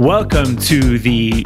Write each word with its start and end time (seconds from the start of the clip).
Welcome 0.00 0.56
to 0.56 0.98
the 0.98 1.44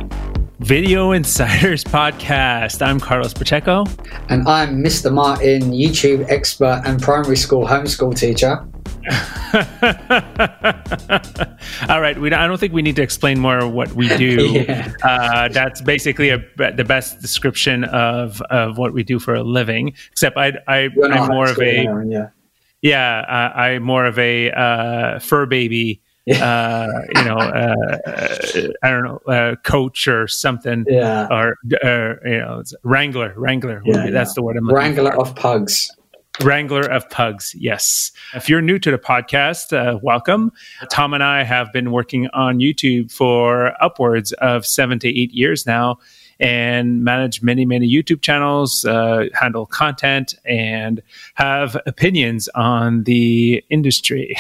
Video 0.61 1.11
Insiders 1.11 1.83
Podcast. 1.85 2.87
I'm 2.87 3.01
Carlos 3.01 3.35
Pacheco. 3.35 3.85
And 4.29 4.47
I'm 4.47 4.81
Mr. 4.81 5.13
Martin, 5.13 5.73
YouTube 5.73 6.31
expert 6.31 6.81
and 6.85 7.03
primary 7.03 7.37
school 7.37 7.67
homeschool 7.67 8.17
teacher. 8.17 8.61
All 11.91 12.01
right, 12.01 12.17
we, 12.17 12.33
I 12.33 12.47
don't 12.47 12.61
think 12.61 12.73
we 12.73 12.81
need 12.81 12.95
to 12.95 13.03
explain 13.03 13.41
more 13.41 13.67
what 13.67 13.93
we 13.95 14.07
do. 14.17 14.49
yeah. 14.69 14.93
uh, 15.03 15.49
that's 15.49 15.81
basically 15.81 16.29
a, 16.29 16.39
the 16.57 16.85
best 16.85 17.21
description 17.21 17.83
of, 17.83 18.41
of 18.43 18.79
what 18.79 18.93
we 18.93 19.03
do 19.03 19.19
for 19.19 19.35
a 19.35 19.43
living. 19.43 19.95
Except 20.13 20.37
I, 20.37 20.53
I, 20.69 20.91
I'm 21.11 21.29
more 21.29 21.51
of 21.51 21.59
a 21.59 21.83
yeah, 22.07 22.29
yeah 22.83 23.25
uh, 23.29 23.59
I'm 23.59 23.83
more 23.83 24.07
of 24.07 24.17
a 24.17 24.53
uh, 24.53 25.19
fur 25.19 25.47
baby 25.47 26.04
uh, 26.33 26.89
you 27.15 27.25
know, 27.25 27.37
uh, 27.37 27.99
I 28.83 28.91
don't 28.91 29.05
know, 29.05 29.21
uh, 29.27 29.57
coach 29.57 30.09
or 30.09 30.27
something. 30.27 30.85
Yeah. 30.89 31.29
Or, 31.31 31.57
uh, 31.83 32.15
you 32.25 32.39
know, 32.39 32.63
wrangler, 32.83 33.35
wrangler. 33.37 33.83
Yeah, 33.85 34.11
that's 34.11 34.31
yeah. 34.31 34.35
the 34.35 34.43
word 34.43 34.57
I'm 34.57 34.71
Wrangler 34.71 35.13
for. 35.13 35.21
of 35.21 35.35
pugs. 35.37 35.91
Wrangler 36.43 36.91
of 36.91 37.09
Pugs, 37.11 37.55
yes. 37.55 38.11
If 38.35 38.49
you're 38.49 38.61
new 38.61 38.81
to 38.81 38.91
the 38.91 38.99
podcast, 38.99 39.73
uh, 39.73 40.01
welcome. 40.03 40.51
Tom 40.91 41.15
and 41.15 41.23
I 41.23 41.45
have 41.45 41.73
been 41.73 41.93
working 41.93 42.27
on 42.29 42.59
YouTube 42.59 43.13
for 43.13 43.73
upwards 43.81 44.33
of 44.33 44.67
seven 44.67 44.99
to 44.99 45.09
eight 45.09 45.33
years 45.33 45.65
now 45.65 45.99
and 46.41 47.05
manage 47.05 47.43
many, 47.43 47.65
many 47.65 47.91
YouTube 47.91 48.23
channels, 48.23 48.85
uh, 48.85 49.27
handle 49.35 49.67
content, 49.67 50.35
and 50.45 51.03
have 51.35 51.77
opinions 51.87 52.49
on 52.55 53.05
the 53.05 53.65
industry. 53.71 54.37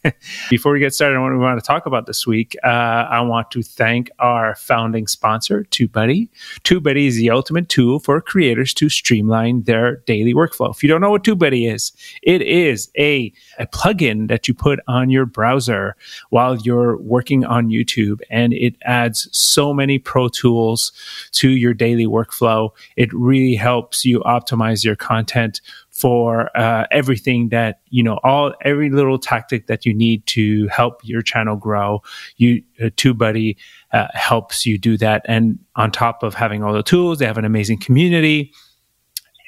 Before 0.50 0.72
we 0.72 0.80
get 0.80 0.94
started 0.94 1.16
on 1.16 1.22
what 1.22 1.32
we 1.32 1.38
want 1.38 1.58
to 1.60 1.66
talk 1.66 1.86
about 1.86 2.06
this 2.06 2.26
week, 2.26 2.56
uh, 2.64 2.66
I 2.66 3.20
want 3.20 3.50
to 3.52 3.62
thank 3.62 4.10
our 4.18 4.54
founding 4.54 5.06
sponsor, 5.06 5.64
TubeBuddy. 5.70 6.28
TubeBuddy 6.64 7.06
is 7.06 7.16
the 7.16 7.30
ultimate 7.30 7.68
tool 7.68 7.98
for 7.98 8.20
creators 8.20 8.74
to 8.74 8.88
streamline 8.88 9.62
their 9.62 9.96
daily 10.06 10.34
workflow. 10.34 10.70
If 10.70 10.82
you 10.82 10.88
don't 10.88 11.00
know 11.00 11.10
what 11.10 11.24
TubeBuddy 11.24 11.72
is, 11.72 11.92
it 12.22 12.42
is 12.42 12.90
a, 12.98 13.32
a 13.58 13.66
plugin 13.66 14.28
that 14.28 14.48
you 14.48 14.54
put 14.54 14.80
on 14.88 15.10
your 15.10 15.26
browser 15.26 15.96
while 16.30 16.56
you're 16.56 16.96
working 16.98 17.44
on 17.44 17.68
YouTube, 17.68 18.20
and 18.30 18.52
it 18.52 18.76
adds 18.82 19.28
so 19.32 19.72
many 19.72 19.98
pro 19.98 20.28
tools 20.28 20.92
to 21.32 21.50
your 21.50 21.74
daily 21.74 22.06
workflow. 22.06 22.70
It 22.96 23.12
really 23.12 23.54
helps 23.54 24.04
you 24.04 24.20
optimize 24.20 24.84
your 24.84 24.96
content 24.96 25.60
for 25.90 26.50
uh, 26.56 26.86
everything 26.90 27.50
that 27.50 27.80
you 27.90 28.02
know 28.02 28.18
all 28.24 28.54
every 28.62 28.90
little 28.90 29.18
tactic 29.18 29.66
that 29.66 29.84
you 29.84 29.92
need 29.92 30.26
to 30.26 30.66
help 30.68 31.00
your 31.04 31.20
channel 31.20 31.54
grow 31.54 32.00
you 32.38 32.62
uh, 32.80 32.86
tubebuddy 32.96 33.56
uh, 33.92 34.06
helps 34.14 34.64
you 34.64 34.78
do 34.78 34.96
that 34.96 35.22
and 35.26 35.58
on 35.76 35.90
top 35.90 36.22
of 36.22 36.34
having 36.34 36.62
all 36.62 36.72
the 36.72 36.82
tools 36.82 37.18
they 37.18 37.26
have 37.26 37.36
an 37.36 37.44
amazing 37.44 37.78
community 37.78 38.50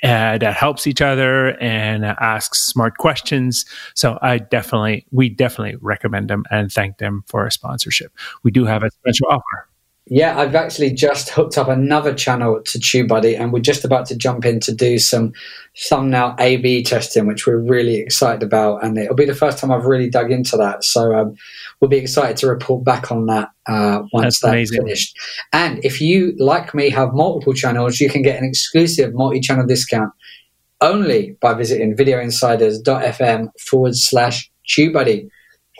uh, 0.04 0.36
that 0.36 0.54
helps 0.54 0.86
each 0.86 1.00
other 1.00 1.58
and 1.62 2.04
asks 2.04 2.60
smart 2.60 2.98
questions. 2.98 3.64
So 3.94 4.18
I 4.20 4.36
definitely, 4.36 5.06
we 5.12 5.30
definitely 5.30 5.78
recommend 5.80 6.28
them 6.28 6.44
and 6.50 6.70
thank 6.70 6.98
them 6.98 7.24
for 7.26 7.46
a 7.46 7.50
sponsorship. 7.50 8.12
We 8.42 8.50
do 8.50 8.66
have 8.66 8.82
a 8.82 8.90
special 8.90 9.28
offer. 9.28 9.68
Yeah, 10.06 10.38
I've 10.38 10.54
actually 10.54 10.90
just 10.90 11.30
hooked 11.30 11.56
up 11.56 11.68
another 11.68 12.12
channel 12.12 12.60
to 12.62 12.78
TubeBuddy, 12.78 13.40
and 13.40 13.54
we're 13.54 13.60
just 13.60 13.86
about 13.86 14.04
to 14.06 14.16
jump 14.16 14.44
in 14.44 14.60
to 14.60 14.74
do 14.74 14.98
some 14.98 15.32
thumbnail 15.88 16.34
A/B 16.38 16.82
testing, 16.82 17.26
which 17.26 17.46
we're 17.46 17.56
really 17.56 17.96
excited 18.00 18.42
about. 18.42 18.84
And 18.84 18.98
it'll 18.98 19.14
be 19.14 19.24
the 19.24 19.34
first 19.34 19.58
time 19.58 19.72
I've 19.72 19.86
really 19.86 20.10
dug 20.10 20.30
into 20.30 20.58
that, 20.58 20.84
so 20.84 21.14
um, 21.14 21.34
we'll 21.80 21.88
be 21.88 21.96
excited 21.96 22.36
to 22.38 22.48
report 22.48 22.84
back 22.84 23.10
on 23.10 23.24
that 23.26 23.48
uh, 23.66 24.02
once 24.12 24.40
that's, 24.40 24.70
that's 24.70 24.76
finished. 24.76 25.18
And 25.54 25.82
if 25.82 26.02
you, 26.02 26.34
like 26.38 26.74
me, 26.74 26.90
have 26.90 27.14
multiple 27.14 27.54
channels, 27.54 27.98
you 27.98 28.10
can 28.10 28.20
get 28.20 28.38
an 28.38 28.44
exclusive 28.44 29.14
multi-channel 29.14 29.66
discount 29.66 30.12
only 30.82 31.34
by 31.40 31.54
visiting 31.54 31.96
videoinsiders.fm 31.96 33.48
forward 33.58 33.96
slash 33.96 34.50
TubeBuddy. 34.68 35.28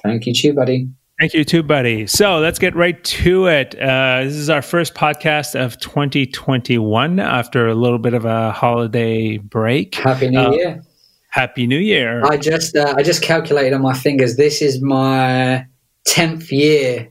Thank 0.03 0.27
you, 0.27 0.33
TubeBuddy. 0.33 0.91
Thank 1.25 1.33
you, 1.33 1.63
TubeBuddy. 1.63 2.11
So 2.11 2.39
let's 2.39 2.59
get 2.59 2.77
right 2.77 3.03
to 3.03 3.47
it. 3.47 3.75
Uh, 3.81 4.25
this 4.25 4.35
is 4.35 4.51
our 4.51 4.61
first 4.61 4.95
podcast 4.95 5.59
of 5.59 5.81
2021 5.81 7.19
after 7.19 7.67
a 7.67 7.75
little 7.75 7.99
bit 7.99 8.13
of 8.13 8.27
a 8.27 8.53
holiday 8.53 9.39
break. 9.39 9.95
Happy 9.95 10.29
New 10.29 10.39
uh, 10.39 10.51
Year! 10.51 10.83
Happy 11.31 11.67
New 11.67 11.79
Year! 11.79 12.23
I 12.27 12.37
just 12.37 12.77
uh, 12.77 12.93
I 12.99 13.03
just 13.03 13.23
calculated 13.23 13.73
on 13.73 13.81
my 13.81 13.95
fingers. 13.95 14.37
This 14.37 14.61
is 14.61 14.83
my 14.83 15.67
tenth 16.05 16.53
year, 16.53 17.11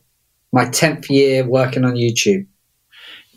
my 0.52 0.66
tenth 0.66 1.10
year 1.10 1.44
working 1.44 1.84
on 1.84 1.96
YouTube. 1.96 2.46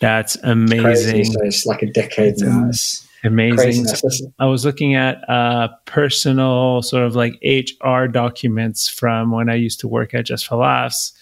That's 0.03 0.37
amazing. 0.43 1.21
It's, 1.21 1.33
so 1.33 1.41
it's 1.43 1.65
like 1.65 1.81
a 1.81 1.91
decade 1.91 2.35
now. 2.37 2.71
Amazing. 3.25 3.87
I 4.39 4.47
was 4.47 4.65
looking 4.65 4.95
at 4.95 5.29
uh, 5.29 5.69
personal 5.85 6.83
sort 6.83 7.05
of 7.05 7.17
like 7.17 7.39
HR 7.43 8.07
documents 8.07 8.89
from 8.89 9.31
when 9.31 9.49
I 9.49 9.55
used 9.55 9.81
to 9.81 9.89
work 9.89 10.15
at 10.15 10.27
Just 10.27 10.47
for 10.47 10.57
Laughs. 10.57 11.13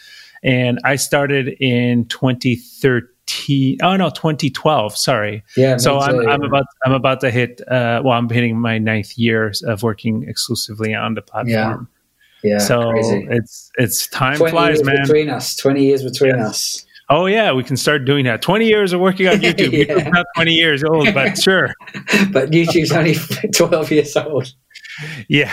And 0.43 0.79
I 0.85 0.97
started 0.97 1.57
in 1.61 2.07
2013. 2.07 3.79
Oh 3.83 3.97
no, 3.97 4.11
2012. 4.11 4.97
Sorry. 4.97 5.43
Yeah. 5.57 5.79
So 5.79 5.99
I'm, 5.99 6.29
I'm 6.29 6.43
about 6.43 6.67
I'm 6.85 6.93
about 6.93 7.21
to 7.21 7.31
hit. 7.31 7.63
Uh, 7.67 8.03
well, 8.05 8.19
I'm 8.19 8.29
hitting 8.29 8.61
my 8.61 8.77
ninth 8.77 9.17
year 9.17 9.53
of 9.65 9.83
working 9.83 10.25
exclusively 10.29 10.95
on 10.95 11.15
the 11.15 11.23
platform. 11.23 11.89
Yeah. 12.45 12.51
Yeah. 12.51 12.59
So 12.59 12.91
crazy. 12.91 13.27
it's 13.31 13.71
it's 13.79 14.07
time 14.09 14.37
flies, 14.37 14.85
man. 14.85 15.03
Between 15.03 15.31
us, 15.31 15.57
20 15.57 15.83
years 15.83 16.03
between 16.03 16.37
yes. 16.37 16.47
us. 16.47 16.87
Oh 17.11 17.27
yeah, 17.27 17.53
we 17.53 17.63
can 17.65 17.77
start 17.77 18.05
doing 18.05 18.25
that. 18.25 18.41
Twenty 18.43 18.67
years 18.67 18.93
of 18.93 19.01
working 19.01 19.29
on 19.29 19.37
YouTube. 19.41 19.87
yeah. 19.87 20.09
not 20.09 20.27
twenty 20.37 20.55
years 20.55 20.83
old, 20.85 21.13
but 21.13 21.39
sure. 21.43 21.75
but 22.33 22.51
YouTube's 22.51 22.93
only 22.93 23.15
twelve 23.55 23.91
years 23.91 24.17
old. 24.17 24.53
Yeah. 25.29 25.53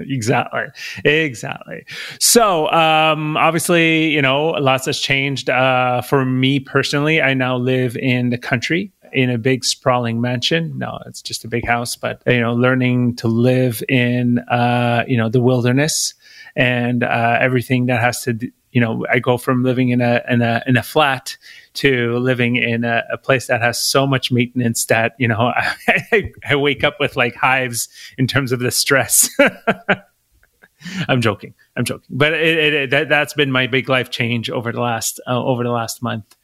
exactly 0.00 0.64
exactly 1.04 1.84
so 2.18 2.68
um 2.72 3.36
obviously 3.36 4.08
you 4.08 4.20
know 4.20 4.48
lots 4.48 4.86
has 4.86 4.98
changed 4.98 5.48
uh 5.48 6.00
for 6.00 6.24
me 6.24 6.58
personally 6.58 7.22
i 7.22 7.32
now 7.34 7.56
live 7.56 7.96
in 7.98 8.30
the 8.30 8.38
country 8.38 8.90
in 9.12 9.30
a 9.30 9.38
big 9.38 9.64
sprawling 9.64 10.20
mansion 10.20 10.76
no 10.76 10.98
it's 11.06 11.22
just 11.22 11.44
a 11.44 11.48
big 11.48 11.64
house 11.64 11.94
but 11.94 12.20
you 12.26 12.40
know 12.40 12.52
learning 12.52 13.14
to 13.14 13.28
live 13.28 13.80
in 13.88 14.40
uh 14.48 15.04
you 15.06 15.16
know 15.16 15.28
the 15.28 15.40
wilderness 15.40 16.14
and 16.56 17.04
uh 17.04 17.36
everything 17.40 17.86
that 17.86 18.00
has 18.00 18.22
to 18.22 18.32
do, 18.32 18.50
you 18.72 18.80
know, 18.80 19.06
I 19.10 19.18
go 19.18 19.36
from 19.36 19.62
living 19.62 19.90
in 19.90 20.00
a 20.00 20.22
in 20.28 20.42
a 20.42 20.62
in 20.66 20.76
a 20.76 20.82
flat 20.82 21.36
to 21.74 22.16
living 22.18 22.56
in 22.56 22.84
a, 22.84 23.04
a 23.12 23.18
place 23.18 23.46
that 23.46 23.60
has 23.60 23.80
so 23.80 24.06
much 24.06 24.32
maintenance 24.32 24.86
that 24.86 25.14
you 25.18 25.28
know 25.28 25.52
I, 25.88 26.32
I 26.48 26.56
wake 26.56 26.82
up 26.82 26.96
with 26.98 27.16
like 27.16 27.34
hives 27.34 27.88
in 28.18 28.26
terms 28.26 28.50
of 28.50 28.60
the 28.60 28.70
stress. 28.70 29.28
I'm 31.08 31.20
joking. 31.20 31.54
I'm 31.76 31.84
joking, 31.84 32.08
but 32.10 32.32
it, 32.32 32.58
it, 32.58 32.74
it, 32.74 32.90
that, 32.90 33.08
that's 33.08 33.34
been 33.34 33.52
my 33.52 33.68
big 33.68 33.88
life 33.88 34.10
change 34.10 34.50
over 34.50 34.72
the 34.72 34.80
last 34.80 35.20
uh, 35.28 35.42
over 35.42 35.62
the 35.62 35.70
last 35.70 36.02
month. 36.02 36.36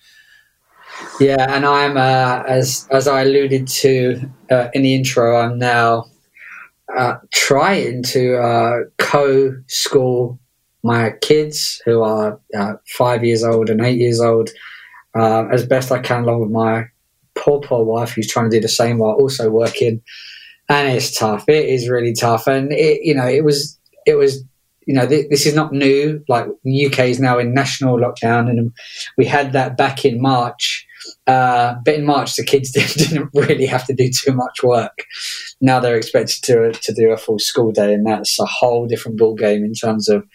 Yeah, 1.21 1.47
and 1.49 1.65
I'm 1.65 1.97
uh, 1.97 2.45
as 2.47 2.87
as 2.91 3.09
I 3.09 3.23
alluded 3.23 3.67
to 3.69 4.31
uh, 4.51 4.69
in 4.75 4.83
the 4.83 4.95
intro, 4.95 5.37
I'm 5.37 5.59
now 5.59 6.07
uh, 6.97 7.17
trying 7.33 8.03
to 8.03 8.37
uh, 8.37 8.77
co-school 8.99 10.39
my 10.89 11.13
kids, 11.21 11.81
who 11.85 12.03
are 12.03 12.41
uh, 12.59 12.75
five 12.87 13.23
years 13.23 13.45
old 13.45 13.69
and 13.71 13.81
eight 13.81 13.99
years 13.99 14.21
old, 14.21 14.49
uh, 15.15 15.47
as 15.53 15.67
best 15.67 15.93
I 15.93 16.01
can, 16.01 16.23
along 16.23 16.41
with 16.41 16.51
my 16.51 16.87
poor, 17.37 17.61
poor 17.61 17.85
wife, 17.85 18.13
who's 18.13 18.31
trying 18.31 18.51
to 18.51 18.57
do 18.57 18.61
the 18.61 18.69
same 18.69 18.99
while 18.99 19.15
also 19.15 19.51
working. 19.51 20.03
And 20.69 20.89
it's 20.89 21.17
tough. 21.17 21.45
It 21.49 21.69
is 21.69 21.89
really 21.89 22.15
tough. 22.15 22.47
And 22.47 22.73
it, 22.73 23.03
you 23.03 23.15
know, 23.15 23.27
it 23.27 23.45
was, 23.45 23.79
it 24.07 24.15
was, 24.15 24.43
you 24.87 24.95
know, 24.95 25.07
th- 25.07 25.29
this 25.29 25.47
is 25.47 25.55
not 25.55 25.73
new. 25.73 26.25
Like 26.29 26.47
the 26.65 26.87
UK 26.87 27.01
is 27.01 27.21
now 27.21 27.39
in 27.39 27.53
national 27.53 27.99
lockdown, 27.99 28.49
and 28.49 28.73
we 29.19 29.27
had 29.27 29.53
that 29.53 29.77
back 29.77 30.05
in 30.05 30.21
March. 30.21 30.87
Uh, 31.27 31.75
but 31.85 31.95
in 31.95 32.05
March, 32.05 32.37
the 32.37 32.45
kids 32.45 32.71
didn't 32.97 33.31
really 33.35 33.67
have 33.67 33.87
to 33.87 33.95
do 33.95 34.11
too 34.11 34.33
much 34.33 34.63
work. 34.63 35.05
Now 35.61 35.81
they're 35.81 35.97
expected 35.97 36.43
to 36.45 36.73
to 36.73 36.93
do 36.93 37.11
a 37.11 37.17
full 37.17 37.39
school 37.39 37.73
day, 37.73 37.93
and 37.95 38.07
that's 38.07 38.39
a 38.39 38.47
whole 38.47 38.87
different 38.87 39.19
ball 39.19 39.35
game 39.35 39.65
in 39.65 39.75
terms 39.75 40.09
of 40.09 40.27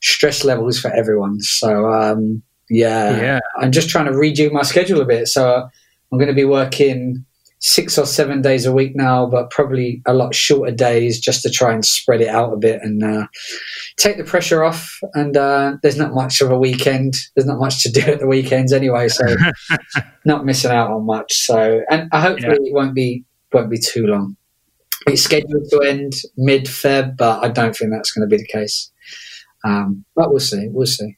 stress 0.00 0.44
levels 0.44 0.78
for 0.78 0.92
everyone. 0.92 1.40
So 1.40 1.90
um, 1.92 2.42
yeah, 2.68 3.20
yeah, 3.20 3.40
I'm 3.58 3.72
just 3.72 3.88
trying 3.88 4.06
to 4.06 4.12
redo 4.12 4.50
my 4.52 4.62
schedule 4.62 5.00
a 5.00 5.06
bit. 5.06 5.28
So 5.28 5.68
I'm 6.10 6.18
going 6.18 6.28
to 6.28 6.34
be 6.34 6.44
working 6.44 7.24
six 7.62 7.96
or 7.96 8.04
seven 8.04 8.42
days 8.42 8.66
a 8.66 8.72
week 8.72 8.94
now, 8.96 9.24
but 9.24 9.50
probably 9.50 10.02
a 10.04 10.12
lot 10.12 10.34
shorter 10.34 10.74
days 10.74 11.20
just 11.20 11.42
to 11.42 11.50
try 11.50 11.72
and 11.72 11.84
spread 11.84 12.20
it 12.20 12.28
out 12.28 12.52
a 12.52 12.56
bit 12.56 12.80
and 12.82 13.02
uh, 13.04 13.26
take 13.96 14.16
the 14.16 14.24
pressure 14.24 14.64
off. 14.64 14.98
And 15.14 15.36
uh, 15.36 15.76
there's 15.82 15.96
not 15.96 16.12
much 16.12 16.40
of 16.40 16.50
a 16.50 16.58
weekend. 16.58 17.14
There's 17.34 17.46
not 17.46 17.60
much 17.60 17.82
to 17.84 17.90
do 17.90 18.00
at 18.02 18.18
the 18.18 18.26
weekends 18.26 18.72
anyway, 18.72 19.08
so 19.08 19.24
not 20.24 20.44
missing 20.44 20.72
out 20.72 20.90
on 20.90 21.06
much. 21.06 21.32
So, 21.34 21.82
and 21.88 22.12
hopefully 22.12 22.58
yeah. 22.60 22.68
it 22.68 22.74
won't 22.74 22.94
be 22.94 23.24
won't 23.52 23.70
be 23.70 23.78
too 23.78 24.06
long. 24.06 24.36
It's 25.06 25.22
scheduled 25.22 25.68
to 25.70 25.80
end 25.82 26.14
mid 26.36 26.64
Feb, 26.64 27.16
but 27.16 27.44
I 27.44 27.48
don't 27.48 27.76
think 27.76 27.92
that's 27.92 28.12
going 28.12 28.28
to 28.28 28.36
be 28.36 28.42
the 28.42 28.48
case. 28.48 28.90
Um, 29.64 30.04
but 30.16 30.30
we'll 30.30 30.40
see. 30.40 30.68
We'll 30.68 30.86
see. 30.86 31.16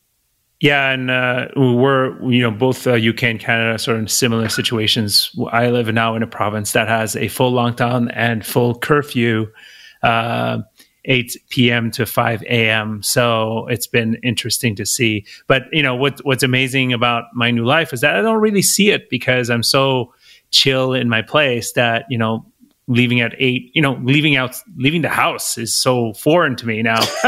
Yeah, 0.61 0.91
and 0.91 1.11
uh, 1.11 1.49
we're 1.57 2.19
you 2.31 2.41
know 2.41 2.51
both 2.51 2.87
uh, 2.87 2.93
UK 2.93 3.25
and 3.25 3.41
Canada 3.41 3.79
sort 3.79 3.97
of 3.97 4.03
in 4.03 4.09
similar 4.09 4.49
situations. 4.49 5.31
I 5.51 5.69
live 5.69 5.93
now 5.93 6.15
in 6.15 6.23
a 6.23 6.27
province 6.27 6.73
that 6.73 6.89
has 6.89 7.17
a 7.17 7.29
full 7.29 7.53
lockdown 7.53 8.11
and 8.15 8.47
full 8.47 8.79
curfew, 8.79 9.47
uh, 10.03 10.59
8 11.07 11.37
p.m. 11.51 11.91
to 11.91 12.07
5 12.07 12.43
a.m. 12.45 13.03
So 13.03 13.67
it's 13.67 13.87
been 13.87 14.15
interesting 14.23 14.75
to 14.77 14.87
see. 14.87 15.27
But 15.49 15.65
you 15.73 15.83
know 15.83 15.97
what 15.97 16.21
what's 16.25 16.43
amazing 16.43 16.93
about 16.93 17.25
my 17.35 17.51
new 17.51 17.65
life 17.65 17.93
is 17.93 18.01
that 18.01 18.17
I 18.17 18.23
don't 18.23 18.41
really 18.41 18.63
see 18.63 18.91
it 18.91 19.11
because 19.11 19.51
I'm 19.51 19.65
so 19.65 20.15
chill 20.51 20.95
in 20.95 21.09
my 21.09 21.21
place 21.21 21.73
that 21.73 22.07
you 22.09 22.17
know 22.17 22.47
leaving 22.87 23.21
at 23.21 23.35
eight, 23.39 23.71
you 23.75 23.81
know, 23.81 23.99
leaving 24.03 24.37
out, 24.37 24.57
leaving 24.77 25.03
the 25.03 25.09
house 25.09 25.57
is 25.57 25.75
so 25.75 26.13
foreign 26.15 26.55
to 26.57 26.67
me 26.67 26.83
now. 26.83 27.01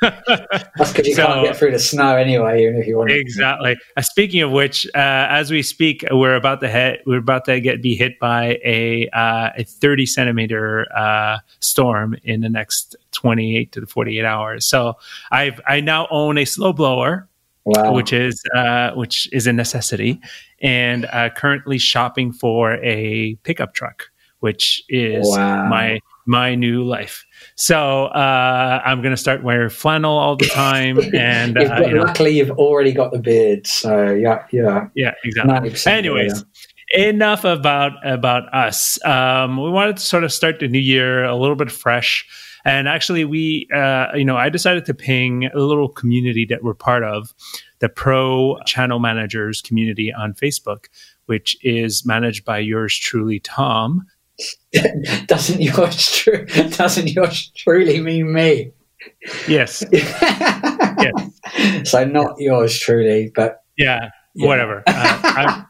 That's 0.00 0.92
because 0.92 1.06
you 1.06 1.14
so, 1.14 1.26
can't 1.26 1.46
get 1.46 1.56
through 1.56 1.72
the 1.72 1.78
snow 1.78 2.16
anyway, 2.16 2.62
even 2.62 2.76
if 2.76 2.86
you 2.86 2.96
want. 2.96 3.10
To 3.10 3.18
exactly. 3.18 3.76
Uh, 3.96 4.02
speaking 4.02 4.40
of 4.40 4.50
which, 4.50 4.86
uh, 4.94 5.26
as 5.30 5.50
we 5.50 5.62
speak, 5.62 6.04
we're 6.10 6.34
about 6.34 6.60
to 6.60 6.68
hit, 6.68 7.02
we're 7.06 7.18
about 7.18 7.44
to 7.44 7.60
get 7.60 7.82
be 7.82 7.94
hit 7.94 8.18
by 8.18 8.58
a 8.64 9.08
uh, 9.10 9.50
a 9.56 9.64
thirty 9.64 10.06
centimeter 10.06 10.86
uh, 10.96 11.38
storm 11.60 12.16
in 12.24 12.40
the 12.40 12.48
next 12.48 12.96
twenty 13.12 13.56
eight 13.56 13.72
to 13.72 13.80
the 13.80 13.86
forty 13.86 14.18
eight 14.18 14.24
hours. 14.24 14.64
So 14.64 14.94
I've 15.30 15.60
I 15.66 15.80
now 15.80 16.08
own 16.10 16.38
a 16.38 16.44
slow 16.44 16.72
blower. 16.72 17.26
Wow. 17.66 17.92
Which 17.92 18.14
is 18.14 18.42
uh, 18.56 18.92
which 18.92 19.30
is 19.34 19.46
a 19.46 19.52
necessity, 19.52 20.18
and 20.62 21.04
uh, 21.12 21.28
currently 21.28 21.76
shopping 21.76 22.32
for 22.32 22.82
a 22.82 23.34
pickup 23.42 23.74
truck 23.74 24.10
which 24.40 24.82
is 24.88 25.26
wow. 25.28 25.68
my 25.68 26.00
my 26.26 26.54
new 26.54 26.84
life. 26.84 27.24
So 27.56 28.06
uh, 28.06 28.82
I'm 28.84 29.00
going 29.02 29.12
to 29.12 29.16
start 29.16 29.42
wearing 29.42 29.70
flannel 29.70 30.16
all 30.16 30.36
the 30.36 30.46
time. 30.46 30.98
And 31.14 31.58
uh, 31.58 31.64
got, 31.64 31.88
you 31.88 31.94
know, 31.94 32.02
luckily, 32.02 32.36
you've 32.36 32.50
already 32.52 32.92
got 32.92 33.12
the 33.12 33.18
beard. 33.18 33.66
So 33.66 34.12
yeah, 34.12 34.44
yeah, 34.52 34.88
yeah, 34.94 35.14
exactly. 35.24 35.92
Anyways. 35.92 36.44
Enough 36.92 37.44
about 37.44 37.92
about 38.04 38.52
us. 38.52 38.98
Um, 39.04 39.62
we 39.62 39.70
wanted 39.70 39.98
to 39.98 40.02
sort 40.02 40.24
of 40.24 40.32
start 40.32 40.58
the 40.58 40.66
new 40.66 40.80
year 40.80 41.22
a 41.22 41.36
little 41.36 41.54
bit 41.54 41.70
fresh, 41.70 42.26
and 42.64 42.88
actually, 42.88 43.24
we, 43.24 43.68
uh, 43.74 44.08
you 44.14 44.24
know, 44.24 44.36
I 44.36 44.48
decided 44.48 44.84
to 44.86 44.94
ping 44.94 45.46
a 45.46 45.58
little 45.58 45.88
community 45.88 46.44
that 46.46 46.62
we're 46.62 46.74
part 46.74 47.02
of, 47.02 47.32
the 47.78 47.88
Pro 47.88 48.58
Channel 48.66 48.98
Managers 48.98 49.62
community 49.62 50.12
on 50.12 50.34
Facebook, 50.34 50.86
which 51.26 51.56
is 51.62 52.04
managed 52.04 52.44
by 52.44 52.58
yours 52.58 52.96
truly, 52.96 53.40
Tom. 53.40 54.06
doesn't 55.26 55.60
yours 55.60 56.10
true 56.12 56.46
doesn't 56.76 57.08
yours 57.08 57.50
truly 57.56 58.00
mean 58.00 58.32
me? 58.32 58.72
Yes. 59.48 59.82
yes. 59.92 61.12
So 61.84 62.04
not 62.04 62.34
yours 62.38 62.78
truly, 62.78 63.32
but 63.34 63.62
yeah, 63.76 64.10
yeah. 64.34 64.46
whatever. 64.46 64.82
Uh, 64.86 65.18
I've, 65.22 65.64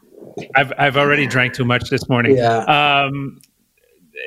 I've, 0.55 0.73
I've 0.77 0.97
already 0.97 1.27
drank 1.27 1.53
too 1.53 1.65
much 1.65 1.89
this 1.89 2.09
morning. 2.09 2.37
Yeah. 2.37 2.57
Um, 2.65 3.39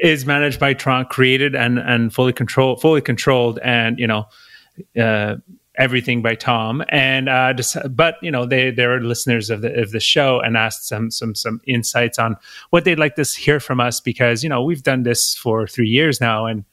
is 0.02 0.26
managed 0.26 0.58
by 0.58 0.75
Tron, 0.75 1.06
created 1.06 1.55
and 1.55 1.79
and 1.79 2.12
fully 2.12 2.32
controlled, 2.32 2.81
fully 2.81 3.00
controlled, 3.00 3.58
and 3.62 3.99
you 3.99 4.06
know, 4.06 4.25
uh, 5.00 5.37
everything 5.76 6.23
by 6.23 6.35
Tom, 6.35 6.85
and 6.88 7.29
uh, 7.29 7.53
just, 7.53 7.76
but 7.94 8.17
you 8.23 8.31
know 8.31 8.47
they 8.47 8.71
they're 8.71 9.00
listeners 9.00 9.50
of 9.50 9.61
the 9.61 9.81
of 9.81 9.91
the 9.91 10.00
show 10.00 10.41
and 10.41 10.56
asked 10.56 10.87
some 10.87 11.11
some 11.11 11.35
some 11.35 11.61
insights 11.67 12.19
on 12.19 12.37
what 12.71 12.85
they'd 12.85 12.99
like 12.99 13.17
to 13.17 13.25
hear 13.25 13.61
from 13.61 13.81
us 13.81 14.00
because 14.00 14.43
you 14.43 14.49
know 14.49 14.62
we've 14.62 14.82
done 14.82 15.03
this 15.03 15.35
for 15.35 15.67
three 15.67 15.88
years 15.88 16.21
now 16.21 16.47
and. 16.47 16.65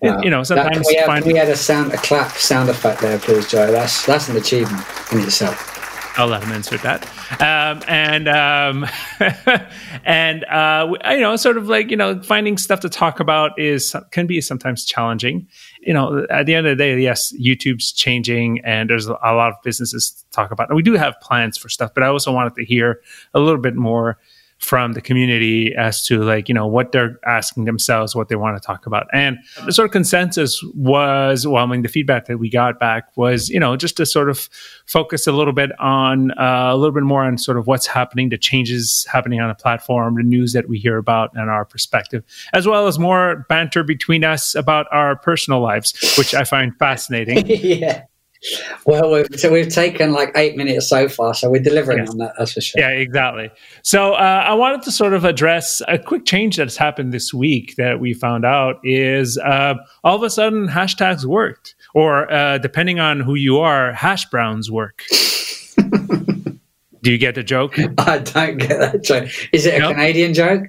Wow. 0.00 0.22
You 0.22 0.30
know, 0.30 0.44
sometimes 0.44 0.86
we, 0.86 0.94
have, 0.94 1.26
we 1.26 1.34
had 1.34 1.48
a 1.48 1.56
sound, 1.56 1.92
a 1.92 1.96
clap 1.96 2.30
sound 2.36 2.68
effect 2.68 3.00
there, 3.00 3.18
please, 3.18 3.50
Joe. 3.50 3.72
That's 3.72 4.06
that's 4.06 4.28
an 4.28 4.36
achievement 4.36 4.86
in 5.10 5.18
itself. 5.18 5.77
I'll 6.18 6.26
let 6.26 6.42
him 6.42 6.50
insert 6.50 6.82
that. 6.82 7.04
Um, 7.40 7.80
and 7.86 8.28
um, 8.28 8.86
and 10.04 10.44
uh, 10.44 10.92
you 11.10 11.20
know, 11.20 11.36
sort 11.36 11.56
of 11.56 11.68
like 11.68 11.92
you 11.92 11.96
know, 11.96 12.20
finding 12.22 12.58
stuff 12.58 12.80
to 12.80 12.88
talk 12.88 13.20
about 13.20 13.56
is 13.56 13.94
can 14.10 14.26
be 14.26 14.40
sometimes 14.40 14.84
challenging. 14.84 15.46
You 15.80 15.94
know, 15.94 16.26
at 16.28 16.46
the 16.46 16.56
end 16.56 16.66
of 16.66 16.76
the 16.76 16.82
day, 16.82 17.00
yes, 17.00 17.32
YouTube's 17.40 17.92
changing, 17.92 18.60
and 18.64 18.90
there's 18.90 19.06
a 19.06 19.12
lot 19.12 19.50
of 19.50 19.54
businesses 19.62 20.10
to 20.10 20.30
talk 20.30 20.50
about. 20.50 20.68
And 20.68 20.76
we 20.76 20.82
do 20.82 20.94
have 20.94 21.14
plans 21.22 21.56
for 21.56 21.68
stuff, 21.68 21.92
but 21.94 22.02
I 22.02 22.08
also 22.08 22.32
wanted 22.32 22.56
to 22.56 22.64
hear 22.64 23.00
a 23.32 23.38
little 23.38 23.60
bit 23.60 23.76
more 23.76 24.18
from 24.58 24.92
the 24.92 25.00
community 25.00 25.74
as 25.74 26.04
to 26.04 26.22
like 26.22 26.48
you 26.48 26.54
know 26.54 26.66
what 26.66 26.92
they're 26.92 27.18
asking 27.26 27.64
themselves 27.64 28.14
what 28.14 28.28
they 28.28 28.36
want 28.36 28.60
to 28.60 28.66
talk 28.66 28.86
about. 28.86 29.06
And 29.12 29.38
the 29.64 29.72
sort 29.72 29.86
of 29.86 29.92
consensus 29.92 30.62
was 30.74 31.46
well 31.46 31.62
i 31.62 31.66
mean 31.66 31.82
the 31.82 31.88
feedback 31.88 32.26
that 32.26 32.38
we 32.38 32.50
got 32.50 32.78
back 32.78 33.16
was 33.16 33.48
you 33.48 33.60
know 33.60 33.76
just 33.76 33.96
to 33.96 34.06
sort 34.06 34.28
of 34.28 34.48
focus 34.86 35.26
a 35.26 35.32
little 35.32 35.52
bit 35.52 35.70
on 35.78 36.30
uh, 36.32 36.70
a 36.70 36.76
little 36.76 36.92
bit 36.92 37.02
more 37.02 37.24
on 37.24 37.38
sort 37.38 37.58
of 37.58 37.66
what's 37.66 37.86
happening 37.86 38.28
the 38.28 38.38
changes 38.38 39.06
happening 39.10 39.40
on 39.40 39.48
the 39.48 39.54
platform 39.54 40.14
the 40.16 40.22
news 40.22 40.52
that 40.52 40.68
we 40.68 40.78
hear 40.78 40.96
about 40.96 41.30
and 41.34 41.50
our 41.50 41.64
perspective 41.64 42.24
as 42.52 42.66
well 42.66 42.86
as 42.86 42.98
more 42.98 43.46
banter 43.48 43.82
between 43.82 44.24
us 44.24 44.54
about 44.54 44.86
our 44.90 45.16
personal 45.16 45.60
lives 45.60 46.14
which 46.16 46.34
i 46.34 46.44
find 46.44 46.76
fascinating. 46.78 47.46
Yeah 47.68 48.04
well, 48.86 49.10
we've, 49.10 49.26
so 49.36 49.52
we've 49.52 49.68
taken 49.68 50.12
like 50.12 50.30
eight 50.36 50.56
minutes 50.56 50.88
so 50.88 51.08
far, 51.08 51.34
so 51.34 51.50
we're 51.50 51.62
delivering 51.62 51.98
yes. 51.98 52.10
on 52.10 52.18
that. 52.18 52.34
That's 52.38 52.52
for 52.52 52.60
sure. 52.60 52.80
Yeah, 52.80 52.90
exactly. 52.90 53.50
So 53.82 54.14
uh, 54.14 54.44
I 54.46 54.54
wanted 54.54 54.82
to 54.82 54.92
sort 54.92 55.12
of 55.12 55.24
address 55.24 55.82
a 55.88 55.98
quick 55.98 56.24
change 56.24 56.56
that's 56.56 56.76
happened 56.76 57.12
this 57.12 57.34
week 57.34 57.76
that 57.76 58.00
we 58.00 58.14
found 58.14 58.44
out 58.44 58.76
is 58.84 59.38
uh, 59.38 59.74
all 60.04 60.16
of 60.16 60.22
a 60.22 60.30
sudden 60.30 60.68
hashtags 60.68 61.24
worked, 61.24 61.74
or 61.94 62.32
uh, 62.32 62.58
depending 62.58 63.00
on 63.00 63.20
who 63.20 63.34
you 63.34 63.58
are, 63.58 63.92
hash 63.92 64.24
browns 64.26 64.70
work. 64.70 65.02
Do 67.02 67.12
you 67.12 67.18
get 67.18 67.34
the 67.36 67.44
joke? 67.44 67.78
I 67.98 68.18
don't 68.18 68.58
get 68.58 68.78
that 68.80 69.02
joke. 69.02 69.28
Is 69.52 69.66
it 69.66 69.74
a 69.74 69.78
nope. 69.78 69.94
Canadian 69.94 70.34
joke? 70.34 70.66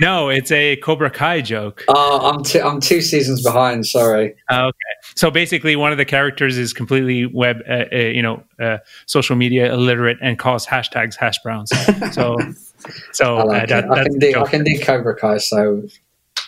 No, 0.00 0.28
it's 0.28 0.50
a 0.52 0.76
Cobra 0.76 1.10
Kai 1.10 1.40
joke. 1.40 1.84
Oh, 1.88 2.30
I'm 2.30 2.44
two, 2.44 2.60
I'm 2.60 2.80
two 2.80 3.00
seasons 3.00 3.42
behind. 3.42 3.86
Sorry. 3.86 4.34
Okay. 4.50 4.78
So 5.16 5.30
basically, 5.30 5.76
one 5.76 5.92
of 5.92 5.98
the 5.98 6.04
characters 6.04 6.56
is 6.58 6.72
completely 6.72 7.26
web, 7.26 7.62
uh, 7.68 7.84
uh, 7.92 7.96
you 7.96 8.22
know, 8.22 8.42
uh, 8.60 8.78
social 9.06 9.36
media 9.36 9.72
illiterate 9.72 10.18
and 10.20 10.38
calls 10.38 10.66
hashtags 10.66 11.16
hash 11.16 11.38
browns. 11.42 11.70
So, 12.12 12.36
so 13.12 13.38
I, 13.38 13.42
like 13.44 13.62
uh, 13.64 13.66
that, 13.80 13.90
I, 13.90 14.04
can 14.04 14.18
do, 14.18 14.40
I 14.40 14.48
can 14.48 14.64
do 14.64 14.78
Cobra 14.80 15.16
Kai. 15.16 15.38
So, 15.38 15.82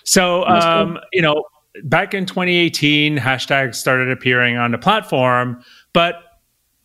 so 0.04 0.44
um, 0.44 0.98
you 1.12 1.22
know, 1.22 1.44
back 1.84 2.14
in 2.14 2.26
2018, 2.26 3.18
hashtags 3.18 3.74
started 3.74 4.10
appearing 4.10 4.56
on 4.56 4.70
the 4.70 4.78
platform, 4.78 5.62
but 5.92 6.16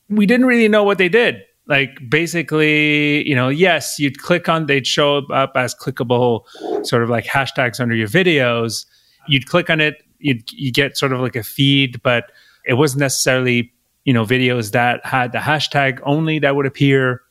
we 0.09 0.25
didn't 0.25 0.45
really 0.45 0.67
know 0.67 0.83
what 0.83 0.97
they 0.97 1.09
did 1.09 1.43
like 1.71 1.97
basically 2.09 3.25
you 3.27 3.33
know 3.33 3.47
yes 3.47 3.97
you'd 3.97 4.19
click 4.19 4.49
on 4.49 4.65
they'd 4.65 4.85
show 4.85 5.25
up 5.31 5.53
as 5.55 5.73
clickable 5.73 6.43
sort 6.85 7.01
of 7.01 7.09
like 7.09 7.25
hashtags 7.25 7.79
under 7.79 7.95
your 7.95 8.09
videos 8.09 8.85
you'd 9.29 9.47
click 9.47 9.69
on 9.69 9.79
it 9.79 10.03
you'd 10.19 10.51
you 10.51 10.69
get 10.69 10.97
sort 10.97 11.13
of 11.13 11.21
like 11.21 11.37
a 11.37 11.43
feed 11.43 12.01
but 12.03 12.25
it 12.65 12.73
wasn't 12.73 12.99
necessarily 12.99 13.71
you 14.03 14.13
know 14.13 14.25
videos 14.25 14.71
that 14.71 15.03
had 15.05 15.31
the 15.31 15.37
hashtag 15.37 15.99
only 16.03 16.39
that 16.39 16.57
would 16.57 16.65
appear 16.65 17.21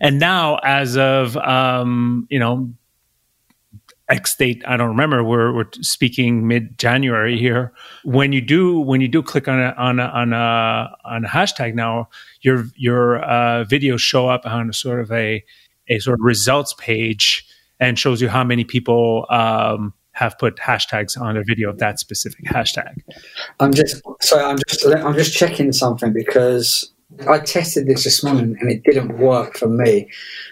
and 0.00 0.18
now 0.18 0.56
as 0.64 0.96
of 0.96 1.36
um 1.36 2.26
you 2.28 2.40
know 2.40 2.68
X 4.08 4.36
date, 4.36 4.62
I 4.66 4.76
don't 4.76 4.88
remember. 4.88 5.24
We're 5.24 5.52
we're 5.52 5.66
speaking 5.80 6.46
mid 6.46 6.78
January 6.78 7.36
here. 7.36 7.72
When 8.04 8.32
you 8.32 8.40
do 8.40 8.78
when 8.78 9.00
you 9.00 9.08
do 9.08 9.20
click 9.20 9.48
on 9.48 9.60
a 9.60 9.74
on 9.76 9.98
a 9.98 10.04
on 10.04 10.32
a 10.32 10.96
on 11.04 11.24
a 11.24 11.28
hashtag 11.28 11.74
now, 11.74 12.08
your 12.46 12.64
your 12.76 13.22
uh, 13.22 13.64
videos 13.64 13.98
show 13.98 14.28
up 14.28 14.46
on 14.46 14.70
a 14.70 14.72
sort 14.72 15.00
of 15.00 15.10
a 15.10 15.44
a 15.88 15.98
sort 15.98 16.14
of 16.14 16.24
results 16.24 16.74
page 16.78 17.46
and 17.80 17.98
shows 17.98 18.22
you 18.22 18.28
how 18.28 18.44
many 18.44 18.64
people 18.64 19.26
um, 19.28 19.92
have 20.12 20.38
put 20.38 20.56
hashtags 20.56 21.20
on 21.20 21.34
their 21.34 21.44
video 21.44 21.68
of 21.68 21.78
that 21.78 21.98
specific 21.98 22.44
hashtag. 22.46 23.02
I'm 23.60 23.74
just 23.74 24.00
so 24.20 24.42
I'm 24.42 24.58
just 24.68 24.86
I'm 24.86 25.14
just 25.14 25.36
checking 25.36 25.72
something 25.72 26.12
because 26.12 26.90
I 27.28 27.38
tested 27.38 27.86
this 27.86 28.04
this 28.04 28.22
morning 28.24 28.56
and 28.60 28.70
it 28.70 28.82
didn't 28.84 29.18
work 29.18 29.56
for 29.56 29.68
me. 29.68 30.08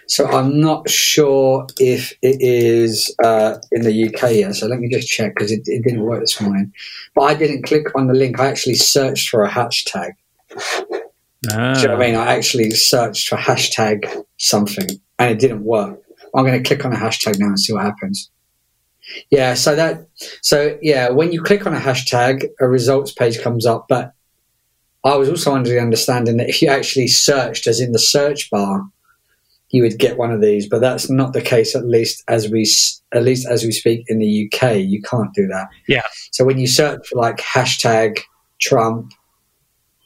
So 0.07 0.27
I'm 0.27 0.61
not 0.61 0.89
sure 0.89 1.67
if 1.79 2.13
it 2.23 2.37
is 2.41 3.15
uh, 3.25 3.57
in 3.73 3.83
the 3.83 4.09
UK 4.09 4.33
yet. 4.33 4.55
So 4.55 4.67
let 4.67 4.79
me 4.79 4.89
just 4.89 5.09
check 5.09 5.35
because 5.35 5.51
it, 5.51 5.63
it, 5.67 5.83
didn't 5.83 6.03
work 6.03 6.21
this 6.21 6.41
morning. 6.41 6.73
But 7.15 7.23
I 7.23 7.35
didn't 7.35 7.63
click 7.63 7.95
on 7.97 8.07
the 8.07 8.15
link. 8.15 8.39
I 8.39 8.47
actually 8.47 8.77
searched 8.77 9.31
for 9.31 9.45
a 9.45 9.51
hashtag. 9.51 10.13
Ah. 11.53 11.75
Do 11.75 11.81
you 11.81 11.89
know 11.89 11.95
what 11.95 12.03
I 12.03 12.07
mean? 12.07 12.17
I 12.17 12.35
actually 12.35 12.71
searched 12.71 13.29
for 13.29 13.37
hashtag 13.37 14.25
something 14.39 14.89
and 15.19 15.31
it 15.31 15.39
didn't 15.39 15.65
work. 15.65 16.01
I'm 16.35 16.45
going 16.45 16.61
to 16.61 16.67
click 16.67 16.85
on 16.85 16.93
a 16.93 16.97
hashtag 16.97 17.39
now 17.39 17.47
and 17.47 17.61
see 17.61 17.73
what 17.73 17.83
happens. 17.83 18.31
Yeah, 19.31 19.55
so 19.55 19.77
that 19.77 20.07
so 20.41 20.79
yeah, 20.81 21.11
when 21.11 21.31
you 21.31 21.43
click 21.43 21.67
on 21.67 21.75
a 21.75 21.81
hashtag, 21.81 22.49
a 22.61 22.67
results 22.67 23.13
page 23.13 23.41
comes 23.41 23.67
up, 23.67 23.87
but 23.89 24.15
I 25.05 25.17
was 25.17 25.29
also 25.29 25.55
under 25.55 25.69
the 25.69 25.81
understanding 25.81 26.39
that 26.39 26.49
if 26.49 26.63
you 26.63 26.69
actually 26.69 27.09
searched, 27.09 27.67
as 27.67 27.81
in 27.81 27.93
the 27.93 27.99
search 27.99 28.51
bar, 28.51 28.89
you 29.69 29.83
would 29.83 29.99
get 29.99 30.17
one 30.17 30.31
of 30.31 30.41
these. 30.41 30.69
But 30.69 30.81
that's 30.81 31.11
not 31.11 31.35
the 31.35 31.43
case, 31.43 31.77
at 31.77 31.85
least 31.85 32.25
as 32.29 32.51
we 32.51 32.67
at 33.13 33.23
least 33.23 33.47
as 33.47 33.65
we 33.65 33.73
speak 33.73 34.05
in 34.09 34.19
the 34.19 34.51
UK. 34.51 34.77
You 34.79 35.03
can't 35.03 35.35
do 35.35 35.47
that. 35.49 35.69
Yeah. 35.87 36.03
So 36.33 36.45
when 36.45 36.59
you 36.59 36.67
search 36.67 37.07
for 37.09 37.17
like 37.17 37.37
hashtag 37.37 38.21
Trump 38.61 39.13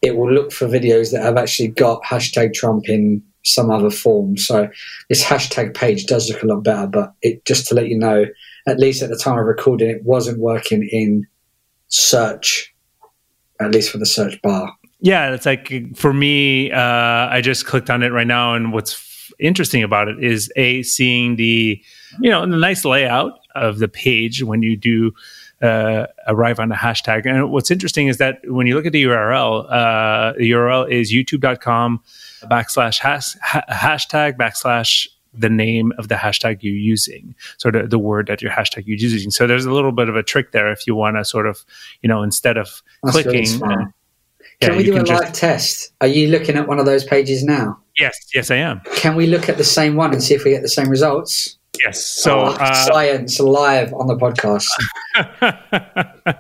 it 0.02 0.17
will 0.17 0.33
look 0.33 0.52
for 0.52 0.67
videos 0.67 1.12
that 1.12 1.23
have 1.23 1.37
actually 1.37 1.69
got 1.69 2.02
hashtag 2.02 2.55
Trump 2.55 2.88
in 2.88 3.23
some 3.45 3.71
other 3.71 3.90
form. 3.90 4.37
So 4.37 4.69
this 5.09 5.25
hashtag 5.25 5.75
page 5.75 6.07
does 6.07 6.31
look 6.31 6.43
a 6.43 6.47
lot 6.47 6.62
better, 6.62 6.87
but 6.87 7.12
it 7.23 7.45
just 7.45 7.67
to 7.69 7.75
let 7.75 7.88
you 7.88 7.99
know, 7.99 8.26
at 8.67 8.78
least 8.78 9.02
at 9.02 9.11
the 9.11 9.17
time 9.17 9.38
of 9.38 9.45
recording, 9.45 9.90
it 9.90 10.05
wasn't 10.05 10.38
working 10.38 10.88
in 10.90 11.26
search, 11.88 12.75
at 13.61 13.71
least 13.73 13.90
for 13.90 13.99
the 13.99 14.07
search 14.07 14.40
bar. 14.43 14.73
Yeah, 15.00 15.33
it's 15.33 15.47
like 15.47 15.97
for 15.97 16.12
me, 16.12 16.73
uh, 16.73 16.81
I 16.81 17.40
just 17.40 17.67
clicked 17.67 17.88
on 17.88 18.02
it 18.02 18.09
right 18.09 18.26
now, 18.26 18.55
and 18.55 18.73
what's 18.73 18.95
f- 18.95 19.33
interesting 19.38 19.85
about 19.85 20.09
it 20.09 20.23
is 20.23 20.52
a 20.57 20.83
seeing 20.83 21.37
the 21.37 21.81
you 22.21 22.31
know 22.31 22.40
the 22.40 22.57
nice 22.57 22.85
layout 22.85 23.38
of 23.55 23.78
the 23.78 23.87
page 23.87 24.43
when 24.43 24.62
you 24.62 24.76
do 24.76 25.12
uh, 25.62 26.07
arrive 26.27 26.61
on 26.61 26.73
a 26.73 26.75
hashtag. 26.75 27.27
And 27.27 27.50
what's 27.50 27.71
interesting 27.71 28.09
is 28.09 28.19
that 28.19 28.41
when 28.45 28.67
you 28.67 28.75
look 28.75 28.87
at 28.87 28.93
the 28.93 29.05
URL, 29.05 29.65
uh, 29.71 30.33
the 30.37 30.50
URL 30.50 30.91
is 30.91 31.12
youtube.com 31.12 32.00
backslash 32.45 32.99
has, 33.00 33.37
ha- 33.43 33.65
hashtag 33.71 34.37
backslash 34.37 35.09
the 35.35 35.50
name 35.50 35.93
of 35.99 36.09
the 36.09 36.15
hashtag 36.15 36.62
you're 36.62 36.75
using, 36.75 37.35
sort 37.59 37.77
of 37.77 37.91
the 37.91 37.99
word 37.99 38.27
that 38.29 38.43
your 38.43 38.50
hashtag 38.50 38.87
you're 38.87 38.99
using. 38.99 39.31
So 39.31 39.47
there's 39.47 39.67
a 39.67 39.73
little 39.73 39.93
bit 39.93 40.09
of 40.09 40.17
a 40.17 40.23
trick 40.23 40.53
there 40.53 40.71
if 40.71 40.87
you 40.87 40.95
want 40.95 41.17
to 41.17 41.25
sort 41.25 41.47
of, 41.47 41.65
you 42.03 42.09
know, 42.09 42.23
instead 42.23 42.57
of 42.57 42.83
That's 43.03 43.23
clicking. 43.23 43.61
Really 43.61 43.87
can 44.61 44.77
we 44.77 44.83
do 44.83 44.95
a 44.95 44.99
live 44.99 45.07
just... 45.07 45.35
test? 45.35 45.93
Are 46.00 46.07
you 46.07 46.29
looking 46.29 46.57
at 46.57 46.67
one 46.67 46.79
of 46.79 46.87
those 46.87 47.05
pages 47.05 47.45
now? 47.45 47.79
Yes, 47.97 48.17
yes, 48.35 48.50
I 48.50 48.57
am. 48.57 48.81
Can 48.97 49.15
we 49.15 49.27
look 49.27 49.49
at 49.49 49.57
the 49.57 49.65
same 49.65 49.95
one 49.95 50.12
and 50.12 50.23
see 50.23 50.35
if 50.35 50.45
we 50.45 50.50
get 50.50 50.62
the 50.62 50.69
same 50.69 50.88
results? 50.88 51.58
Yes. 51.85 52.06
So 52.06 52.40
oh, 52.40 52.44
uh, 52.61 52.75
science 52.87 53.40
live 53.40 53.92
on 53.94 54.06
the 54.06 54.16
podcast. 54.16 54.66
uh, 55.40 56.32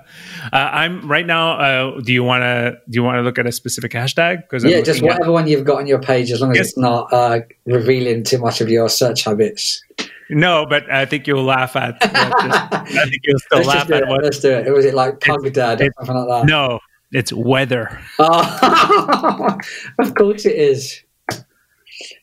I'm 0.52 1.06
right 1.08 1.26
now. 1.26 1.58
Uh, 1.58 2.00
do 2.00 2.12
you 2.12 2.24
want 2.24 2.42
to 2.42 2.78
do 2.88 2.96
you 2.96 3.02
want 3.02 3.16
to 3.16 3.22
look 3.22 3.38
at 3.38 3.46
a 3.46 3.52
specific 3.52 3.92
hashtag? 3.92 4.42
Because 4.42 4.64
yeah, 4.64 4.80
just 4.80 5.02
whatever 5.02 5.24
at... 5.24 5.30
one 5.30 5.46
you've 5.46 5.64
got 5.64 5.78
on 5.78 5.86
your 5.86 6.00
page, 6.00 6.30
as 6.30 6.40
long 6.40 6.50
as 6.52 6.56
yes. 6.56 6.68
it's 6.68 6.78
not 6.78 7.12
uh, 7.12 7.40
revealing 7.66 8.24
too 8.24 8.38
much 8.38 8.60
of 8.60 8.68
your 8.68 8.88
search 8.88 9.24
habits. 9.24 9.82
No, 10.30 10.66
but 10.68 10.90
I 10.90 11.06
think 11.06 11.26
you'll 11.26 11.44
laugh 11.44 11.74
at. 11.76 11.96
Uh, 12.02 12.08
just, 12.08 12.72
I 12.72 13.04
think 13.08 13.22
you'll 13.24 13.38
still 13.38 13.58
let's 13.58 13.68
laugh 13.68 13.90
at 13.90 14.02
it, 14.02 14.08
what. 14.08 14.22
Let's 14.22 14.40
do 14.40 14.50
it. 14.50 14.72
Was 14.72 14.84
it 14.84 14.94
like 14.94 15.20
Pug 15.20 15.52
Dad 15.52 15.80
or 15.80 15.90
something 16.04 16.16
like 16.16 16.42
that? 16.42 16.46
No, 16.46 16.80
it's 17.12 17.32
weather. 17.32 17.98
Oh, 18.18 19.58
of 19.98 20.14
course 20.14 20.44
it 20.44 20.56
is. 20.56 21.02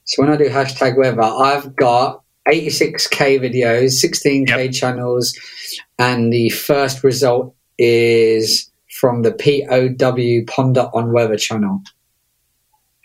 So 0.03 0.21
when 0.21 0.31
I 0.31 0.37
do 0.37 0.49
hashtag 0.49 0.97
weather, 0.97 1.21
I've 1.21 1.75
got 1.75 2.23
86k 2.47 3.39
videos, 3.39 4.03
16k 4.03 4.47
yep. 4.47 4.71
channels, 4.71 5.37
and 5.97 6.31
the 6.31 6.49
first 6.49 7.03
result 7.03 7.55
is 7.77 8.69
from 8.91 9.23
the 9.23 9.31
POW 9.31 10.51
Ponder 10.51 10.89
on 10.93 11.11
Weather 11.11 11.37
channel. 11.37 11.81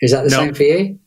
Is 0.01 0.11
that 0.11 0.23
the 0.23 0.29
same 0.29 0.53
for 0.53 0.63
you? 0.63 0.99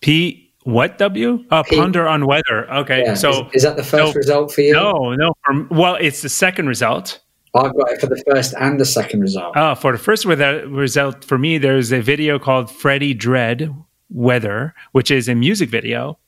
P 0.00 0.48
what 0.64 0.98
W? 0.98 1.44
Uh, 1.50 1.62
P- 1.62 1.76
Ponder 1.76 2.06
on 2.06 2.26
Weather. 2.26 2.70
Okay, 2.70 3.02
yeah. 3.02 3.14
so 3.14 3.46
is, 3.46 3.54
is, 3.54 3.62
that 3.62 3.76
the 3.76 3.82
first 3.82 4.14
no, 4.14 4.18
result 4.18 4.52
for 4.52 4.60
you? 4.60 4.74
No, 4.74 5.14
no. 5.14 5.32
For, 5.44 5.66
well, 5.70 5.94
it's 5.94 6.20
the 6.20 6.28
second 6.28 6.68
result. 6.68 7.20
I've 7.54 7.74
got 7.74 7.90
it 7.90 8.00
for 8.00 8.06
the 8.06 8.22
first 8.30 8.54
and 8.60 8.78
the 8.78 8.84
second 8.84 9.20
result. 9.20 9.56
Oh, 9.56 9.74
for 9.74 9.92
the 9.92 9.98
first 9.98 10.26
result 10.26 11.24
for 11.24 11.38
me, 11.38 11.56
there's 11.56 11.90
a 11.90 12.02
video 12.02 12.38
called 12.38 12.70
Freddie 12.70 13.14
Dread 13.14 13.74
Weather, 14.10 14.74
which 14.92 15.10
is 15.10 15.26
a 15.26 15.34
music 15.34 15.70
video 15.70 16.18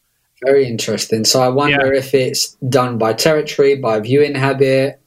very 0.45 0.67
interesting. 0.67 1.25
So 1.25 1.43
I 1.43 1.49
wonder 1.49 1.93
yeah. 1.93 1.99
if 1.99 2.15
it's 2.15 2.55
done 2.69 2.99
by 2.99 3.13
territory, 3.13 3.77
by 3.77 4.01
viewing 4.01 4.35
habit, 4.35 5.01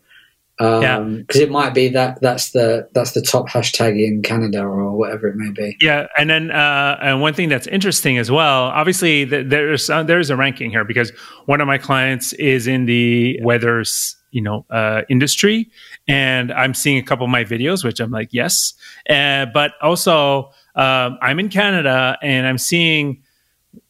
because 0.58 1.00
um, 1.00 1.26
yeah. 1.34 1.42
it 1.42 1.50
might 1.50 1.74
be 1.74 1.90
that 1.90 2.22
that's 2.22 2.52
the 2.52 2.88
that's 2.94 3.14
the 3.14 3.22
top 3.22 3.50
hashtag 3.50 4.00
in 4.00 4.22
Canada 4.22 4.62
or 4.62 4.92
whatever 4.92 5.28
it 5.28 5.36
may 5.36 5.52
be. 5.52 5.76
Yeah, 5.82 6.08
and 6.18 6.30
then 6.30 6.52
uh, 6.52 6.98
and 7.02 7.22
one 7.22 7.34
thing 7.34 7.50
that's 7.50 7.68
interesting 7.68 8.18
as 8.18 8.30
well. 8.30 8.66
Obviously, 8.66 9.26
there's 9.26 9.90
uh, 9.90 10.04
there's 10.04 10.30
a 10.30 10.36
ranking 10.36 10.70
here 10.70 10.86
because 10.86 11.12
one 11.46 11.60
of 11.60 11.68
my 11.68 11.78
clients 11.78 12.34
is 12.34 12.68
in 12.68 12.86
the 12.86 13.40
weather 13.42 13.84
you 14.30 14.42
know 14.42 14.66
uh, 14.70 15.02
industry, 15.10 15.72
and 16.08 16.52
I'm 16.54 16.76
seeing 16.76 17.00
a 17.00 17.04
couple 17.04 17.26
of 17.26 17.32
my 17.32 17.44
videos, 17.44 17.84
which 17.84 18.00
I'm 18.00 18.12
like 18.12 18.30
yes, 18.32 18.74
uh, 19.10 19.48
but 19.48 19.72
also 19.82 20.52
um, 20.76 21.18
I'm 21.22 21.40
in 21.40 21.50
Canada 21.50 22.18
and 22.22 22.46
I'm 22.46 22.60
seeing 22.60 23.23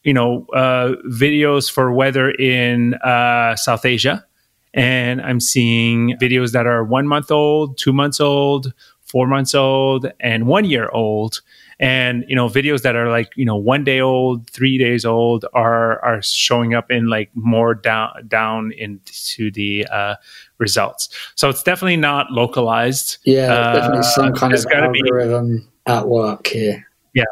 you 0.03 0.13
know 0.13 0.45
uh, 0.53 0.93
videos 1.09 1.71
for 1.71 1.91
weather 1.91 2.31
in 2.31 2.95
uh, 2.95 3.55
South 3.55 3.85
Asia, 3.85 4.25
and 4.73 5.21
I'm 5.21 5.39
seeing 5.39 6.17
videos 6.21 6.51
that 6.51 6.65
are 6.67 6.83
one 6.83 7.07
month 7.07 7.31
old, 7.31 7.77
two 7.77 7.93
months 7.93 8.19
old, 8.19 8.73
four 9.13 9.27
months 9.27 9.53
old, 9.53 10.11
and 10.19 10.47
one 10.47 10.65
year 10.65 10.89
old. 10.89 11.41
And 11.79 12.25
you 12.27 12.35
know, 12.35 12.47
videos 12.47 12.81
that 12.81 12.95
are 12.95 13.09
like 13.09 13.31
you 13.35 13.45
know 13.45 13.55
one 13.55 13.83
day 13.83 13.99
old, 13.99 14.49
three 14.49 14.77
days 14.77 15.05
old 15.05 15.45
are 15.53 16.03
are 16.03 16.21
showing 16.21 16.73
up 16.73 16.91
in 16.91 17.07
like 17.07 17.29
more 17.33 17.75
down 17.75 18.27
down 18.27 18.71
into 18.71 19.51
the 19.51 19.85
uh, 19.91 20.15
results. 20.57 21.09
So 21.35 21.49
it's 21.49 21.63
definitely 21.63 21.97
not 21.97 22.31
localized. 22.31 23.17
Yeah, 23.25 23.73
definitely 23.73 24.03
some 24.03 24.27
uh, 24.27 24.31
kind 24.31 24.53
of 24.53 24.65
algorithm 24.71 25.57
be, 25.57 25.63
at 25.87 26.07
work 26.07 26.47
here. 26.47 26.87
Yeah, 27.13 27.25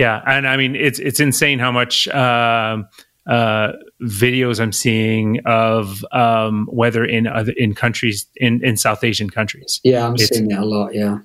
yeah, 0.00 0.22
and 0.26 0.48
I 0.48 0.56
mean 0.56 0.74
it's 0.74 0.98
it's 0.98 1.20
insane 1.20 1.58
how 1.58 1.70
much 1.70 2.08
uh, 2.08 2.78
uh, 3.26 3.72
videos 4.02 4.58
I'm 4.58 4.72
seeing 4.72 5.40
of 5.44 6.02
um, 6.10 6.70
weather 6.72 7.04
in 7.04 7.26
other 7.26 7.52
in 7.52 7.74
countries 7.74 8.26
in 8.36 8.64
in 8.64 8.78
South 8.78 9.04
Asian 9.04 9.28
countries. 9.28 9.78
Yeah, 9.84 10.06
I'm 10.06 10.14
it's, 10.14 10.28
seeing 10.28 10.50
it 10.50 10.58
a 10.58 10.64
lot. 10.64 10.94
Yeah, 10.94 11.18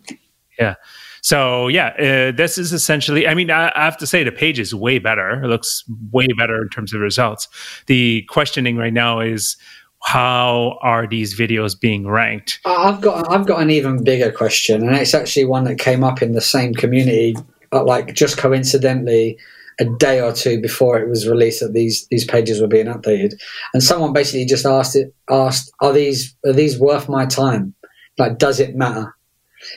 yeah. 0.59 0.75
So 1.21 1.69
yeah, 1.69 1.87
uh, 1.97 2.35
this 2.35 2.57
is 2.57 2.73
essentially. 2.73 3.29
I 3.29 3.33
mean, 3.33 3.49
I, 3.49 3.71
I, 3.73 3.85
have 3.85 3.95
to 3.97 4.05
say 4.05 4.25
the 4.25 4.31
page 4.33 4.59
is 4.59 4.75
way 4.75 4.99
better. 4.99 5.41
It 5.41 5.47
looks 5.47 5.85
way 6.11 6.27
better 6.37 6.61
in 6.61 6.67
terms 6.67 6.93
of 6.93 6.99
results. 6.99 7.47
The 7.87 8.23
questioning 8.23 8.75
right 8.75 8.93
now 8.93 9.21
is 9.21 9.55
how 10.03 10.77
are 10.81 11.07
these 11.07 11.39
videos 11.39 11.79
being 11.79 12.07
ranked? 12.07 12.59
I've 12.65 12.99
got 12.99 13.31
I've 13.31 13.47
got 13.47 13.61
an 13.61 13.69
even 13.71 14.03
bigger 14.03 14.33
question, 14.33 14.85
and 14.85 14.97
it's 14.97 15.13
actually 15.13 15.45
one 15.45 15.63
that 15.63 15.79
came 15.79 16.03
up 16.03 16.21
in 16.21 16.33
the 16.33 16.41
same 16.41 16.73
community 16.73 17.35
like 17.83 18.13
just 18.13 18.37
coincidentally 18.37 19.37
a 19.79 19.85
day 19.85 20.21
or 20.21 20.31
two 20.31 20.61
before 20.61 20.97
it 20.97 21.09
was 21.09 21.27
released 21.27 21.59
that 21.59 21.73
these 21.73 22.07
these 22.07 22.25
pages 22.25 22.61
were 22.61 22.67
being 22.67 22.87
updated, 22.87 23.33
and 23.73 23.83
someone 23.83 24.13
basically 24.13 24.45
just 24.45 24.65
asked 24.65 24.95
it 24.95 25.13
asked 25.29 25.71
are 25.81 25.93
these 25.93 26.35
are 26.45 26.53
these 26.53 26.79
worth 26.79 27.09
my 27.09 27.25
time? 27.25 27.73
Like, 28.17 28.37
does 28.37 28.59
it 28.59 28.75
matter 28.75 29.13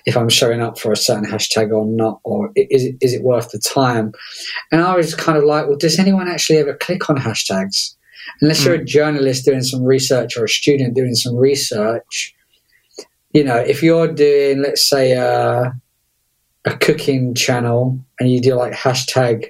if 0.06 0.16
I'm 0.16 0.28
showing 0.28 0.60
up 0.60 0.78
for 0.78 0.92
a 0.92 0.96
certain 0.96 1.24
hashtag 1.24 1.72
or 1.72 1.86
not, 1.86 2.20
or 2.24 2.50
is 2.54 2.84
it 2.84 2.96
is 3.00 3.14
it 3.14 3.22
worth 3.22 3.50
the 3.50 3.58
time? 3.58 4.12
And 4.70 4.82
I 4.82 4.96
was 4.96 5.14
kind 5.14 5.38
of 5.38 5.44
like, 5.44 5.66
well, 5.66 5.78
does 5.78 5.98
anyone 5.98 6.28
actually 6.28 6.58
ever 6.58 6.74
click 6.74 7.10
on 7.10 7.16
hashtags? 7.16 7.94
Unless 8.40 8.64
you're 8.64 8.74
a 8.74 8.78
hmm. 8.78 8.84
journalist 8.84 9.44
doing 9.44 9.62
some 9.62 9.82
research 9.82 10.36
or 10.36 10.44
a 10.44 10.48
student 10.48 10.94
doing 10.94 11.14
some 11.14 11.34
research, 11.34 12.34
you 13.32 13.42
know, 13.42 13.56
if 13.56 13.82
you're 13.82 14.12
doing, 14.12 14.62
let's 14.62 14.88
say, 14.88 15.16
uh, 15.16 15.70
a 16.68 16.76
cooking 16.76 17.34
channel 17.34 17.98
and 18.20 18.30
you 18.30 18.40
do 18.40 18.54
like 18.54 18.72
hashtag 18.72 19.46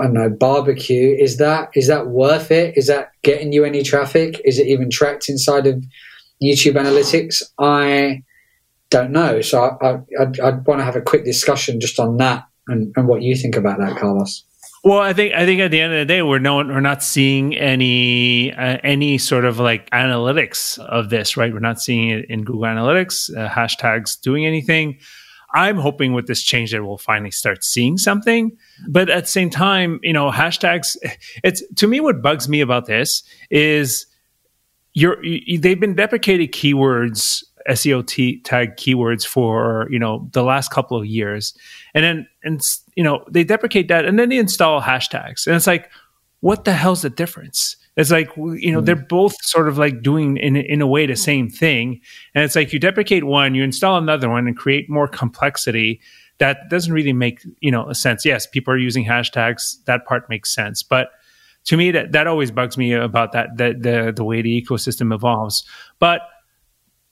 I 0.00 0.04
don't 0.04 0.14
know 0.14 0.30
barbecue 0.30 1.14
is 1.18 1.36
that 1.36 1.70
is 1.74 1.86
that 1.88 2.08
worth 2.08 2.50
it? 2.50 2.76
Is 2.76 2.86
that 2.86 3.12
getting 3.22 3.52
you 3.52 3.64
any 3.64 3.82
traffic? 3.82 4.40
Is 4.44 4.58
it 4.58 4.66
even 4.66 4.90
tracked 4.90 5.28
inside 5.28 5.66
of 5.66 5.84
YouTube 6.42 6.74
analytics? 6.74 7.42
I 7.58 8.22
don't 8.90 9.10
know. 9.10 9.40
So 9.40 9.62
I, 9.62 9.86
I, 9.86 9.98
I'd, 10.20 10.40
I'd 10.40 10.66
want 10.66 10.80
to 10.80 10.84
have 10.84 10.96
a 10.96 11.02
quick 11.02 11.24
discussion 11.24 11.80
just 11.80 12.00
on 12.00 12.16
that 12.18 12.44
and, 12.68 12.92
and 12.96 13.06
what 13.06 13.22
you 13.22 13.36
think 13.36 13.56
about 13.56 13.78
that 13.78 13.98
Carlos. 13.98 14.44
Well, 14.84 14.98
I 14.98 15.12
think 15.12 15.32
I 15.34 15.46
think 15.46 15.60
at 15.60 15.70
the 15.70 15.80
end 15.80 15.92
of 15.92 16.00
the 16.00 16.06
day, 16.06 16.22
we're 16.22 16.40
no 16.40 16.56
we're 16.56 16.80
not 16.80 17.04
seeing 17.04 17.54
any 17.54 18.52
uh, 18.52 18.78
any 18.82 19.16
sort 19.16 19.44
of 19.44 19.60
like 19.60 19.88
analytics 19.90 20.78
of 20.78 21.08
this, 21.08 21.36
right? 21.36 21.52
We're 21.52 21.60
not 21.60 21.80
seeing 21.80 22.10
it 22.10 22.26
in 22.28 22.42
Google 22.42 22.62
Analytics, 22.62 23.36
uh, 23.36 23.48
hashtags 23.48 24.20
doing 24.20 24.44
anything. 24.44 24.98
I'm 25.54 25.76
hoping 25.76 26.12
with 26.12 26.26
this 26.26 26.42
change 26.42 26.72
that 26.72 26.84
we'll 26.84 26.98
finally 26.98 27.30
start 27.30 27.62
seeing 27.62 27.98
something. 27.98 28.56
But 28.88 29.10
at 29.10 29.24
the 29.24 29.30
same 29.30 29.50
time, 29.50 30.00
you 30.02 30.12
know, 30.12 30.30
hashtags, 30.30 30.96
it's 31.44 31.62
to 31.76 31.86
me, 31.86 32.00
what 32.00 32.22
bugs 32.22 32.48
me 32.48 32.60
about 32.60 32.86
this 32.86 33.22
is 33.50 34.06
you're, 34.94 35.22
you, 35.24 35.58
they've 35.58 35.80
been 35.80 35.94
deprecated 35.94 36.52
keywords, 36.52 37.44
SEO 37.68 38.06
t- 38.06 38.40
tag 38.40 38.76
keywords 38.76 39.26
for, 39.26 39.86
you 39.90 39.98
know, 39.98 40.28
the 40.32 40.42
last 40.42 40.70
couple 40.70 40.98
of 40.98 41.06
years. 41.06 41.54
And 41.94 42.04
then, 42.04 42.26
and, 42.42 42.60
you 42.96 43.04
know, 43.04 43.24
they 43.30 43.44
deprecate 43.44 43.88
that 43.88 44.04
and 44.04 44.18
then 44.18 44.30
they 44.30 44.38
install 44.38 44.80
hashtags. 44.80 45.46
And 45.46 45.54
it's 45.54 45.66
like, 45.66 45.90
what 46.40 46.64
the 46.64 46.72
hell's 46.72 47.02
the 47.02 47.10
difference? 47.10 47.76
It's 47.96 48.10
like 48.10 48.34
you 48.36 48.72
know 48.72 48.80
mm. 48.80 48.86
they're 48.86 48.96
both 48.96 49.34
sort 49.42 49.68
of 49.68 49.76
like 49.76 50.02
doing 50.02 50.38
in 50.38 50.56
in 50.56 50.80
a 50.80 50.86
way 50.86 51.06
the 51.06 51.16
same 51.16 51.48
thing, 51.50 52.00
and 52.34 52.42
it's 52.44 52.56
like 52.56 52.72
you 52.72 52.78
deprecate 52.78 53.24
one, 53.24 53.54
you 53.54 53.62
install 53.62 53.98
another 53.98 54.30
one, 54.30 54.46
and 54.46 54.56
create 54.56 54.88
more 54.88 55.06
complexity. 55.06 56.00
That 56.38 56.70
doesn't 56.70 56.92
really 56.92 57.12
make 57.12 57.42
you 57.60 57.70
know 57.70 57.88
a 57.88 57.94
sense. 57.94 58.24
Yes, 58.24 58.46
people 58.46 58.72
are 58.72 58.78
using 58.78 59.04
hashtags. 59.04 59.84
That 59.84 60.06
part 60.06 60.28
makes 60.30 60.54
sense, 60.54 60.82
but 60.82 61.10
to 61.64 61.76
me 61.76 61.90
that 61.90 62.12
that 62.12 62.26
always 62.26 62.50
bugs 62.50 62.76
me 62.78 62.92
about 62.92 63.32
that 63.32 63.56
that 63.58 63.82
the 63.82 64.12
the 64.14 64.24
way 64.24 64.40
the 64.42 64.62
ecosystem 64.62 65.14
evolves. 65.14 65.64
But 65.98 66.22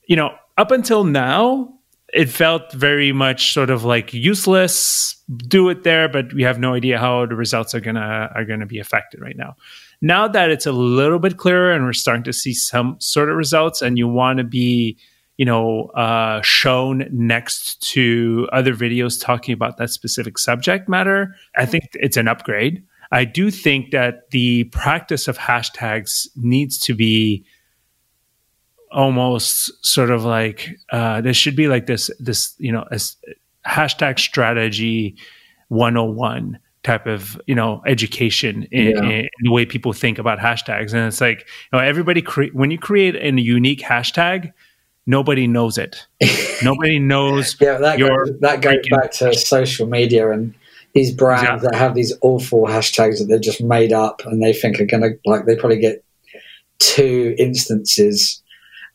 you 0.07 0.17
know, 0.17 0.35
up 0.57 0.71
until 0.71 1.05
now, 1.05 1.75
it 2.13 2.29
felt 2.29 2.73
very 2.73 3.13
much 3.13 3.53
sort 3.53 3.71
of 3.71 3.85
like 3.85 4.13
useless. 4.13 5.20
Do 5.37 5.69
it 5.69 5.85
there, 5.85 6.09
but 6.09 6.33
we 6.33 6.43
have 6.43 6.59
no 6.59 6.75
idea 6.75 6.99
how 6.99 7.27
the 7.27 7.37
results 7.37 7.75
are 7.75 7.81
gonna 7.81 8.31
are 8.35 8.45
gonna 8.45 8.67
be 8.67 8.79
affected 8.79 9.21
right 9.21 9.37
now. 9.37 9.55
Now 10.01 10.27
that 10.27 10.51
it's 10.51 10.67
a 10.67 10.73
little 10.73 11.19
bit 11.19 11.37
clearer 11.37 11.73
and 11.73 11.85
we're 11.85 11.93
starting 11.93 12.25
to 12.25 12.33
see 12.33 12.53
some 12.55 12.97
sort 13.01 13.31
of 13.31 13.37
results, 13.37 13.83
and 13.83 13.97
you 13.97 14.09
want 14.09 14.39
to 14.39 14.45
be 14.45 14.99
you 15.37 15.45
know 15.45 15.87
uh, 15.95 16.43
shown 16.43 17.07
next 17.13 17.81
to 17.93 18.49
other 18.53 18.75
videos 18.75 19.23
talking 19.23 19.53
about 19.53 19.77
that 19.77 19.91
specific 19.91 20.39
subject 20.39 20.89
matter, 20.89 21.37
I 21.57 21.67
think 21.67 21.85
it's 21.95 22.17
an 22.17 22.27
upgrade. 22.27 22.83
I 23.13 23.25
do 23.25 23.51
think 23.51 23.91
that 23.91 24.31
the 24.31 24.65
practice 24.65 25.29
of 25.29 25.37
hashtags 25.37 26.29
needs 26.37 26.79
to 26.81 26.95
be 26.95 27.45
almost 28.93 29.73
sort 29.87 30.11
of 30.11 30.25
like 30.25 30.77
uh, 30.93 31.21
there 31.21 31.35
should 31.35 31.57
be 31.57 31.69
like 31.69 31.87
this 31.87 32.11
this 32.19 32.55
you 32.59 32.73
know 32.73 32.85
a 32.91 33.01
hashtag 33.67 34.19
strategy 34.19 35.17
101 35.69 36.59
type 36.83 37.07
of 37.07 37.41
you 37.47 37.55
know 37.55 37.83
education 37.87 38.67
in, 38.73 38.89
yeah. 38.89 39.03
in, 39.03 39.29
the 39.43 39.51
way 39.51 39.67
people 39.67 39.93
think 39.93 40.19
about 40.19 40.39
hashtags. 40.39 40.93
And 40.93 41.07
it's 41.07 41.21
like 41.21 41.41
you 41.41 41.79
know 41.79 41.85
everybody 41.85 42.23
cre- 42.23 42.53
when 42.53 42.71
you 42.71 42.79
create 42.79 43.17
a 43.17 43.41
unique 43.41 43.81
hashtag 43.81 44.53
nobody 45.07 45.47
knows 45.47 45.79
it. 45.79 46.07
Nobody 46.63 46.99
knows 46.99 47.57
yeah 47.61 47.79
that 47.79 47.99
goes, 47.99 48.39
that 48.41 48.61
goes 48.61 48.87
back 48.91 49.13
to 49.13 49.35
social 49.35 49.87
media 49.87 50.31
and 50.31 50.55
these 50.93 51.13
brands 51.13 51.63
that 51.63 51.75
have 51.75 51.95
these 51.95 52.13
awful 52.21 52.67
hashtags 52.67 53.19
that 53.19 53.25
they've 53.25 53.41
just 53.41 53.63
made 53.63 53.93
up 53.93 54.23
and 54.25 54.43
they 54.43 54.53
think 54.53 54.81
are 54.81 54.87
gonna 54.87 55.11
like 55.25 55.47
they 55.47 55.57
probably 55.57 55.79
get 55.79 56.05
two 56.79 57.35
instances 57.39 58.40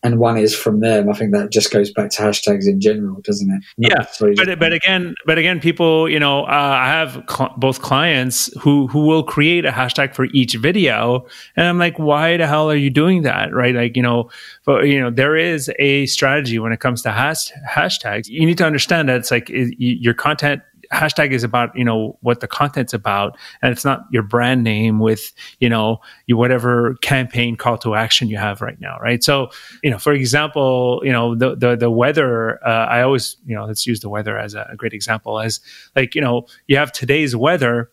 and 0.03 0.19
one 0.19 0.37
is 0.37 0.55
from 0.55 0.81
them. 0.81 1.09
I 1.09 1.13
think 1.13 1.33
that 1.33 1.51
just 1.51 1.71
goes 1.71 1.91
back 1.91 2.11
to 2.11 2.21
hashtags 2.21 2.67
in 2.67 2.79
general, 2.79 3.21
doesn't 3.21 3.49
it? 3.49 3.63
Not 3.77 3.91
yeah, 4.19 4.33
but 4.35 4.59
but 4.59 4.73
again, 4.73 5.15
but 5.25 5.37
again, 5.37 5.59
people, 5.59 6.09
you 6.09 6.19
know, 6.19 6.43
uh, 6.43 6.77
I 6.79 6.87
have 6.87 7.23
cl- 7.29 7.53
both 7.57 7.81
clients 7.81 8.49
who 8.59 8.87
who 8.87 9.05
will 9.05 9.23
create 9.23 9.65
a 9.65 9.71
hashtag 9.71 10.15
for 10.15 10.25
each 10.25 10.55
video, 10.55 11.25
and 11.55 11.67
I'm 11.67 11.79
like, 11.79 11.97
why 11.97 12.37
the 12.37 12.47
hell 12.47 12.69
are 12.69 12.75
you 12.75 12.89
doing 12.89 13.23
that, 13.23 13.53
right? 13.53 13.73
Like, 13.73 13.95
you 13.95 14.03
know, 14.03 14.29
but 14.65 14.87
you 14.87 14.99
know, 14.99 15.09
there 15.09 15.35
is 15.35 15.71
a 15.79 16.05
strategy 16.05 16.59
when 16.59 16.71
it 16.71 16.79
comes 16.79 17.01
to 17.03 17.11
hash- 17.11 17.51
hashtags. 17.67 18.27
You 18.27 18.45
need 18.45 18.57
to 18.59 18.65
understand 18.65 19.09
that 19.09 19.17
it's 19.17 19.31
like 19.31 19.49
it, 19.49 19.75
your 19.79 20.13
content 20.13 20.61
hashtag 20.91 21.31
is 21.31 21.43
about 21.43 21.75
you 21.77 21.83
know 21.83 22.17
what 22.21 22.39
the 22.39 22.47
content's 22.47 22.93
about 22.93 23.37
and 23.61 23.71
it's 23.71 23.85
not 23.85 24.05
your 24.11 24.23
brand 24.23 24.63
name 24.63 24.99
with 24.99 25.31
you 25.59 25.69
know 25.69 25.99
you 26.27 26.37
whatever 26.37 26.95
campaign 27.01 27.55
call 27.55 27.77
to 27.77 27.95
action 27.95 28.27
you 28.27 28.37
have 28.37 28.61
right 28.61 28.79
now 28.79 28.97
right 29.01 29.23
so 29.23 29.49
you 29.83 29.89
know 29.89 29.97
for 29.97 30.13
example 30.13 31.01
you 31.03 31.11
know 31.11 31.35
the 31.35 31.55
the, 31.55 31.75
the 31.75 31.91
weather 31.91 32.65
uh, 32.65 32.85
i 32.87 33.01
always 33.01 33.37
you 33.45 33.55
know 33.55 33.65
let's 33.65 33.85
use 33.85 33.99
the 33.99 34.09
weather 34.09 34.37
as 34.37 34.53
a, 34.53 34.67
a 34.71 34.75
great 34.75 34.93
example 34.93 35.39
as 35.39 35.59
like 35.95 36.15
you 36.15 36.21
know 36.21 36.45
you 36.67 36.77
have 36.77 36.91
today's 36.91 37.35
weather 37.35 37.89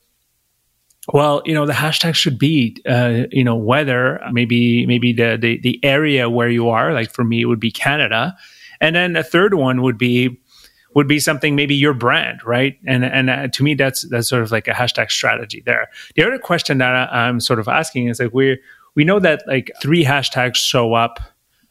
well, 1.12 1.42
you 1.44 1.52
know, 1.52 1.66
the 1.66 1.72
hashtag 1.72 2.14
should 2.14 2.38
be, 2.38 2.76
uh, 2.88 3.24
you 3.32 3.42
know, 3.42 3.56
weather, 3.56 4.20
maybe, 4.30 4.86
maybe 4.86 5.12
the, 5.12 5.36
the, 5.40 5.58
the 5.60 5.80
area 5.82 6.30
where 6.30 6.48
you 6.48 6.68
are. 6.68 6.92
Like 6.92 7.12
for 7.12 7.24
me, 7.24 7.40
it 7.40 7.46
would 7.46 7.58
be 7.58 7.72
Canada. 7.72 8.36
And 8.80 8.94
then 8.94 9.16
a 9.16 9.24
third 9.24 9.54
one 9.54 9.82
would 9.82 9.98
be, 9.98 10.40
would 10.94 11.08
be 11.08 11.18
something 11.18 11.56
maybe 11.56 11.74
your 11.74 11.94
brand, 11.94 12.44
right? 12.44 12.78
And 12.86 13.04
and 13.04 13.30
uh, 13.30 13.48
to 13.48 13.62
me, 13.62 13.74
that's 13.74 14.02
that's 14.08 14.28
sort 14.28 14.42
of 14.42 14.52
like 14.52 14.68
a 14.68 14.72
hashtag 14.72 15.10
strategy 15.10 15.62
there. 15.64 15.88
The 16.14 16.24
other 16.24 16.38
question 16.38 16.78
that 16.78 17.12
I, 17.12 17.28
am 17.28 17.40
sort 17.40 17.58
of 17.58 17.68
asking 17.68 18.08
is 18.08 18.20
like 18.20 18.32
we 18.32 18.58
we 18.94 19.04
know 19.04 19.18
that 19.20 19.42
like 19.46 19.70
three 19.80 20.04
hashtags 20.04 20.56
show 20.56 20.94
up 20.94 21.20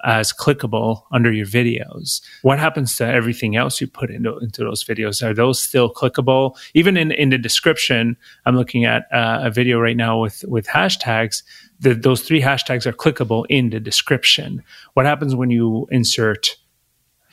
as 0.03 0.33
clickable 0.33 1.03
under 1.11 1.31
your 1.31 1.45
videos. 1.45 2.21
What 2.41 2.59
happens 2.59 2.95
to 2.97 3.05
everything 3.05 3.55
else 3.55 3.79
you 3.79 3.87
put 3.87 4.09
into 4.09 4.37
into 4.39 4.63
those 4.63 4.83
videos? 4.83 5.23
Are 5.23 5.33
those 5.33 5.61
still 5.61 5.93
clickable? 5.93 6.57
Even 6.73 6.97
in 6.97 7.11
in 7.11 7.29
the 7.29 7.37
description, 7.37 8.17
I'm 8.45 8.55
looking 8.55 8.85
at 8.85 9.03
uh, 9.11 9.41
a 9.43 9.51
video 9.51 9.79
right 9.79 9.97
now 9.97 10.19
with 10.19 10.43
with 10.47 10.67
hashtags. 10.67 11.43
The, 11.79 11.95
those 11.95 12.21
three 12.21 12.41
hashtags 12.41 12.85
are 12.85 12.93
clickable 12.93 13.45
in 13.49 13.71
the 13.71 13.79
description. 13.79 14.63
What 14.93 15.07
happens 15.07 15.33
when 15.33 15.49
you 15.49 15.87
insert 15.89 16.55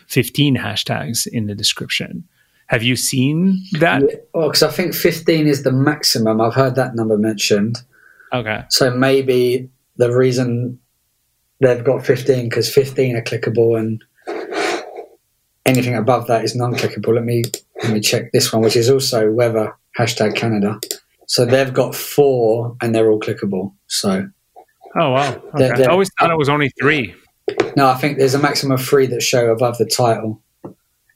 15 0.09 0.57
hashtags 0.57 1.27
in 1.27 1.47
the 1.47 1.55
description. 1.55 2.25
Have 2.67 2.83
you 2.83 2.97
seen 2.97 3.63
that? 3.79 4.03
Yeah, 4.03 4.17
oh, 4.35 4.41
well, 4.41 4.49
because 4.49 4.63
I 4.63 4.71
think 4.71 4.95
15 4.95 5.47
is 5.47 5.63
the 5.63 5.73
maximum. 5.73 6.41
I've 6.41 6.55
heard 6.55 6.75
that 6.75 6.95
number 6.95 7.17
mentioned. 7.17 7.79
Okay. 8.33 8.65
So 8.69 8.91
maybe 8.91 9.71
the 9.97 10.15
reason 10.15 10.79
they've 11.61 11.83
got 11.83 12.05
15 12.05 12.49
because 12.49 12.73
15 12.73 13.17
are 13.17 13.23
clickable 13.23 13.79
and 13.79 14.05
anything 15.65 15.95
above 15.95 16.27
that 16.27 16.45
is 16.45 16.55
non-clickable. 16.55 17.15
Let 17.15 17.25
me 17.25 17.45
let 17.83 17.93
me 17.93 18.01
check 18.01 18.33
this 18.33 18.53
one, 18.53 18.63
which 18.63 18.77
is 18.77 18.91
also 18.91 19.31
weather 19.31 19.75
hashtag 19.99 20.35
Canada. 20.35 20.81
So 21.27 21.45
they've 21.45 21.73
got 21.73 21.95
four 21.95 22.77
and 22.83 22.95
they're 22.95 23.11
all 23.11 23.21
clickable. 23.21 23.73
So. 23.87 24.29
Oh 24.99 25.11
wow! 25.11 25.29
Okay. 25.29 25.43
They're, 25.55 25.77
they're, 25.77 25.91
I 25.91 25.93
always 25.93 26.11
thought 26.19 26.31
it 26.31 26.39
was 26.39 26.49
only 26.49 26.71
three. 26.81 27.15
No, 27.77 27.89
I 27.89 27.95
think 27.95 28.19
there's 28.19 28.35
a 28.35 28.39
maximum 28.39 28.73
of 28.73 28.85
three 28.85 29.07
that 29.07 29.23
show 29.23 29.51
above 29.51 29.79
the 29.79 29.87
title, 29.87 30.43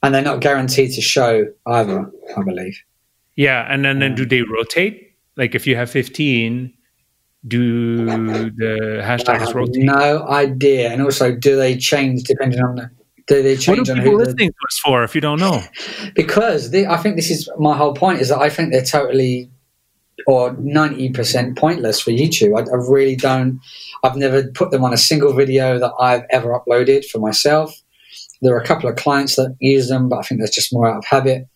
and 0.01 0.13
they're 0.13 0.21
not 0.21 0.39
guaranteed 0.39 0.91
to 0.93 1.01
show 1.01 1.45
either. 1.67 2.11
I 2.35 2.43
believe. 2.43 2.81
Yeah, 3.35 3.65
and 3.69 3.83
then, 3.83 3.99
then 3.99 4.15
do 4.15 4.25
they 4.25 4.41
rotate? 4.41 5.15
Like 5.35 5.55
if 5.55 5.65
you 5.65 5.75
have 5.75 5.89
15, 5.89 6.71
do 7.47 8.05
the 8.05 9.01
hashtags 9.03 9.53
rotate? 9.53 9.83
No 9.83 10.27
idea. 10.27 10.91
And 10.91 11.01
also, 11.01 11.35
do 11.35 11.55
they 11.55 11.77
change 11.77 12.23
depending 12.23 12.61
on 12.61 12.75
the? 12.75 12.91
Do 13.25 13.41
they 13.41 13.55
change 13.55 13.89
what 13.89 13.97
are 13.97 14.01
people 14.01 14.17
listening 14.17 14.49
to 14.49 14.55
us 14.67 14.79
for 14.83 15.03
if 15.03 15.15
you 15.15 15.21
don't 15.21 15.39
know? 15.39 15.61
because 16.15 16.71
they, 16.71 16.85
I 16.85 16.97
think 16.97 17.15
this 17.15 17.31
is 17.31 17.49
my 17.57 17.75
whole 17.75 17.93
point 17.93 18.19
is 18.19 18.29
that 18.29 18.39
I 18.39 18.49
think 18.49 18.71
they're 18.71 18.83
totally 18.83 19.49
or 20.27 20.53
90% 20.55 21.57
pointless 21.57 21.99
for 21.99 22.11
YouTube. 22.11 22.57
I, 22.57 22.69
I, 22.71 22.75
really 22.75 23.15
don't, 23.15 23.59
I've 24.03 24.15
never 24.15 24.47
put 24.51 24.71
them 24.71 24.83
on 24.83 24.93
a 24.93 24.97
single 24.97 25.33
video 25.33 25.79
that 25.79 25.93
I've 25.99 26.23
ever 26.29 26.49
uploaded 26.49 27.05
for 27.05 27.19
myself. 27.19 27.73
There 28.41 28.53
are 28.53 28.59
a 28.59 28.65
couple 28.65 28.89
of 28.89 28.95
clients 28.95 29.35
that 29.37 29.55
use 29.59 29.89
them, 29.89 30.09
but 30.09 30.19
I 30.19 30.21
think 30.23 30.41
that's 30.41 30.53
just 30.53 30.73
more 30.73 30.87
out 30.87 30.97
of 30.97 31.05
habit 31.05 31.47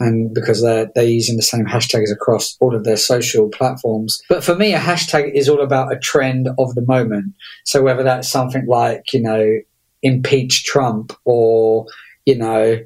and 0.00 0.34
because 0.34 0.62
they're, 0.62 0.90
they're 0.94 1.04
using 1.04 1.36
the 1.36 1.42
same 1.42 1.64
hashtags 1.64 2.12
across 2.12 2.56
all 2.60 2.74
of 2.74 2.84
their 2.84 2.96
social 2.96 3.48
platforms. 3.48 4.20
But 4.28 4.42
for 4.42 4.56
me, 4.56 4.74
a 4.74 4.78
hashtag 4.78 5.32
is 5.32 5.48
all 5.48 5.60
about 5.60 5.92
a 5.92 5.98
trend 5.98 6.48
of 6.58 6.74
the 6.74 6.84
moment. 6.86 7.34
So 7.64 7.82
whether 7.82 8.02
that's 8.02 8.28
something 8.28 8.66
like, 8.66 9.12
you 9.12 9.20
know, 9.20 9.58
impeach 10.02 10.64
Trump 10.64 11.12
or, 11.24 11.86
you 12.26 12.36
know, 12.36 12.80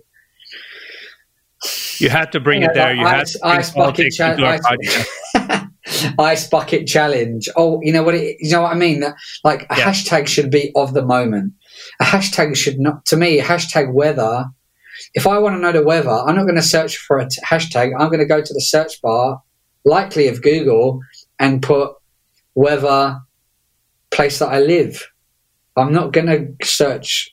you 2.00 2.10
had 2.10 2.32
to 2.32 2.40
bring 2.40 2.62
it 2.62 2.72
there. 2.74 2.94
You 2.94 3.04
ice, 3.04 3.32
had 3.32 3.40
to 3.40 3.46
ice 3.46 3.70
bucket 3.70 4.12
challenge. 4.12 4.60
Ice, 4.64 5.64
ice, 6.18 6.48
bucket 6.48 6.86
challenge. 6.86 7.48
Oh, 7.56 7.80
you 7.82 7.92
know 7.92 8.02
what? 8.02 8.14
It, 8.14 8.36
you 8.40 8.50
know 8.50 8.62
what 8.62 8.72
I 8.72 8.76
mean? 8.76 9.04
Like 9.44 9.62
a 9.70 9.76
yeah. 9.76 9.84
hashtag 9.84 10.26
should 10.26 10.50
be 10.50 10.72
of 10.74 10.94
the 10.94 11.04
moment. 11.04 11.52
A 12.00 12.04
hashtag 12.04 12.56
should 12.56 12.78
not. 12.78 13.06
To 13.06 13.16
me, 13.16 13.40
hashtag 13.40 13.92
weather. 13.92 14.46
If 15.14 15.26
I 15.26 15.38
want 15.38 15.56
to 15.56 15.60
know 15.60 15.72
the 15.72 15.84
weather, 15.84 16.10
I'm 16.10 16.34
not 16.34 16.44
going 16.44 16.56
to 16.56 16.62
search 16.62 16.96
for 16.96 17.18
a 17.18 17.28
t- 17.28 17.40
hashtag. 17.46 17.92
I'm 17.98 18.08
going 18.08 18.20
to 18.20 18.26
go 18.26 18.40
to 18.40 18.54
the 18.54 18.60
search 18.60 19.00
bar, 19.02 19.42
likely 19.84 20.28
of 20.28 20.42
Google, 20.42 21.00
and 21.38 21.62
put 21.62 21.92
weather 22.54 23.20
place 24.10 24.38
that 24.38 24.48
I 24.48 24.60
live. 24.60 25.06
I'm 25.76 25.92
not 25.92 26.12
going 26.12 26.26
to 26.26 26.66
search. 26.66 27.32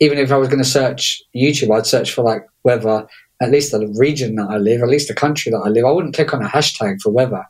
Even 0.00 0.18
if 0.18 0.30
I 0.32 0.36
was 0.36 0.48
going 0.48 0.62
to 0.62 0.68
search 0.68 1.22
YouTube, 1.34 1.74
I'd 1.74 1.86
search 1.86 2.12
for 2.12 2.22
like 2.22 2.46
weather 2.64 3.06
at 3.40 3.50
least 3.50 3.72
the 3.72 3.86
region 3.98 4.36
that 4.36 4.48
I 4.48 4.56
live, 4.56 4.82
at 4.82 4.88
least 4.88 5.08
the 5.08 5.14
country 5.14 5.52
that 5.52 5.58
I 5.58 5.68
live. 5.68 5.84
I 5.84 5.90
wouldn't 5.90 6.14
click 6.14 6.32
on 6.32 6.42
a 6.42 6.48
hashtag 6.48 7.00
for 7.02 7.10
weather. 7.10 7.44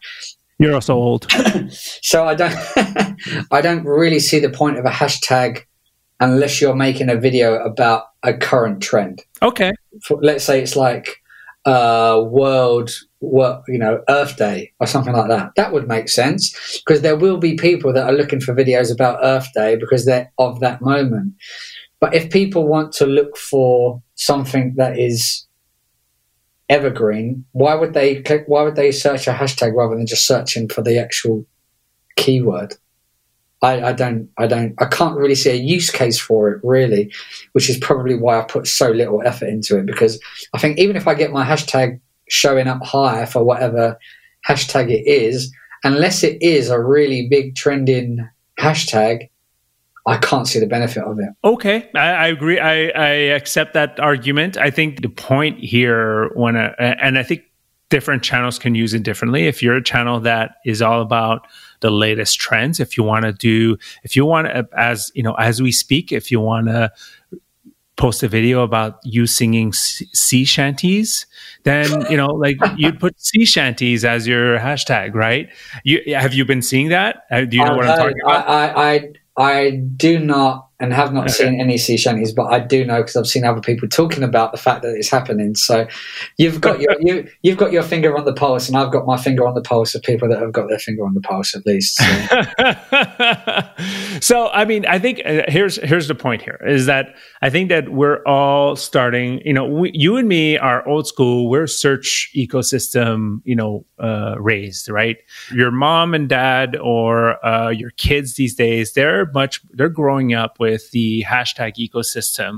You're 0.58 0.74
also 0.74 0.94
old. 0.94 1.30
so 1.70 2.24
I 2.26 2.34
don't 2.34 2.56
I 3.50 3.60
don't 3.60 3.84
really 3.84 4.18
see 4.18 4.38
the 4.38 4.50
point 4.50 4.78
of 4.78 4.84
a 4.84 4.90
hashtag 4.90 5.62
unless 6.20 6.60
you're 6.60 6.74
making 6.74 7.10
a 7.10 7.16
video 7.16 7.62
about 7.62 8.04
a 8.22 8.32
current 8.32 8.82
trend. 8.82 9.22
Okay. 9.42 9.72
For, 10.02 10.18
let's 10.22 10.44
say 10.44 10.62
it's 10.62 10.76
like 10.76 11.16
uh, 11.66 12.22
World, 12.24 12.90
what 13.18 13.62
you 13.68 13.78
know, 13.78 14.02
Earth 14.08 14.36
Day 14.36 14.72
or 14.80 14.86
something 14.86 15.12
like 15.12 15.28
that. 15.28 15.50
That 15.56 15.72
would 15.72 15.88
make 15.88 16.08
sense 16.08 16.80
because 16.86 17.02
there 17.02 17.16
will 17.16 17.38
be 17.38 17.56
people 17.56 17.92
that 17.92 18.06
are 18.06 18.12
looking 18.12 18.40
for 18.40 18.54
videos 18.54 18.92
about 18.92 19.18
Earth 19.22 19.48
Day 19.54 19.76
because 19.76 20.06
they're 20.06 20.32
of 20.38 20.60
that 20.60 20.80
moment. 20.80 21.34
But 22.00 22.14
if 22.14 22.30
people 22.30 22.66
want 22.66 22.92
to 22.94 23.06
look 23.06 23.36
for 23.36 24.02
something 24.14 24.74
that 24.76 24.98
is 24.98 25.45
evergreen, 26.68 27.44
why 27.52 27.74
would 27.74 27.94
they 27.94 28.22
click? 28.22 28.44
Why 28.46 28.62
would 28.62 28.76
they 28.76 28.92
search 28.92 29.26
a 29.26 29.32
hashtag 29.32 29.74
rather 29.74 29.96
than 29.96 30.06
just 30.06 30.26
searching 30.26 30.68
for 30.68 30.82
the 30.82 30.98
actual 30.98 31.46
keyword? 32.16 32.74
I, 33.62 33.88
I, 33.88 33.92
don't, 33.92 34.28
I 34.36 34.46
don't, 34.46 34.74
I 34.78 34.84
can't 34.84 35.16
really 35.16 35.34
see 35.34 35.50
a 35.50 35.54
use 35.54 35.90
case 35.90 36.20
for 36.20 36.50
it 36.50 36.60
really, 36.62 37.10
which 37.52 37.70
is 37.70 37.78
probably 37.78 38.14
why 38.14 38.38
I 38.38 38.44
put 38.44 38.66
so 38.66 38.90
little 38.90 39.22
effort 39.24 39.48
into 39.48 39.78
it. 39.78 39.86
Because 39.86 40.20
I 40.52 40.58
think 40.58 40.78
even 40.78 40.96
if 40.96 41.08
I 41.08 41.14
get 41.14 41.32
my 41.32 41.44
hashtag 41.44 42.00
showing 42.28 42.66
up 42.66 42.84
high 42.84 43.24
for 43.24 43.42
whatever 43.42 43.98
hashtag 44.46 44.90
it 44.90 45.06
is, 45.06 45.52
unless 45.84 46.22
it 46.22 46.40
is 46.42 46.68
a 46.68 46.80
really 46.80 47.28
big 47.28 47.54
trending 47.54 48.28
hashtag, 48.60 49.30
I 50.06 50.18
can't 50.18 50.46
see 50.46 50.60
the 50.60 50.66
benefit 50.66 51.02
of 51.02 51.18
it. 51.18 51.28
Okay, 51.42 51.90
I, 51.94 52.08
I 52.10 52.26
agree. 52.28 52.60
I, 52.60 52.88
I 52.88 53.08
accept 53.34 53.74
that 53.74 53.98
argument. 53.98 54.56
I 54.56 54.70
think 54.70 55.02
the 55.02 55.08
point 55.08 55.58
here, 55.58 56.30
when 56.34 56.56
and 56.56 57.18
I 57.18 57.24
think 57.24 57.42
different 57.88 58.22
channels 58.22 58.58
can 58.58 58.74
use 58.74 58.94
it 58.94 59.02
differently. 59.02 59.46
If 59.46 59.62
you're 59.62 59.76
a 59.76 59.82
channel 59.82 60.20
that 60.20 60.56
is 60.64 60.80
all 60.80 61.02
about 61.02 61.46
the 61.80 61.90
latest 61.90 62.38
trends, 62.38 62.78
if 62.78 62.96
you 62.96 63.02
want 63.02 63.24
to 63.24 63.32
do, 63.32 63.78
if 64.04 64.14
you 64.14 64.24
want 64.24 64.46
to, 64.46 64.68
as 64.76 65.10
you 65.14 65.22
know, 65.24 65.34
as 65.34 65.60
we 65.60 65.72
speak, 65.72 66.12
if 66.12 66.30
you 66.30 66.40
want 66.40 66.68
to 66.68 66.92
post 67.96 68.22
a 68.22 68.28
video 68.28 68.62
about 68.62 69.00
you 69.04 69.26
singing 69.26 69.72
sea 69.72 70.44
shanties, 70.44 71.26
then 71.64 72.08
you 72.10 72.16
know, 72.16 72.28
like 72.28 72.56
you'd 72.76 73.00
put 73.00 73.20
sea 73.20 73.44
shanties 73.44 74.04
as 74.04 74.26
your 74.26 74.58
hashtag, 74.58 75.14
right? 75.14 75.48
You 75.84 76.14
have 76.14 76.32
you 76.32 76.44
been 76.44 76.62
seeing 76.62 76.90
that? 76.90 77.24
Uh, 77.30 77.42
do 77.42 77.56
you 77.56 77.64
know 77.64 77.74
what 77.74 77.86
I'm 77.88 77.98
talking 77.98 78.20
about? 78.24 78.48
I, 78.48 78.68
I, 78.68 78.94
I 78.94 79.12
I 79.38 79.70
do 79.70 80.18
not 80.18 80.65
and 80.78 80.92
have 80.92 81.12
not 81.12 81.24
okay. 81.24 81.32
seen 81.32 81.60
any 81.60 81.78
sea 81.78 81.96
shanties, 81.96 82.32
but 82.32 82.52
I 82.52 82.60
do 82.60 82.84
know 82.84 83.00
because 83.00 83.16
I've 83.16 83.26
seen 83.26 83.44
other 83.44 83.62
people 83.62 83.88
talking 83.88 84.22
about 84.22 84.52
the 84.52 84.58
fact 84.58 84.82
that 84.82 84.94
it's 84.94 85.08
happening. 85.08 85.54
So 85.54 85.86
you've 86.36 86.60
got 86.60 86.80
your 86.80 86.94
you 87.00 87.26
you've 87.42 87.56
got 87.56 87.72
your 87.72 87.82
finger 87.82 88.16
on 88.16 88.26
the 88.26 88.34
pulse, 88.34 88.68
and 88.68 88.76
I've 88.76 88.92
got 88.92 89.06
my 89.06 89.16
finger 89.16 89.46
on 89.46 89.54
the 89.54 89.62
pulse 89.62 89.94
of 89.94 90.02
people 90.02 90.28
that 90.28 90.38
have 90.38 90.52
got 90.52 90.68
their 90.68 90.78
finger 90.78 91.04
on 91.06 91.14
the 91.14 91.22
pulse 91.22 91.56
at 91.56 91.64
least. 91.64 91.96
So, 91.96 92.04
so 94.20 94.48
I 94.48 94.66
mean, 94.66 94.84
I 94.86 94.98
think 94.98 95.22
uh, 95.24 95.42
here's 95.48 95.76
here's 95.76 96.08
the 96.08 96.14
point 96.14 96.42
here 96.42 96.60
is 96.66 96.84
that 96.86 97.14
I 97.40 97.48
think 97.48 97.70
that 97.70 97.88
we're 97.88 98.22
all 98.24 98.76
starting. 98.76 99.40
You 99.46 99.54
know, 99.54 99.66
we, 99.66 99.92
you 99.94 100.18
and 100.18 100.28
me 100.28 100.58
are 100.58 100.86
old 100.86 101.06
school. 101.06 101.48
We're 101.48 101.66
search 101.66 102.30
ecosystem. 102.36 103.40
You 103.44 103.56
know, 103.56 103.86
uh, 103.98 104.34
raised 104.38 104.90
right. 104.90 105.16
Your 105.52 105.70
mom 105.70 106.12
and 106.12 106.28
dad 106.28 106.76
or 106.76 107.44
uh, 107.44 107.70
your 107.70 107.90
kids 107.92 108.34
these 108.34 108.54
days, 108.54 108.92
they're 108.92 109.30
much 109.32 109.62
they're 109.72 109.88
growing 109.88 110.34
up 110.34 110.58
with 110.58 110.65
with 110.66 110.90
the 110.90 111.24
hashtag 111.28 111.72
ecosystem 111.86 112.52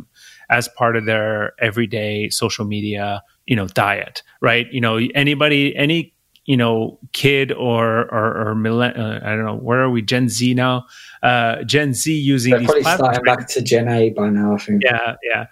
as 0.49 0.69
part 0.81 0.97
of 0.97 1.05
their 1.05 1.53
everyday 1.61 2.31
social 2.31 2.65
media, 2.65 3.23
you 3.47 3.57
know, 3.57 3.69
diet, 3.69 4.23
right? 4.41 4.67
You 4.73 4.81
know, 4.81 4.97
anybody, 5.15 5.77
any, 5.77 6.15
you 6.47 6.57
know, 6.57 6.99
kid 7.13 7.53
or 7.53 7.85
or, 8.19 8.27
or 8.43 8.55
millenn- 8.55 8.99
uh, 8.99 9.21
I 9.23 9.31
don't 9.37 9.45
know, 9.45 9.61
where 9.69 9.81
are 9.85 9.91
we? 9.91 10.01
Gen 10.01 10.31
Z 10.31 10.55
now? 10.55 10.87
Uh, 11.23 11.63
Gen 11.65 11.93
Z 11.93 12.11
using 12.11 12.53
They're 12.53 12.61
these 12.61 12.69
probably 12.69 12.83
platforms. 12.83 13.17
starting 13.17 13.35
back 13.37 13.49
to 13.49 13.61
Gen 13.63 13.89
A 13.89 14.11
by 14.11 14.29
now. 14.31 14.55
I 14.55 14.59
think. 14.59 14.83
Yeah, 14.83 15.17
yeah. 15.31 15.45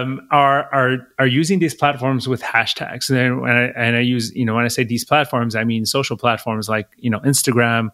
Um, 0.00 0.26
are 0.32 0.64
are 0.74 0.96
are 1.20 1.26
using 1.28 1.60
these 1.60 1.76
platforms 1.76 2.26
with 2.26 2.42
hashtags, 2.42 3.10
and 3.10 3.40
when 3.42 3.56
I, 3.62 3.64
and 3.76 3.94
I 3.96 4.00
use, 4.00 4.34
you 4.34 4.44
know, 4.44 4.56
when 4.56 4.64
I 4.64 4.72
say 4.76 4.82
these 4.82 5.04
platforms, 5.04 5.54
I 5.54 5.62
mean 5.62 5.86
social 5.86 6.16
platforms 6.16 6.68
like 6.68 6.88
you 6.96 7.10
know 7.10 7.20
Instagram. 7.20 7.90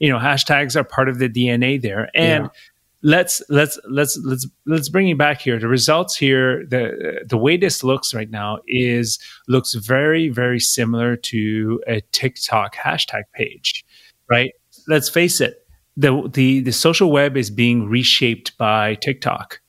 You 0.00 0.08
know, 0.10 0.18
hashtags 0.18 0.74
are 0.74 0.82
part 0.82 1.08
of 1.08 1.20
the 1.20 1.28
DNA 1.28 1.80
there, 1.80 2.10
and 2.16 2.44
yeah 2.44 2.50
let's 3.04 3.42
let's 3.50 3.78
let's 3.88 4.18
let's 4.24 4.48
let's 4.66 4.88
bring 4.88 5.08
it 5.08 5.18
back 5.18 5.40
here. 5.40 5.60
The 5.60 5.68
results 5.68 6.16
here, 6.16 6.64
the 6.66 7.24
the 7.28 7.36
way 7.36 7.56
this 7.56 7.84
looks 7.84 8.12
right 8.14 8.30
now 8.30 8.58
is 8.66 9.18
looks 9.46 9.74
very 9.74 10.30
very 10.30 10.58
similar 10.58 11.14
to 11.16 11.80
a 11.86 12.00
TikTok 12.12 12.74
hashtag 12.74 13.24
page, 13.32 13.84
right? 14.28 14.52
Let's 14.88 15.08
face 15.08 15.40
it, 15.40 15.66
the 15.96 16.28
the 16.32 16.60
the 16.60 16.72
social 16.72 17.12
web 17.12 17.36
is 17.36 17.50
being 17.50 17.88
reshaped 17.88 18.56
by 18.58 18.96
TikTok. 18.96 19.60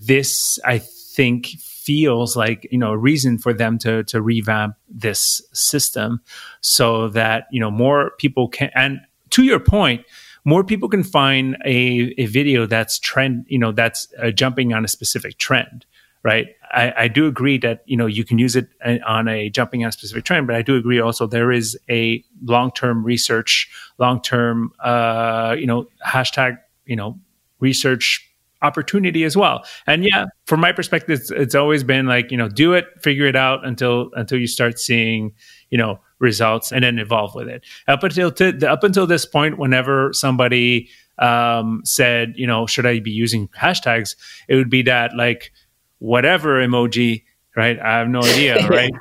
This, 0.00 0.58
I 0.64 0.78
think, 0.78 1.46
feels 1.46 2.36
like 2.36 2.68
you 2.70 2.78
know 2.78 2.92
a 2.92 2.98
reason 2.98 3.38
for 3.38 3.54
them 3.54 3.78
to 3.78 4.04
to 4.04 4.20
revamp 4.20 4.76
this 4.88 5.40
system 5.54 6.20
so 6.60 7.08
that 7.08 7.46
you 7.50 7.60
know 7.60 7.70
more 7.70 8.12
people 8.18 8.48
can. 8.48 8.70
And 8.74 9.00
to 9.30 9.42
your 9.42 9.58
point 9.58 10.04
more 10.44 10.62
people 10.62 10.88
can 10.88 11.02
find 11.02 11.56
a, 11.64 12.14
a 12.18 12.26
video 12.26 12.66
that's 12.66 12.98
trend, 12.98 13.46
you 13.48 13.58
know, 13.58 13.72
that's 13.72 14.08
uh, 14.22 14.30
jumping 14.30 14.72
on 14.74 14.84
a 14.84 14.88
specific 14.88 15.38
trend, 15.38 15.86
right? 16.22 16.48
I, 16.70 16.92
I, 16.96 17.08
do 17.08 17.26
agree 17.26 17.56
that, 17.58 17.82
you 17.86 17.96
know, 17.96 18.06
you 18.06 18.24
can 18.24 18.38
use 18.38 18.54
it 18.56 18.68
uh, 18.84 18.98
on 19.06 19.28
a 19.28 19.48
jumping 19.48 19.84
on 19.84 19.88
a 19.88 19.92
specific 19.92 20.24
trend, 20.24 20.46
but 20.46 20.56
I 20.56 20.62
do 20.62 20.76
agree 20.76 21.00
also 21.00 21.26
there 21.26 21.50
is 21.50 21.78
a 21.88 22.22
long-term 22.44 23.04
research, 23.04 23.70
long-term, 23.98 24.72
uh, 24.82 25.56
you 25.58 25.66
know, 25.66 25.86
hashtag, 26.06 26.58
you 26.84 26.96
know, 26.96 27.18
research 27.60 28.28
opportunity 28.60 29.24
as 29.24 29.36
well. 29.36 29.64
And 29.86 30.04
yeah, 30.04 30.26
from 30.46 30.60
my 30.60 30.72
perspective, 30.72 31.20
it's, 31.20 31.30
it's 31.30 31.54
always 31.54 31.84
been 31.84 32.06
like, 32.06 32.30
you 32.30 32.36
know, 32.36 32.48
do 32.48 32.72
it, 32.72 32.86
figure 33.02 33.26
it 33.26 33.36
out 33.36 33.64
until, 33.64 34.10
until 34.14 34.38
you 34.38 34.46
start 34.46 34.78
seeing, 34.78 35.32
you 35.74 35.78
know, 35.78 35.98
results 36.20 36.70
and 36.70 36.84
then 36.84 37.00
evolve 37.00 37.34
with 37.34 37.48
it. 37.48 37.64
Up 37.88 38.04
until 38.04 38.30
to, 38.30 38.70
up 38.70 38.84
until 38.84 39.08
this 39.08 39.26
point, 39.26 39.58
whenever 39.58 40.12
somebody 40.12 40.88
um, 41.18 41.82
said, 41.84 42.34
you 42.36 42.46
know, 42.46 42.64
should 42.64 42.86
I 42.86 43.00
be 43.00 43.10
using 43.10 43.48
hashtags, 43.48 44.14
it 44.46 44.54
would 44.54 44.70
be 44.70 44.82
that 44.82 45.16
like 45.16 45.50
whatever 45.98 46.64
emoji, 46.64 47.24
right? 47.56 47.76
I 47.80 47.98
have 47.98 48.06
no 48.06 48.20
idea, 48.20 48.64
right? 48.68 48.92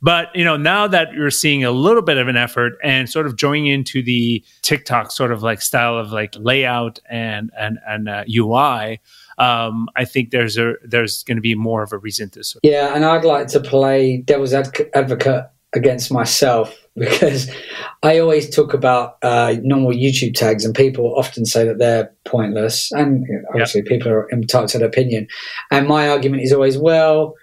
but 0.00 0.34
you 0.34 0.46
know, 0.46 0.56
now 0.56 0.86
that 0.86 1.12
you're 1.12 1.30
seeing 1.30 1.62
a 1.62 1.70
little 1.70 2.00
bit 2.00 2.16
of 2.16 2.26
an 2.26 2.38
effort 2.38 2.72
and 2.82 3.06
sort 3.06 3.26
of 3.26 3.36
joining 3.36 3.66
into 3.66 4.02
the 4.02 4.42
TikTok 4.62 5.10
sort 5.10 5.30
of 5.30 5.42
like 5.42 5.60
style 5.60 5.98
of 5.98 6.10
like 6.10 6.34
layout 6.38 7.00
and 7.10 7.50
and 7.58 7.78
and 7.86 8.08
uh, 8.08 8.24
UI. 8.34 8.98
Um, 9.36 9.90
I 9.94 10.06
think 10.06 10.30
there's 10.30 10.56
a 10.56 10.76
there's 10.82 11.22
going 11.22 11.36
to 11.36 11.42
be 11.42 11.54
more 11.54 11.82
of 11.82 11.92
a 11.92 11.98
reason 11.98 12.30
to. 12.30 12.42
Sort 12.42 12.64
of 12.64 12.70
yeah, 12.70 12.94
and 12.94 13.04
I'd 13.04 13.26
like 13.26 13.48
to 13.48 13.60
play 13.60 14.16
devil's 14.16 14.54
advocate 14.54 15.50
against 15.74 16.12
myself 16.12 16.78
because 16.96 17.50
I 18.02 18.18
always 18.18 18.54
talk 18.54 18.74
about 18.74 19.16
uh, 19.22 19.56
normal 19.62 19.92
YouTube 19.92 20.34
tags, 20.34 20.64
and 20.64 20.74
people 20.74 21.14
often 21.16 21.46
say 21.46 21.64
that 21.64 21.78
they're 21.78 22.12
pointless. 22.26 22.92
And 22.92 23.26
obviously, 23.48 23.80
yep. 23.80 23.88
people 23.88 24.12
are 24.12 24.30
entitled 24.30 24.68
to 24.70 24.78
their 24.78 24.88
opinion. 24.88 25.26
And 25.70 25.88
my 25.88 26.10
argument 26.10 26.42
is 26.42 26.52
always, 26.52 26.76
well, 26.76 27.34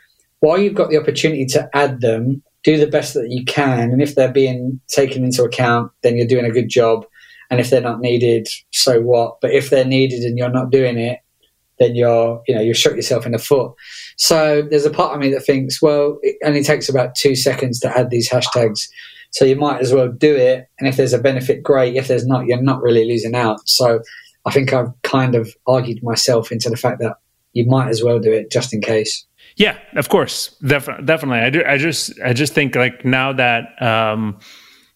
while 0.42 0.60
you've 0.60 0.76
got 0.76 0.92
the 0.92 1.00
opportunity 1.00 1.46
to 1.48 1.68
add 1.74 2.02
them, 2.02 2.44
do 2.64 2.78
the 2.78 2.88
best 2.88 3.14
that 3.16 3.30
you 3.32 3.44
can. 3.46 3.92
And 3.92 4.02
if 4.02 4.16
they're 4.16 4.32
being 4.32 4.80
taken 4.88 5.24
into 5.24 5.44
account, 5.44 5.92
then 6.04 6.16
you're 6.16 6.28
doing 6.28 6.46
a 6.46 6.52
good 6.52 6.70
job. 6.70 7.06
And 7.50 7.60
if 7.60 7.70
they're 7.70 7.82
not 7.82 8.00
needed, 8.00 8.48
so 8.72 9.02
what? 9.02 9.42
But 9.42 9.52
if 9.52 9.70
they're 9.70 9.86
needed 9.86 10.22
and 10.22 10.38
you're 10.38 10.52
not 10.52 10.70
doing 10.70 11.00
it, 11.00 11.20
then 11.80 11.96
you're, 11.96 12.42
you 12.48 12.54
know, 12.54 12.62
you've 12.62 12.78
shot 12.78 12.96
yourself 12.96 13.26
in 13.26 13.32
the 13.32 13.40
foot. 13.40 13.74
So 14.18 14.62
there's 14.70 14.86
a 14.86 14.90
part 14.92 15.14
of 15.14 15.20
me 15.20 15.30
that 15.32 15.46
thinks, 15.46 15.82
well, 15.82 16.20
it 16.22 16.38
only 16.44 16.64
takes 16.64 16.90
about 16.90 17.16
two 17.16 17.36
seconds 17.36 17.80
to 17.80 17.98
add 17.98 18.10
these 18.10 18.30
hashtags. 18.30 18.90
So 19.32 19.46
you 19.46 19.56
might 19.56 19.80
as 19.80 19.94
well 19.94 20.10
do 20.10 20.36
it. 20.36 20.68
And 20.80 20.88
if 20.88 20.98
there's 20.98 21.14
a 21.14 21.20
benefit, 21.20 21.64
great. 21.64 21.96
If 21.96 22.08
there's 22.08 22.26
not, 22.26 22.46
you're 22.46 22.62
not 22.62 22.82
really 22.82 23.06
losing 23.06 23.36
out. 23.36 23.68
So 23.68 24.02
I 24.46 24.52
think 24.52 24.74
I've 24.74 24.92
kind 25.04 25.36
of 25.36 25.56
argued 25.68 26.04
myself 26.04 26.52
into 26.52 26.70
the 26.70 26.78
fact 26.78 27.00
that 27.00 27.16
you 27.54 27.66
might 27.66 27.90
as 27.90 28.04
well 28.04 28.20
do 28.20 28.32
it 28.32 28.52
just 28.52 28.74
in 28.74 28.82
case. 28.82 29.26
Yeah, 29.56 29.78
of 29.96 30.10
course, 30.10 30.56
Def- 30.66 31.06
definitely. 31.06 31.40
I 31.40 31.50
do. 31.50 31.64
I 31.66 31.78
just, 31.78 32.14
I 32.24 32.34
just 32.34 32.54
think 32.54 32.76
like 32.76 33.04
now 33.04 33.34
that 33.34 33.82
um, 33.82 34.40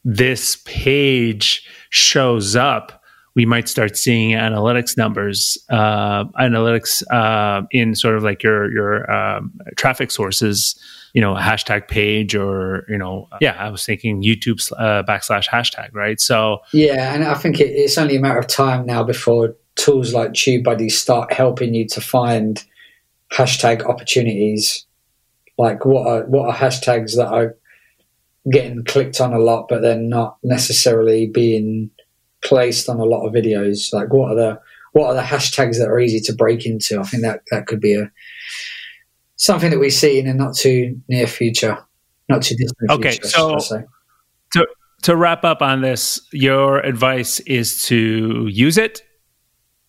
this 0.03 0.57
page 0.65 1.67
shows 1.89 2.55
up 2.55 3.02
we 3.35 3.45
might 3.45 3.67
start 3.67 3.97
seeing 3.97 4.31
analytics 4.31 4.95
numbers, 4.95 5.57
uh, 5.69 6.25
analytics 6.39 7.03
uh, 7.11 7.65
in 7.71 7.95
sort 7.95 8.15
of 8.15 8.23
like 8.23 8.43
your 8.43 8.71
your 8.71 9.11
um, 9.11 9.59
traffic 9.75 10.11
sources, 10.11 10.79
you 11.13 11.21
know, 11.21 11.33
hashtag 11.33 11.87
page 11.87 12.35
or 12.35 12.85
you 12.87 12.97
know, 12.97 13.27
yeah, 13.41 13.55
I 13.57 13.69
was 13.69 13.85
thinking 13.85 14.21
YouTube 14.21 14.71
uh, 14.77 15.03
backslash 15.03 15.47
hashtag, 15.47 15.93
right? 15.93 16.19
So 16.19 16.59
yeah, 16.73 17.13
and 17.13 17.23
I 17.23 17.33
think 17.33 17.59
it, 17.59 17.69
it's 17.69 17.97
only 17.97 18.15
a 18.17 18.19
matter 18.19 18.39
of 18.39 18.47
time 18.47 18.85
now 18.85 19.03
before 19.03 19.55
tools 19.75 20.13
like 20.13 20.31
TubeBuddy 20.31 20.91
start 20.91 21.33
helping 21.33 21.73
you 21.73 21.87
to 21.87 22.01
find 22.01 22.63
hashtag 23.31 23.83
opportunities. 23.83 24.85
Like 25.57 25.85
what 25.85 26.07
are 26.07 26.25
what 26.25 26.49
are 26.49 26.55
hashtags 26.55 27.15
that 27.15 27.27
are 27.27 27.55
getting 28.51 28.83
clicked 28.83 29.19
on 29.21 29.33
a 29.33 29.39
lot, 29.39 29.67
but 29.69 29.81
they're 29.81 29.97
not 29.97 30.37
necessarily 30.43 31.25
being 31.25 31.89
placed 32.43 32.89
on 32.89 32.99
a 32.99 33.05
lot 33.05 33.25
of 33.25 33.33
videos. 33.33 33.93
Like 33.93 34.11
what 34.11 34.31
are 34.31 34.35
the 34.35 34.59
what 34.93 35.07
are 35.07 35.13
the 35.15 35.21
hashtags 35.21 35.77
that 35.79 35.89
are 35.89 35.99
easy 35.99 36.19
to 36.21 36.33
break 36.33 36.65
into? 36.65 36.99
I 36.99 37.03
think 37.03 37.23
that 37.23 37.41
that 37.51 37.67
could 37.67 37.81
be 37.81 37.95
a 37.95 38.11
something 39.35 39.71
that 39.71 39.79
we 39.79 39.89
see 39.89 40.19
in 40.19 40.27
a 40.27 40.33
not 40.33 40.55
too 40.55 40.99
near 41.09 41.27
future, 41.27 41.77
not 42.29 42.43
too 42.43 42.55
distant. 42.55 42.91
Okay, 42.91 43.11
future, 43.11 43.27
so 43.59 43.83
to 44.53 44.67
to 45.03 45.15
wrap 45.15 45.43
up 45.43 45.61
on 45.61 45.81
this, 45.81 46.21
your 46.31 46.79
advice 46.79 47.39
is 47.41 47.83
to 47.83 48.47
use 48.49 48.77
it 48.77 49.03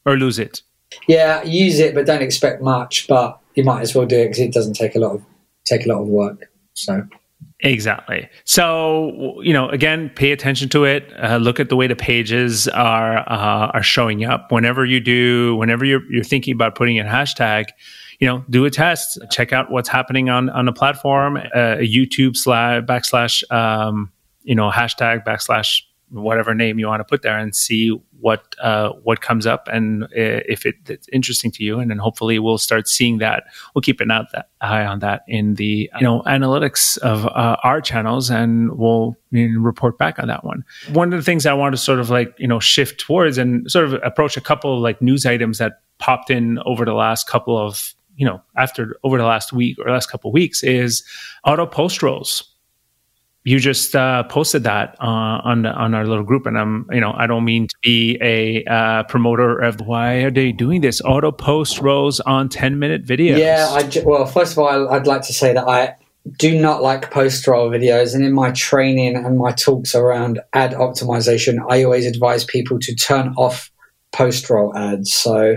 or 0.05 0.17
lose 0.17 0.39
it. 0.39 0.63
Yeah, 1.09 1.43
use 1.43 1.79
it, 1.81 1.95
but 1.95 2.07
don't 2.07 2.23
expect 2.23 2.63
much. 2.63 3.07
But 3.09 3.41
you 3.55 3.65
might 3.65 3.83
as 3.83 3.95
well 3.95 4.07
do 4.07 4.19
it 4.19 4.27
because 4.27 4.41
it 4.41 4.53
doesn't 4.53 4.75
take 4.75 4.95
a 4.95 4.99
lot 4.99 5.15
of 5.15 5.23
take 5.65 5.87
a 5.87 5.89
lot 5.89 6.03
of 6.03 6.09
work. 6.09 6.51
So 6.75 7.07
Exactly. 7.65 8.29
So 8.45 9.41
you 9.43 9.53
know, 9.55 9.71
again, 9.71 10.11
pay 10.15 10.33
attention 10.33 10.69
to 10.69 10.85
it. 10.85 11.11
Uh, 11.19 11.39
look 11.39 11.59
at 11.59 11.71
the 11.71 11.77
way 11.77 11.87
the 11.87 11.97
pages 11.97 12.69
are 12.69 13.19
uh, 13.21 13.71
are 13.73 13.83
showing 13.83 14.25
up. 14.25 14.53
Whenever 14.53 14.85
you 14.85 15.01
do, 15.01 15.57
whenever 15.57 15.85
you're 15.87 16.03
you're 16.13 16.25
thinking 16.25 16.53
about 16.53 16.75
putting 16.75 17.01
a 17.01 17.05
hashtag, 17.05 17.65
you 18.21 18.27
know, 18.27 18.45
do 18.51 18.67
a 18.67 18.71
test. 18.71 19.19
Check 19.31 19.55
out 19.55 19.71
what's 19.71 19.89
happening 19.89 20.29
on 20.29 20.51
on 20.51 20.67
the 20.67 20.73
platform. 20.73 21.39
Uh, 21.39 21.79
YouTube 21.81 22.37
slash 22.37 22.83
backslash 22.83 23.51
um, 23.51 24.13
you 24.43 24.55
know 24.55 24.71
hashtag 24.71 25.25
backslash 25.25 25.81
whatever 26.23 26.55
name 26.55 26.79
you 26.79 26.87
want 26.87 27.01
to 27.01 27.05
put 27.05 27.23
there 27.23 27.39
and 27.39 27.55
see 27.55 27.91
what 28.21 28.55
uh, 28.63 28.91
what 29.03 29.21
comes 29.21 29.47
up 29.47 29.69
and 29.71 30.05
uh, 30.05 30.09
if 30.15 30.65
it, 30.65 30.77
it's 30.89 31.09
interesting 31.13 31.51
to 31.53 31.63
you. 31.63 31.79
And 31.79 31.91
then 31.91 31.99
hopefully 31.99 32.39
we'll 32.39 32.59
start 32.59 32.89
seeing 32.89 33.19
that. 33.19 33.45
We'll 33.75 33.83
keep 33.83 34.01
an 34.01 34.11
eye 34.11 34.85
on 34.85 35.01
that 35.01 35.23
in 35.29 35.55
the 35.55 35.91
you 35.99 36.03
know 36.03 36.23
analytics 36.23 36.97
of 36.99 37.27
uh, 37.27 37.57
our 37.63 37.81
channels 37.81 38.31
and 38.31 38.77
we'll 38.79 39.17
you 39.31 39.49
know, 39.49 39.61
report 39.61 39.99
back 39.99 40.19
on 40.19 40.29
that 40.29 40.45
one. 40.45 40.65
One 40.93 41.13
of 41.13 41.19
the 41.19 41.25
things 41.25 41.47
i 41.47 41.53
want 41.53 41.75
to 41.75 41.81
sort 41.81 41.99
of 41.99 42.11
like 42.11 42.35
you 42.39 42.47
know 42.47 42.61
shift 42.61 43.01
towards 43.01 43.39
and 43.39 43.71
sort 43.71 43.87
of 43.87 43.95
approach 44.03 44.37
a 44.37 44.41
couple 44.41 44.75
of 44.75 44.81
like 44.81 45.03
news 45.03 45.27
items 45.27 45.59
that 45.59 45.81
popped 45.99 46.31
in 46.31 46.59
over 46.67 46.85
the 46.85 46.95
last 46.95 47.29
couple 47.29 47.59
of 47.59 47.95
you 48.17 48.27
know 48.27 48.41
after 48.57 48.97
over 49.05 49.19
the 49.19 49.25
last 49.25 49.53
week 49.53 49.77
or 49.79 49.91
last 49.91 50.11
couple 50.11 50.31
of 50.31 50.35
weeks 50.35 50.63
is 50.63 51.05
auto 51.45 51.67
post 51.67 52.03
rolls 52.03 52.54
you 53.45 53.59
just 53.59 53.95
uh, 53.95 54.23
posted 54.25 54.65
that 54.65 54.97
uh, 55.01 55.05
on 55.45 55.67
on 55.67 55.95
our 55.95 56.07
little 56.07 56.25
group, 56.25 56.47
and 56.47 56.59
I'm 56.59 56.87
you 56.91 57.01
know 57.01 57.13
I 57.15 57.27
don't 57.27 57.45
mean 57.45 57.69
to 57.69 57.75
be 57.83 58.19
a 58.23 58.65
uh, 58.65 59.03
promoter 59.05 59.59
of 59.59 59.81
why 59.81 60.15
are 60.23 60.31
they 60.31 60.51
doing 60.51 60.81
this 60.81 61.03
auto 61.03 61.31
post 61.31 61.81
rolls 61.81 62.21
on 62.21 62.49
ten 62.49 62.79
minute 62.79 63.05
videos. 63.05 63.39
Yeah, 63.39 63.69
I, 63.71 64.03
well, 64.05 64.25
first 64.25 64.53
of 64.53 64.59
all, 64.59 64.89
I'd 64.89 65.07
like 65.07 65.23
to 65.23 65.35
say 65.35 65.53
that 65.53 65.69
I 65.69 65.95
do 66.39 66.59
not 66.59 66.83
like 66.83 67.11
post 67.11 67.47
roll 67.47 67.71
videos, 67.71 68.15
and 68.15 68.25
in 68.25 68.33
my 68.33 68.51
training 68.53 69.15
and 69.15 69.37
my 69.37 69.53
talks 69.53 69.95
around 69.95 70.41
ad 70.55 70.73
optimization, 70.73 71.59
I 71.69 71.85
always 71.85 72.07
advise 72.07 72.45
people 72.45 72.79
to 72.81 72.95
turn 72.95 73.35
off 73.37 73.71
post 74.13 74.49
roll 74.49 74.75
ads. 74.75 75.13
So 75.13 75.57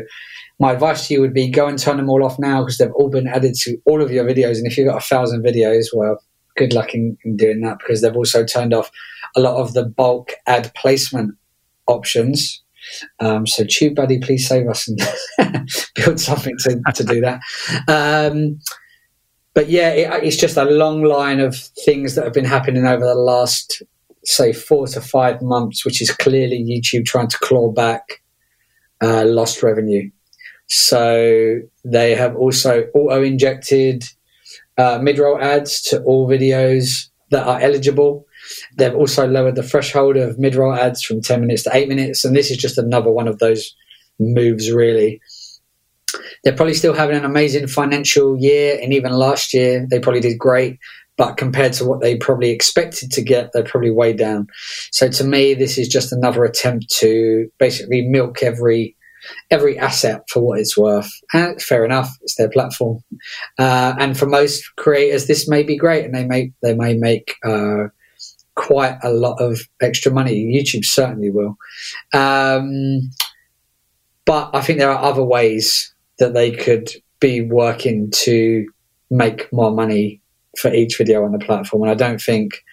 my 0.60 0.74
advice 0.74 1.08
to 1.08 1.14
you 1.14 1.22
would 1.22 1.34
be 1.34 1.50
go 1.50 1.68
and 1.68 1.80
turn 1.80 1.98
them 1.98 2.10
all 2.10 2.26
off 2.26 2.38
now 2.38 2.64
because 2.64 2.80
they've 2.80 2.92
all 2.96 3.10
been 3.10 3.28
added 3.28 3.54
to 3.62 3.78
all 3.86 4.02
of 4.02 4.12
your 4.12 4.26
videos. 4.26 4.58
And 4.58 4.68
if 4.68 4.78
you've 4.78 4.88
got 4.88 4.98
a 4.98 5.06
thousand 5.06 5.44
videos, 5.44 5.86
well, 5.94 6.20
good 6.58 6.74
luck 6.74 6.94
in, 6.94 7.18
in 7.24 7.38
doing 7.38 7.62
that 7.62 7.80
because 7.80 8.02
they've 8.02 8.16
also 8.16 8.44
turned 8.44 8.74
off 8.74 8.92
a 9.36 9.40
lot 9.40 9.62
of 9.62 9.74
the 9.74 9.86
bulk 9.86 10.32
ad 10.46 10.72
placement 10.76 11.36
options. 11.88 12.62
Um, 13.20 13.48
so 13.48 13.64
TubeBuddy, 13.64 14.24
please 14.24 14.48
save 14.48 14.68
us 14.68 14.88
and 14.88 15.00
build 15.96 16.20
something 16.20 16.56
to, 16.64 16.82
to 16.94 17.04
do 17.04 17.22
that. 17.22 17.40
Um, 17.88 18.60
but 19.54 19.70
yeah, 19.70 19.90
it, 19.90 20.24
it's 20.24 20.38
just 20.38 20.58
a 20.58 20.66
long 20.66 21.04
line 21.04 21.40
of 21.40 21.56
things 21.56 22.16
that 22.16 22.24
have 22.24 22.34
been 22.34 22.46
happening 22.46 22.86
over 22.86 23.06
the 23.06 23.16
last, 23.16 23.82
say, 24.24 24.54
four 24.54 24.88
to 24.88 25.02
five 25.02 25.42
months, 25.42 25.86
which 25.86 26.02
is 26.02 26.12
clearly 26.12 26.64
YouTube 26.64 27.06
trying 27.06 27.28
to 27.28 27.40
claw 27.40 27.72
back 27.72 28.22
uh, 29.02 29.26
lost 29.26 29.64
revenue. 29.64 30.10
So 30.68 31.60
they 31.86 32.14
have 32.16 32.36
also 32.36 32.88
auto 32.94 33.24
injected 33.24 34.04
uh, 34.78 35.00
mid-roll 35.02 35.42
ads 35.42 35.82
to 35.82 36.02
all 36.04 36.28
videos 36.28 37.10
that 37.32 37.48
are 37.48 37.60
eligible. 37.60 38.26
They've 38.78 38.96
also 38.96 39.28
lowered 39.28 39.56
the 39.56 39.64
threshold 39.64 40.18
of 40.18 40.40
mid-roll 40.40 40.74
ads 40.74 41.04
from 41.04 41.22
10 41.22 41.42
minutes 41.42 41.64
to 41.64 41.72
8 41.74 41.88
minutes, 41.88 42.24
and 42.24 42.36
this 42.36 42.52
is 42.52 42.58
just 42.58 42.78
another 42.78 43.12
one 43.12 43.28
of 43.28 43.40
those 43.40 43.76
moves, 44.20 44.72
really. 44.72 45.20
They're 46.44 46.56
probably 46.56 46.74
still 46.74 46.94
having 46.94 47.18
an 47.18 47.26
amazing 47.26 47.68
financial 47.68 48.38
year, 48.40 48.80
and 48.82 48.94
even 48.94 49.12
last 49.12 49.54
year 49.54 49.86
they 49.90 50.00
probably 50.00 50.22
did 50.22 50.38
great. 50.38 50.78
But 51.18 51.36
compared 51.36 51.74
to 51.74 51.86
what 51.86 52.00
they 52.00 52.16
probably 52.16 52.52
expected 52.52 53.12
to 53.12 53.24
get, 53.24 53.50
they're 53.52 53.64
probably 53.64 53.90
way 53.90 54.14
down. 54.14 54.48
So 54.92 55.10
to 55.10 55.24
me, 55.24 55.56
this 55.56 55.80
is 55.80 55.88
just 55.88 56.14
another 56.14 56.46
attempt 56.46 56.90
to 57.00 57.50
basically 57.58 58.04
milk 58.04 58.44
every 58.44 58.96
every 59.52 59.78
asset 59.78 60.24
for 60.30 60.42
what 60.42 60.60
it's 60.60 60.78
worth. 60.78 61.12
And 61.34 61.62
fair 61.62 61.86
enough, 61.86 62.10
it's 62.22 62.36
their 62.36 62.50
platform. 62.50 63.04
Uh, 63.58 63.96
and 64.00 64.18
for 64.18 64.26
most 64.26 64.64
creators, 64.76 65.28
this 65.28 65.48
may 65.48 65.64
be 65.64 65.78
great, 65.78 66.06
and 66.06 66.16
they 66.16 66.26
may 66.26 66.52
they 66.62 66.74
may 66.74 66.94
make 66.96 67.36
uh, 67.44 67.88
quite 68.56 68.98
a 69.04 69.12
lot 69.12 69.42
of 69.42 69.62
extra 69.82 70.12
money. 70.12 70.46
YouTube 70.46 70.86
certainly 70.86 71.30
will. 71.30 71.58
Um, 72.14 73.10
but 74.26 74.50
I 74.54 74.62
think 74.62 74.80
there 74.80 74.92
are 74.92 75.04
other 75.04 75.24
ways 75.24 75.94
that 76.20 76.34
they 76.34 76.52
could 76.52 76.90
be 77.20 77.42
working 77.42 78.12
to 78.12 78.68
make 79.10 79.52
more 79.54 79.72
money 79.72 80.22
for 80.58 80.74
each 80.74 80.98
video 80.98 81.24
on 81.24 81.32
the 81.32 81.40
platform. 81.40 81.84
And 81.84 81.92
I 81.92 81.96
don't 81.96 82.22
think 82.22 82.64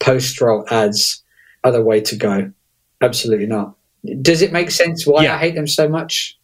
post 0.00 0.40
roll 0.40 0.64
ads 0.70 1.22
are 1.64 1.72
the 1.72 1.82
way 1.82 2.00
to 2.00 2.16
go. 2.16 2.52
Absolutely 3.00 3.46
not. 3.46 3.74
Does 4.20 4.42
it 4.42 4.52
make 4.52 4.70
sense 4.70 5.06
why 5.06 5.24
yeah. 5.24 5.34
I 5.34 5.38
hate 5.38 5.54
them 5.54 5.66
so 5.66 5.88
much, 5.88 6.38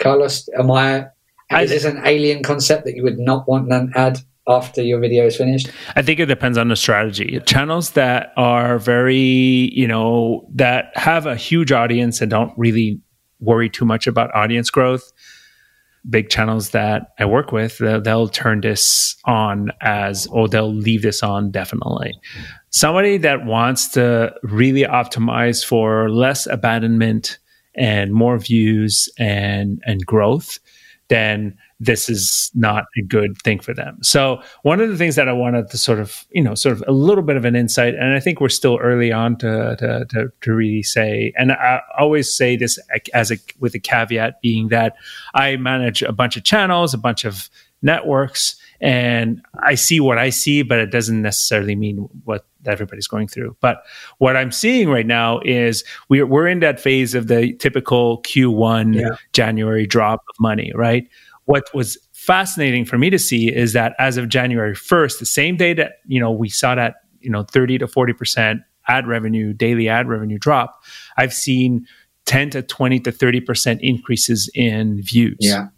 Carlos? 0.00 0.48
Am 0.58 0.70
I? 0.70 1.06
Is 1.50 1.70
this 1.70 1.84
an 1.84 2.00
alien 2.04 2.42
concept 2.42 2.84
that 2.86 2.96
you 2.96 3.02
would 3.02 3.18
not 3.18 3.46
want 3.46 3.72
an 3.72 3.92
ad 3.94 4.18
after 4.48 4.82
your 4.82 4.98
video 4.98 5.26
is 5.26 5.36
finished? 5.36 5.70
I 5.94 6.02
think 6.02 6.20
it 6.20 6.26
depends 6.26 6.58
on 6.58 6.68
the 6.68 6.76
strategy. 6.76 7.38
Channels 7.46 7.90
that 7.90 8.32
are 8.36 8.78
very, 8.78 9.70
you 9.72 9.86
know, 9.86 10.48
that 10.54 10.86
have 10.94 11.26
a 11.26 11.36
huge 11.36 11.70
audience 11.70 12.20
and 12.20 12.30
don't 12.30 12.52
really 12.56 13.00
worry 13.40 13.68
too 13.68 13.84
much 13.84 14.06
about 14.06 14.34
audience 14.34 14.70
growth. 14.70 15.12
Big 16.08 16.30
channels 16.30 16.70
that 16.70 17.08
I 17.18 17.24
work 17.24 17.52
with, 17.52 17.78
they'll, 17.78 18.00
they'll 18.00 18.28
turn 18.28 18.60
this 18.60 19.16
on 19.24 19.72
as, 19.80 20.26
or 20.28 20.48
they'll 20.48 20.72
leave 20.72 21.02
this 21.02 21.22
on 21.22 21.50
definitely 21.50 22.14
somebody 22.76 23.16
that 23.16 23.46
wants 23.46 23.88
to 23.88 24.34
really 24.42 24.82
optimize 24.82 25.64
for 25.64 26.10
less 26.10 26.46
abandonment 26.46 27.38
and 27.74 28.12
more 28.12 28.38
views 28.38 29.08
and 29.18 29.82
and 29.86 30.04
growth 30.04 30.58
then 31.08 31.56
this 31.78 32.08
is 32.08 32.50
not 32.54 32.84
a 32.98 33.02
good 33.02 33.40
thing 33.42 33.60
for 33.60 33.74
them. 33.74 33.98
So 34.02 34.42
one 34.62 34.80
of 34.80 34.88
the 34.88 34.96
things 34.96 35.14
that 35.16 35.28
I 35.28 35.32
wanted 35.32 35.70
to 35.70 35.78
sort 35.78 36.00
of, 36.00 36.24
you 36.30 36.42
know, 36.42 36.54
sort 36.54 36.72
of 36.72 36.82
a 36.88 36.92
little 36.92 37.22
bit 37.22 37.36
of 37.36 37.44
an 37.44 37.54
insight, 37.54 37.94
and 37.94 38.14
I 38.14 38.20
think 38.20 38.40
we're 38.40 38.48
still 38.48 38.78
early 38.78 39.12
on 39.12 39.36
to 39.38 39.76
to 39.78 40.06
to, 40.06 40.32
to 40.40 40.52
really 40.52 40.82
say, 40.82 41.32
and 41.36 41.52
I 41.52 41.80
always 41.98 42.34
say 42.34 42.56
this 42.56 42.78
as 43.14 43.30
a 43.30 43.36
with 43.60 43.74
a 43.74 43.78
caveat 43.78 44.40
being 44.40 44.68
that 44.68 44.96
I 45.34 45.56
manage 45.56 46.02
a 46.02 46.12
bunch 46.12 46.36
of 46.36 46.44
channels, 46.44 46.94
a 46.94 46.98
bunch 46.98 47.24
of 47.24 47.48
networks, 47.82 48.56
and 48.80 49.42
I 49.62 49.74
see 49.74 50.00
what 50.00 50.18
I 50.18 50.30
see, 50.30 50.62
but 50.62 50.78
it 50.78 50.90
doesn't 50.90 51.22
necessarily 51.22 51.74
mean 51.74 52.08
what 52.24 52.46
everybody's 52.64 53.06
going 53.06 53.28
through. 53.28 53.56
But 53.60 53.82
what 54.18 54.36
I'm 54.36 54.52
seeing 54.52 54.88
right 54.88 55.06
now 55.06 55.40
is 55.44 55.84
we're 56.08 56.26
we're 56.26 56.48
in 56.48 56.60
that 56.60 56.80
phase 56.80 57.14
of 57.14 57.28
the 57.28 57.54
typical 57.54 58.22
Q1 58.22 58.94
yeah. 58.94 59.16
January 59.32 59.86
drop 59.86 60.24
of 60.28 60.34
money, 60.40 60.72
right? 60.74 61.08
What 61.44 61.72
was 61.72 61.96
fascinating 62.12 62.84
for 62.84 62.98
me 62.98 63.08
to 63.10 63.18
see 63.18 63.54
is 63.54 63.72
that 63.72 63.94
as 63.98 64.16
of 64.16 64.28
January 64.28 64.74
1st, 64.74 65.20
the 65.20 65.26
same 65.26 65.56
day 65.56 65.72
that 65.74 65.98
you 66.06 66.20
know 66.20 66.30
we 66.30 66.48
saw 66.48 66.74
that 66.74 66.96
you 67.20 67.30
know 67.30 67.44
30 67.44 67.78
to 67.78 67.88
40 67.88 68.12
percent 68.12 68.60
ad 68.88 69.06
revenue, 69.06 69.52
daily 69.52 69.88
ad 69.88 70.08
revenue 70.08 70.38
drop, 70.38 70.82
I've 71.16 71.32
seen 71.32 71.86
10 72.26 72.50
to 72.50 72.62
20 72.62 73.00
to 73.00 73.12
30 73.12 73.40
percent 73.40 73.80
increases 73.82 74.50
in 74.54 75.02
views. 75.02 75.38
Yeah 75.40 75.68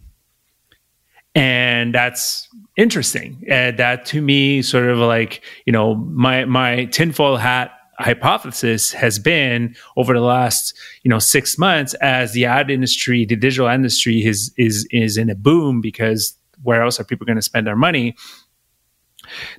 and 1.35 1.93
that's 1.93 2.48
interesting. 2.79 3.43
Uh, 3.51 3.71
that 3.71 4.05
to 4.07 4.21
me, 4.21 4.61
sort 4.61 4.85
of 4.85 4.97
like 4.97 5.43
you 5.65 5.73
know, 5.73 5.95
my 5.95 6.45
my 6.45 6.85
tinfoil 6.85 7.37
hat 7.37 7.71
hypothesis 7.99 8.93
has 8.93 9.19
been 9.19 9.75
over 9.97 10.13
the 10.13 10.21
last 10.21 10.73
you 11.03 11.09
know 11.09 11.19
six 11.19 11.57
months 11.57 11.93
as 11.95 12.33
the 12.33 12.45
ad 12.45 12.71
industry, 12.71 13.25
the 13.25 13.35
digital 13.35 13.67
industry 13.67 14.25
is 14.25 14.51
is 14.57 14.87
is 14.91 15.17
in 15.17 15.29
a 15.29 15.35
boom 15.35 15.81
because 15.81 16.35
where 16.63 16.81
else 16.81 16.99
are 16.99 17.03
people 17.03 17.25
going 17.25 17.35
to 17.35 17.41
spend 17.41 17.67
their 17.67 17.75
money? 17.75 18.15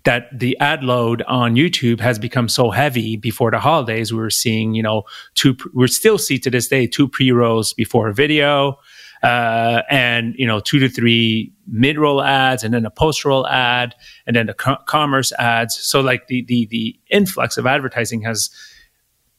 that 0.05 0.27
the 0.37 0.59
ad 0.59 0.83
load 0.83 1.23
on 1.23 1.55
YouTube 1.55 2.01
has 2.01 2.19
become 2.19 2.49
so 2.49 2.71
heavy 2.71 3.17
before 3.17 3.51
the 3.51 3.61
holidays. 3.61 4.13
We 4.13 4.19
were 4.19 4.31
seeing, 4.31 4.75
you 4.75 4.83
know, 4.83 5.05
two, 5.35 5.57
we're 5.73 5.87
still 5.87 6.19
see 6.19 6.39
to 6.39 6.51
this 6.51 6.69
day 6.69 6.87
two 6.87 7.09
pre 7.09 7.31
rolls 7.31 7.73
before 7.73 8.09
a 8.09 8.15
video, 8.15 8.79
uh, 9.23 9.83
and 9.91 10.35
you 10.37 10.47
know 10.47 10.61
two 10.61 10.79
to 10.79 10.89
three 10.89 11.53
mid 11.67 11.99
roll 11.99 12.23
ads 12.23 12.65
and 12.65 12.73
then 12.73 12.87
a 12.87 12.91
post 12.91 13.25
roll 13.25 13.47
ad 13.47 13.95
and 14.27 14.35
then 14.35 14.47
the 14.47 14.55
co- 14.55 14.79
commerce 14.87 15.33
ads. 15.39 15.79
So 15.79 16.01
like 16.01 16.27
the 16.29 16.43
the 16.43 16.67
the 16.67 16.99
influx 17.11 17.57
of 17.57 17.67
advertising 17.67 18.23
has 18.23 18.51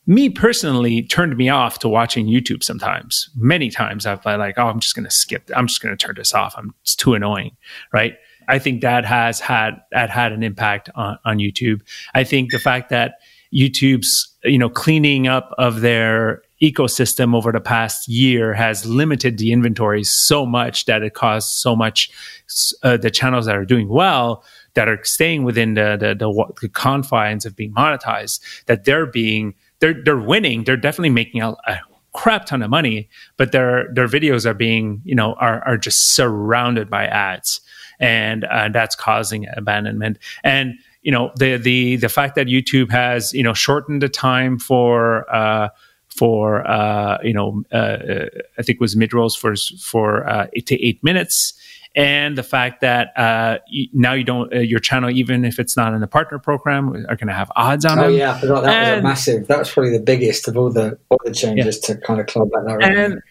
me 0.07 0.29
personally 0.29 1.03
turned 1.03 1.37
me 1.37 1.47
off 1.47 1.79
to 1.79 1.87
watching 1.87 2.27
youtube 2.27 2.63
sometimes. 2.63 3.29
Many 3.35 3.69
times 3.69 4.05
i've 4.05 4.21
been 4.23 4.39
like 4.39 4.57
oh 4.57 4.67
i'm 4.67 4.79
just 4.79 4.95
to 4.95 5.09
skip 5.09 5.49
i'm 5.55 5.67
just 5.67 5.81
to 5.81 5.95
turn 5.95 6.15
this 6.15 6.33
off. 6.33 6.53
I'm 6.57 6.73
it's 6.81 6.95
too 6.95 7.13
annoying 7.13 7.55
right? 7.93 8.15
I 8.47 8.59
think 8.59 8.81
that 8.81 9.05
has 9.05 9.39
had 9.39 9.75
that 9.91 10.09
had 10.09 10.31
an 10.31 10.43
impact 10.43 10.89
on, 10.95 11.17
on 11.25 11.37
youtube. 11.37 11.81
I 12.13 12.23
think 12.23 12.51
the 12.51 12.59
fact 12.59 12.89
that 12.89 13.15
youtube's 13.53 14.27
you 14.43 14.57
know 14.57 14.69
cleaning 14.69 15.27
up 15.27 15.53
of 15.57 15.81
their 15.81 16.41
ecosystem 16.61 17.35
over 17.35 17.51
the 17.51 17.59
past 17.59 18.07
year 18.07 18.53
has 18.53 18.85
limited 18.85 19.37
the 19.37 19.51
inventory 19.51 20.03
so 20.03 20.45
much 20.45 20.85
that 20.85 21.01
it 21.01 21.13
caused 21.13 21.49
so 21.49 21.75
much 21.75 22.09
uh, 22.83 22.97
the 22.97 23.09
channels 23.09 23.45
that 23.45 23.55
are 23.55 23.65
doing 23.65 23.89
well 23.89 24.43
that 24.73 24.87
are 24.87 25.03
staying 25.03 25.43
within 25.43 25.73
the, 25.73 25.97
the, 25.99 26.15
the, 26.15 26.53
the 26.61 26.69
confines 26.69 27.45
of 27.45 27.55
being 27.55 27.73
monetized 27.73 28.39
that 28.65 28.85
they're 28.85 29.05
being 29.05 29.53
they're 29.79 29.95
they're 30.03 30.17
winning. 30.17 30.63
They're 30.63 30.77
definitely 30.77 31.09
making 31.09 31.41
a, 31.41 31.51
a 31.67 31.79
crap 32.13 32.45
ton 32.45 32.61
of 32.61 32.69
money 32.69 33.09
but 33.37 33.53
their 33.53 33.87
their 33.93 34.07
videos 34.07 34.45
are 34.45 34.53
being 34.53 35.01
you 35.05 35.15
know 35.15 35.33
are 35.35 35.65
are 35.65 35.77
just 35.77 36.15
surrounded 36.15 36.89
by 36.89 37.05
ads. 37.05 37.61
And 37.99 38.45
uh, 38.45 38.69
that's 38.69 38.95
causing 38.95 39.45
abandonment. 39.55 40.17
And 40.43 40.75
you 41.01 41.11
know 41.11 41.31
the 41.37 41.57
the 41.57 41.97
the 41.97 42.09
fact 42.09 42.35
that 42.35 42.47
YouTube 42.47 42.91
has 42.91 43.33
you 43.33 43.43
know 43.43 43.53
shortened 43.53 44.01
the 44.01 44.09
time 44.09 44.59
for 44.59 45.31
uh, 45.33 45.69
for 46.15 46.67
uh, 46.69 47.17
you 47.23 47.33
know 47.33 47.63
uh, 47.71 47.97
I 48.57 48.63
think 48.63 48.77
it 48.77 48.81
was 48.81 48.95
mid 48.95 49.13
rolls 49.13 49.35
for 49.35 49.55
for 49.79 50.27
uh, 50.27 50.47
eight 50.53 50.67
to 50.67 50.85
eight 50.85 51.03
minutes, 51.03 51.53
and 51.95 52.37
the 52.37 52.43
fact 52.43 52.81
that 52.81 53.17
uh, 53.17 53.59
now 53.93 54.13
you 54.13 54.23
don't 54.23 54.53
uh, 54.53 54.59
your 54.59 54.79
channel 54.79 55.09
even 55.09 55.45
if 55.45 55.59
it's 55.59 55.75
not 55.75 55.93
in 55.93 56.01
the 56.01 56.07
partner 56.07 56.39
program 56.39 56.89
are 57.09 57.15
going 57.15 57.27
to 57.27 57.33
have 57.33 57.51
odds 57.55 57.85
on 57.85 57.99
it. 57.99 58.01
oh, 58.01 58.05
them. 58.05 58.17
yeah, 58.17 58.33
I 58.33 58.39
forgot 58.39 58.63
that 58.63 58.73
and, 58.73 58.95
was 58.95 58.99
a 58.99 59.03
massive. 59.03 59.47
That 59.47 59.59
was 59.59 59.71
probably 59.71 59.91
the 59.91 60.03
biggest 60.03 60.47
of 60.47 60.57
all 60.57 60.71
the 60.71 60.97
all 61.09 61.19
the 61.23 61.31
changes 61.31 61.79
yeah. 61.81 61.95
to 61.95 62.01
kind 62.01 62.19
of 62.19 62.27
club 62.27 62.49
that. 62.51 62.77
And, 62.81 63.21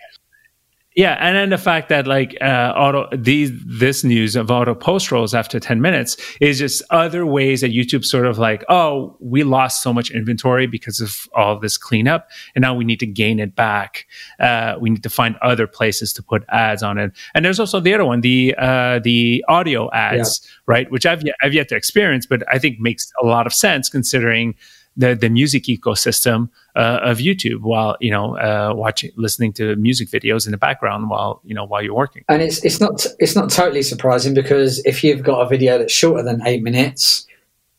yeah, 0.96 1.16
and 1.20 1.37
then 1.37 1.50
the 1.50 1.59
fact 1.59 1.88
that 1.90 2.09
like 2.09 2.37
uh, 2.40 2.72
auto 2.76 3.09
these 3.16 3.53
this 3.64 4.03
news 4.03 4.35
of 4.35 4.50
auto 4.50 4.74
post 4.74 5.12
rolls 5.12 5.35
after 5.35 5.61
ten 5.61 5.81
minutes 5.81 6.16
is 6.40 6.59
just 6.59 6.83
other 6.90 7.24
ways 7.24 7.61
that 7.61 7.70
YouTube 7.70 8.05
sort 8.05 8.26
of 8.26 8.38
like, 8.38 8.64
oh, 8.68 9.16
we 9.20 9.44
lost 9.44 9.85
so 9.85 9.92
much 9.92 10.11
inventory 10.11 10.66
because 10.66 11.00
of 11.00 11.29
all 11.33 11.61
this 11.61 11.79
cleanup, 11.79 12.29
and 12.57 12.62
now 12.62 12.74
we 12.74 12.85
need 12.85 12.98
to 12.98 13.07
gain 13.07 13.38
it 13.38 13.55
back. 13.55 14.07
Uh, 14.40 14.74
we 14.81 14.90
need 14.90 15.05
to 15.05 15.11
find 15.11 15.37
other 15.42 15.68
places 15.68 16.12
to 16.14 16.24
put 16.24 16.42
ads 16.48 16.83
on 16.83 16.98
it. 16.98 17.12
And 17.37 17.44
there's 17.44 17.61
also 17.61 17.79
the 17.79 17.94
other 17.94 18.05
one, 18.05 18.20
the 18.22 18.57
uh, 18.59 18.98
the 18.98 19.44
audio 19.46 19.92
ads, 19.92 20.40
yeah. 20.42 20.50
right? 20.66 20.90
Which 20.90 21.07
I've 21.07 21.22
yet, 21.22 21.37
I've 21.40 21.55
yet 21.55 21.68
to 21.68 21.76
experience, 21.76 22.26
but 22.26 22.42
I 22.53 22.59
think 22.59 22.81
makes 22.81 23.12
a 23.22 23.26
lot 23.26 23.46
of 23.46 23.55
sense 23.55 23.88
considering 23.88 24.57
the 24.96 25.14
the 25.14 25.29
music 25.29 25.64
ecosystem 25.64 26.48
uh, 26.76 27.00
of 27.03 27.18
YouTube 27.18 27.61
while 27.61 27.96
you 28.00 28.11
know 28.11 28.37
uh, 28.37 28.72
watching 28.74 29.11
listening 29.16 29.53
to 29.55 29.76
music 29.76 30.09
videos 30.09 30.46
in 30.46 30.53
the 30.53 30.59
background 30.59 31.11
while 31.11 31.40
you 31.44 31.55
know 31.55 31.64
while 31.64 31.83
you're 31.83 31.94
working. 31.94 32.24
And 32.29 32.42
it's 32.42 32.64
it's 32.64 32.81
not 32.81 33.07
it's 33.18 33.35
not 33.35 33.50
totally 33.50 33.83
surprising 33.83 34.35
because 34.35 34.85
if 34.85 35.03
you've 35.05 35.22
got 35.22 35.40
a 35.40 35.48
video 35.48 35.79
that's 35.79 35.92
shorter 35.92 36.22
than 36.22 36.42
eight 36.46 36.62
minutes, 36.62 37.26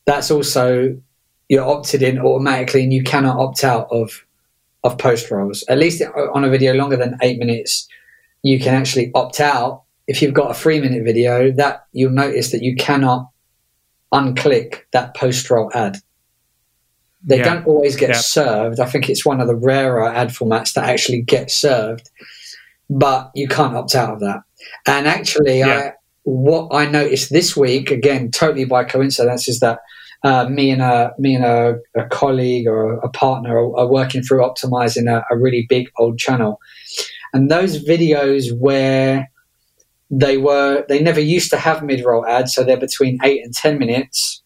that's 0.06 0.32
also 0.32 0.96
you're 1.50 1.68
opted 1.68 2.02
in 2.02 2.18
automatically, 2.18 2.84
and 2.84 2.94
you 2.94 3.04
cannot 3.04 3.38
opt 3.38 3.64
out 3.64 3.88
of 3.92 4.26
of 4.84 4.98
post 4.98 5.30
rolls. 5.30 5.64
At 5.68 5.78
least 5.78 6.02
on 6.34 6.44
a 6.44 6.50
video 6.50 6.74
longer 6.74 6.98
than 6.98 7.18
eight 7.22 7.38
minutes, 7.38 7.88
you 8.42 8.60
can 8.60 8.74
actually 8.74 9.12
opt 9.14 9.40
out. 9.40 9.84
If 10.08 10.22
you've 10.22 10.34
got 10.34 10.52
a 10.52 10.54
three 10.54 10.80
minute 10.80 11.04
video, 11.04 11.52
that 11.52 11.88
you'll 11.92 12.12
notice 12.12 12.52
that 12.52 12.64
you 12.64 12.76
cannot 12.76 13.30
unclick 14.14 14.84
that 14.92 15.16
post 15.16 15.50
roll 15.50 15.72
ad. 15.74 15.98
They 17.24 17.38
yeah. 17.38 17.44
don't 17.44 17.68
always 17.68 17.96
get 17.96 18.10
yeah. 18.10 18.18
served. 18.18 18.80
I 18.80 18.86
think 18.86 19.10
it's 19.10 19.26
one 19.26 19.42
of 19.42 19.48
the 19.48 19.56
rarer 19.56 20.08
ad 20.08 20.30
formats 20.30 20.74
that 20.74 20.86
actually 20.86 21.22
get 21.22 21.52
served, 21.52 22.10
but 22.90 23.32
you 23.36 23.48
can't 23.48 23.76
opt 23.76 23.96
out 23.96 24.14
of 24.14 24.20
that. 24.22 24.42
And 24.88 25.08
actually, 25.08 25.60
yeah. 25.60 25.68
I, 25.68 25.94
what 26.24 26.74
I 26.74 26.86
noticed 26.86 27.32
this 27.32 27.56
week, 27.56 27.92
again, 27.92 28.32
totally 28.32 28.66
by 28.66 28.84
coincidence, 28.84 29.48
is 29.48 29.60
that 29.60 29.80
uh, 30.24 30.48
me 30.50 30.70
and 30.70 30.82
a 30.82 31.14
me 31.18 31.36
and 31.36 31.44
a, 31.44 31.80
a 31.96 32.06
colleague 32.10 32.68
or 32.68 32.94
a 33.00 33.10
partner 33.10 33.58
are, 33.58 33.78
are 33.78 33.88
working 33.88 34.22
through 34.22 34.42
optimizing 34.42 35.10
a, 35.10 35.26
a, 35.34 35.38
really 35.38 35.66
big 35.68 35.90
old 35.98 36.20
channel, 36.20 36.60
and 37.34 37.50
those 37.50 37.84
videos 37.84 38.56
where 38.60 39.32
they 40.12 40.38
were 40.38 40.86
they 40.90 41.02
never 41.02 41.20
used 41.20 41.50
to 41.50 41.58
have 41.58 41.84
mid 41.84 42.06
roll 42.06 42.26
ads, 42.28 42.54
so 42.54 42.64
they're 42.64 42.78
between 42.78 43.18
eight 43.24 43.44
and 43.44 43.54
ten 43.54 43.80
minutes 43.80 44.44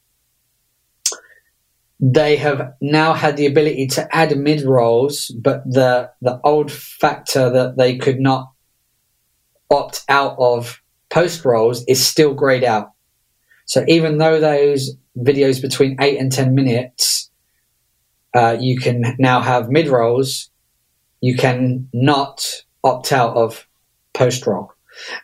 they 1.99 2.35
have 2.35 2.73
now 2.81 3.13
had 3.13 3.37
the 3.37 3.45
ability 3.45 3.87
to 3.87 4.15
add 4.15 4.37
mid 4.37 4.63
rolls, 4.63 5.27
but 5.39 5.63
the 5.65 6.11
the 6.21 6.39
old 6.43 6.71
factor 6.71 7.49
that 7.49 7.77
they 7.77 7.97
could 7.97 8.19
not 8.19 8.51
opt 9.71 10.03
out 10.09 10.35
of 10.37 10.81
post 11.09 11.45
rolls 11.45 11.83
is 11.87 12.05
still 12.05 12.33
grayed 12.33 12.63
out. 12.63 12.91
So 13.65 13.85
even 13.87 14.17
though 14.17 14.39
those 14.39 14.95
videos 15.17 15.61
between 15.61 15.95
eight 16.01 16.19
and 16.19 16.31
ten 16.31 16.53
minutes, 16.53 17.31
uh, 18.33 18.57
you 18.59 18.77
can 18.77 19.15
now 19.17 19.39
have 19.41 19.69
mid 19.69 19.87
rolls, 19.87 20.49
you 21.21 21.35
can 21.35 21.87
not 21.93 22.45
opt 22.83 23.11
out 23.11 23.35
of 23.35 23.65
post 24.13 24.45
roll. 24.45 24.71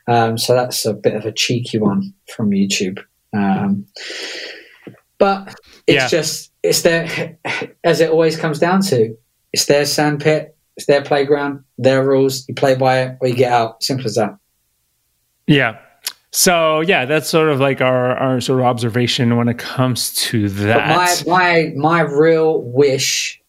Um, 0.08 0.38
so 0.38 0.54
that's 0.54 0.86
a 0.86 0.94
bit 0.94 1.16
of 1.16 1.26
a 1.26 1.32
cheeky 1.32 1.80
one 1.80 2.14
from 2.34 2.52
YouTube. 2.52 3.00
Um, 3.34 3.86
but 5.22 5.54
it's 5.86 5.96
yeah. 5.96 6.08
just 6.08 6.52
it's 6.64 6.82
their 6.82 7.38
as 7.84 8.02
it 8.02 8.10
always 8.10 8.36
comes 8.36 8.58
down 8.58 8.82
to 8.82 9.16
it's 9.54 9.68
their 9.68 9.86
sandpit, 9.86 10.58
it's 10.76 10.88
their 10.88 11.04
playground, 11.04 11.64
their 11.78 12.04
rules. 12.04 12.48
You 12.48 12.56
play 12.56 12.74
by 12.74 13.02
it 13.02 13.18
or 13.22 13.28
you 13.28 13.36
get 13.36 13.54
out. 13.54 13.84
Simple 13.84 14.08
as 14.08 14.16
that. 14.16 14.36
Yeah. 15.46 15.78
So 16.32 16.80
yeah, 16.80 17.06
that's 17.06 17.30
sort 17.30 17.50
of 17.50 17.60
like 17.60 17.82
our, 17.82 18.18
our 18.18 18.42
sort 18.42 18.62
of 18.62 18.66
observation 18.66 19.38
when 19.38 19.48
it 19.48 19.60
comes 19.60 20.12
to 20.16 20.50
that. 20.50 20.88
But 20.88 21.28
my 21.28 21.72
my 21.74 21.74
my 21.76 22.02
real 22.02 22.64
wish, 22.64 23.40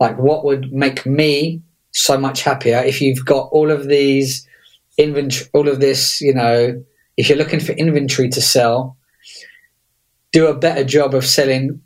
like 0.00 0.16
what 0.16 0.46
would 0.46 0.72
make 0.72 1.04
me 1.04 1.60
so 1.90 2.16
much 2.16 2.42
happier 2.42 2.78
if 2.78 3.02
you've 3.02 3.26
got 3.26 3.48
all 3.52 3.70
of 3.70 3.88
these 3.88 4.48
inventory, 4.96 5.50
all 5.52 5.68
of 5.68 5.80
this, 5.80 6.22
you 6.22 6.32
know, 6.32 6.82
if 7.18 7.28
you're 7.28 7.36
looking 7.36 7.60
for 7.60 7.72
inventory 7.72 8.30
to 8.30 8.40
sell, 8.40 8.96
do 10.38 10.46
a 10.46 10.54
better 10.54 10.84
job 10.84 11.14
of 11.16 11.26
selling 11.26 11.80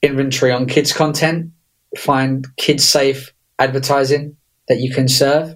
inventory 0.00 0.50
on 0.50 0.64
kids 0.64 0.94
content, 0.94 1.50
find 1.98 2.46
kids 2.56 2.82
safe 2.82 3.34
advertising 3.58 4.34
that 4.68 4.78
you 4.78 4.90
can 4.90 5.08
serve. 5.08 5.54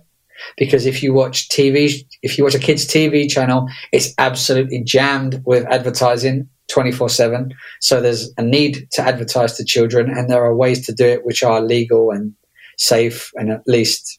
Because 0.59 0.85
if 0.85 1.03
you 1.03 1.15
watch 1.15 1.49
TV, 1.49 2.05
if 2.23 2.37
you 2.37 2.45
watch 2.45 2.55
a 2.55 2.59
kids 2.59 2.85
TV 2.87 3.27
channel, 3.31 3.69
it's 3.91 4.13
absolutely 4.19 4.83
jammed 4.83 5.41
with 5.47 5.65
advertising 5.67 6.47
24 6.69 7.09
7. 7.09 7.55
So 7.81 8.03
there's 8.03 8.31
a 8.37 8.43
need 8.43 8.87
to 8.93 9.03
advertise 9.03 9.57
to 9.57 9.65
children, 9.65 10.11
and 10.11 10.29
there 10.29 10.45
are 10.45 10.55
ways 10.55 10.85
to 10.87 10.93
do 10.93 11.07
it 11.07 11.25
which 11.25 11.43
are 11.43 11.63
legal 11.63 12.11
and 12.11 12.35
safe, 12.77 13.31
and 13.37 13.51
at 13.51 13.63
least, 13.67 14.19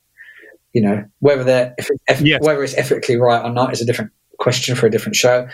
you 0.72 0.82
know, 0.82 1.04
whether 1.20 1.44
they're, 1.44 1.76
if, 1.78 1.90
if, 2.08 2.22
yes. 2.22 2.42
whether 2.42 2.64
it's 2.64 2.78
ethically 2.78 3.18
right 3.18 3.44
or 3.44 3.52
not 3.52 3.74
is 3.74 3.82
a 3.82 3.86
different 3.86 4.12
question 4.40 4.76
for 4.76 4.88
a 4.88 4.92
different 4.92 5.16
show. 5.16 5.48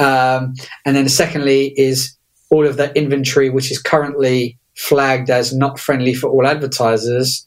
Um, 0.00 0.54
and 0.84 0.96
then 0.96 1.08
secondly 1.08 1.74
is 1.76 2.16
all 2.54 2.66
of 2.66 2.76
that 2.76 2.96
inventory, 2.96 3.50
which 3.50 3.70
is 3.70 3.82
currently 3.82 4.56
flagged 4.76 5.28
as 5.28 5.52
not 5.52 5.78
friendly 5.78 6.14
for 6.14 6.30
all 6.30 6.46
advertisers, 6.46 7.46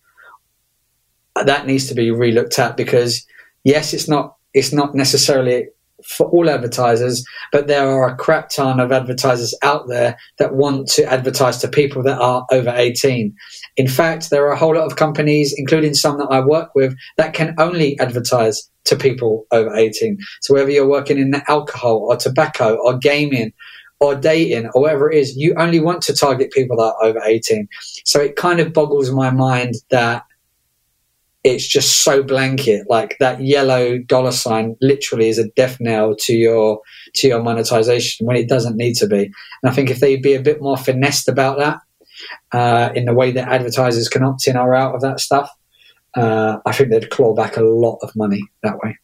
that 1.46 1.66
needs 1.66 1.88
to 1.88 1.96
be 1.96 2.10
relooked 2.10 2.60
at 2.60 2.76
because 2.76 3.26
yes, 3.64 3.94
it's 3.94 4.08
not 4.08 4.36
it's 4.54 4.74
not 4.74 4.96
necessarily 4.96 5.68
for 6.06 6.28
all 6.28 6.50
advertisers, 6.50 7.24
but 7.52 7.68
there 7.68 7.88
are 7.88 8.08
a 8.08 8.16
crap 8.16 8.50
ton 8.50 8.80
of 8.80 8.92
advertisers 8.92 9.56
out 9.64 9.88
there 9.88 10.16
that 10.38 10.56
want 10.56 10.88
to 10.88 11.04
advertise 11.12 11.58
to 11.58 11.68
people 11.68 12.04
that 12.04 12.20
are 12.20 12.46
over 12.52 12.72
18. 12.76 13.34
In 13.78 13.88
fact, 13.88 14.30
there 14.30 14.46
are 14.46 14.52
a 14.52 14.58
whole 14.58 14.76
lot 14.76 14.86
of 14.86 14.96
companies, 14.96 15.54
including 15.58 15.96
some 15.96 16.18
that 16.20 16.28
I 16.30 16.40
work 16.40 16.70
with, 16.76 16.96
that 17.18 17.34
can 17.34 17.56
only 17.58 18.00
advertise 18.00 18.70
to 18.86 18.96
people 18.96 19.46
over 19.52 19.76
18. 19.76 20.18
So 20.42 20.54
whether 20.54 20.70
you're 20.70 20.88
working 20.88 21.18
in 21.18 21.42
alcohol 21.48 22.08
or 22.10 22.16
tobacco 22.16 22.76
or 22.76 22.98
gaming 22.98 23.52
or 24.00 24.16
dating 24.16 24.70
or 24.74 24.82
whatever 24.82 25.12
it 25.12 25.18
is, 25.18 25.36
you 25.36 25.56
only 25.58 25.80
want 25.80 26.02
to 26.04 26.14
target 26.14 26.52
people 26.52 26.78
that 26.78 26.84
are 26.84 27.04
over 27.04 27.22
18. 27.24 27.68
So 28.06 28.20
it 28.20 28.36
kind 28.36 28.60
of 28.60 28.74
boggles 28.74 29.12
my 29.12 29.32
mind 29.32 29.76
that 29.90 30.24
it's 31.44 31.66
just 31.66 32.04
so 32.04 32.22
blanket. 32.22 32.86
Like 32.90 33.16
that 33.20 33.42
yellow 33.42 33.98
dollar 34.00 34.32
sign 34.32 34.76
literally 34.82 35.30
is 35.30 35.38
a 35.38 35.50
death 35.50 35.78
nail 35.80 36.16
to 36.20 36.34
your 36.34 36.82
to 37.16 37.28
your 37.28 37.42
monetization 37.42 38.28
when 38.28 38.36
it 38.36 38.50
doesn't 38.50 38.76
need 38.76 38.96
to 38.96 39.08
be. 39.08 39.32
And 39.64 39.72
i 39.72 39.72
think 39.72 39.90
if 39.90 40.00
they'd 40.00 40.22
be 40.22 40.34
a 40.34 40.42
bit 40.42 40.62
more 40.62 40.78
finessed 40.78 41.28
about 41.28 41.58
that 41.58 41.80
uh, 42.52 42.92
in 42.94 43.06
the 43.06 43.14
way 43.14 43.32
that 43.32 43.50
advertisers 43.50 44.10
can 44.10 44.24
opt 44.24 44.48
in 44.48 44.58
or 44.58 44.76
out 44.76 44.96
of 44.96 45.02
that 45.02 45.20
stuff 45.20 45.50
uh, 46.16 46.58
i 46.66 46.72
think 46.72 46.90
they'd 46.90 47.10
claw 47.10 47.34
back 47.34 47.58
a 47.58 47.62
lot 47.62 47.98
of 48.02 48.16
money 48.16 48.42
that 48.64 48.78
way 48.84 48.98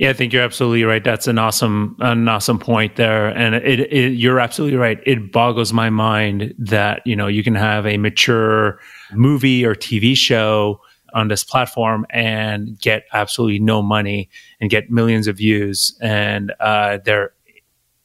yeah, 0.00 0.08
I 0.08 0.12
think 0.14 0.32
you're 0.32 0.42
absolutely 0.42 0.84
right. 0.84 1.04
That's 1.04 1.26
an 1.26 1.38
awesome, 1.38 1.94
an 2.00 2.26
awesome 2.26 2.58
point 2.58 2.96
there, 2.96 3.28
and 3.28 3.54
it, 3.54 3.80
it, 3.92 4.12
you're 4.14 4.40
absolutely 4.40 4.78
right. 4.78 4.98
It 5.04 5.30
boggles 5.30 5.74
my 5.74 5.90
mind 5.90 6.54
that 6.56 7.02
you 7.06 7.14
know 7.14 7.26
you 7.26 7.44
can 7.44 7.54
have 7.54 7.86
a 7.86 7.98
mature 7.98 8.80
movie 9.12 9.62
or 9.62 9.74
TV 9.74 10.16
show 10.16 10.80
on 11.12 11.28
this 11.28 11.44
platform 11.44 12.06
and 12.08 12.80
get 12.80 13.04
absolutely 13.12 13.58
no 13.58 13.82
money 13.82 14.30
and 14.58 14.70
get 14.70 14.90
millions 14.90 15.26
of 15.26 15.36
views, 15.36 15.94
and 16.00 16.54
uh, 16.60 16.96
they're 17.04 17.34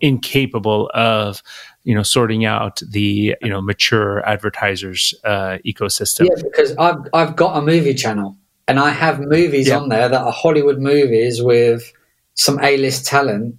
incapable 0.02 0.92
of 0.94 1.42
you 1.86 1.96
know 1.96 2.04
sorting 2.04 2.44
out 2.44 2.82
the 2.90 3.38
you 3.42 3.50
know 3.50 3.62
mature 3.62 4.20
advertisers 4.28 5.14
uh, 5.24 5.60
ecosystem. 5.66 6.28
Yeah, 6.28 6.44
because 6.44 6.76
I've 6.76 7.08
I've 7.14 7.38
got 7.38 7.58
a 7.58 7.62
movie 7.62 7.94
channel 7.94 8.36
and 8.68 8.80
I 8.80 8.90
have 8.92 9.20
movies 9.20 9.68
yeah. 9.68 9.78
on 9.78 9.90
there 9.90 10.10
that 10.10 10.22
are 10.22 10.32
Hollywood 10.32 10.80
movies 10.80 11.42
with 11.42 11.92
some 12.34 12.60
A-list 12.62 13.06
talent, 13.06 13.56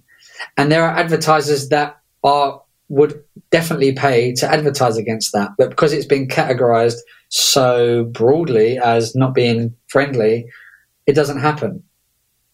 and 0.57 0.71
there 0.71 0.83
are 0.83 0.97
advertisers 0.97 1.69
that 1.69 1.97
are 2.23 2.61
would 2.89 3.21
definitely 3.51 3.91
pay 3.91 4.33
to 4.33 4.49
advertise 4.49 4.95
against 4.97 5.33
that, 5.33 5.51
but 5.57 5.69
because 5.69 5.91
it's 5.91 6.05
been 6.05 6.25
categorized 6.27 6.95
so 7.29 8.05
broadly 8.05 8.79
as 8.79 9.13
not 9.13 9.33
being 9.33 9.75
friendly, 9.87 10.45
it 11.05 11.13
doesn't 11.13 11.39
happen. 11.39 11.83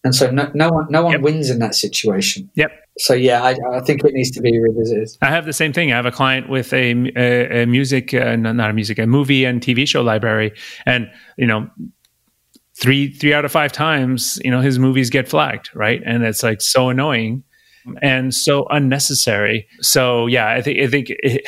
and 0.02 0.14
so 0.14 0.30
no, 0.30 0.50
no 0.54 0.68
one 0.70 0.86
no 0.90 1.02
one 1.02 1.12
Yep. 1.12 1.20
wins 1.22 1.50
in 1.50 1.60
that 1.60 1.74
situation. 1.74 2.50
Yep. 2.56 2.70
So 2.98 3.14
yeah, 3.14 3.42
I, 3.42 3.56
I 3.72 3.80
think 3.80 4.04
it 4.04 4.12
needs 4.12 4.30
to 4.32 4.40
be 4.40 4.58
revisited. 4.60 5.08
I 5.22 5.30
have 5.30 5.46
the 5.46 5.52
same 5.52 5.72
thing. 5.72 5.92
I 5.92 5.96
have 5.96 6.06
a 6.06 6.12
client 6.12 6.48
with 6.48 6.72
a, 6.72 6.92
a, 7.16 7.62
a 7.62 7.66
music, 7.66 8.12
uh, 8.14 8.36
not 8.36 8.70
a 8.70 8.72
music, 8.72 8.98
a 8.98 9.06
movie 9.06 9.44
and 9.44 9.60
TV 9.60 9.86
show 9.88 10.02
library, 10.02 10.52
and 10.84 11.10
you 11.36 11.46
know, 11.46 11.68
three 12.76 13.12
three 13.12 13.32
out 13.32 13.44
of 13.44 13.52
five 13.52 13.72
times, 13.72 14.38
you 14.44 14.50
know, 14.50 14.60
his 14.60 14.78
movies 14.78 15.10
get 15.10 15.28
flagged, 15.28 15.70
right? 15.74 16.02
And 16.04 16.24
it's 16.24 16.42
like 16.42 16.60
so 16.60 16.88
annoying 16.88 17.44
and 18.02 18.34
so 18.34 18.66
unnecessary. 18.70 19.68
So 19.80 20.26
yeah, 20.26 20.48
I 20.48 20.62
think 20.62 20.78
I 20.80 20.86
think 20.86 21.10
it, 21.10 21.46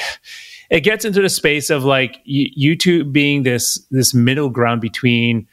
it 0.71 0.81
gets 0.81 1.05
into 1.05 1.23
the 1.23 1.29
space 1.29 1.71
of 1.71 1.85
like 1.85 2.25
YouTube 2.27 3.13
being 3.13 3.43
this 3.43 3.85
this 3.91 4.15
middle 4.15 4.51
ground 4.51 4.81
between 4.81 5.47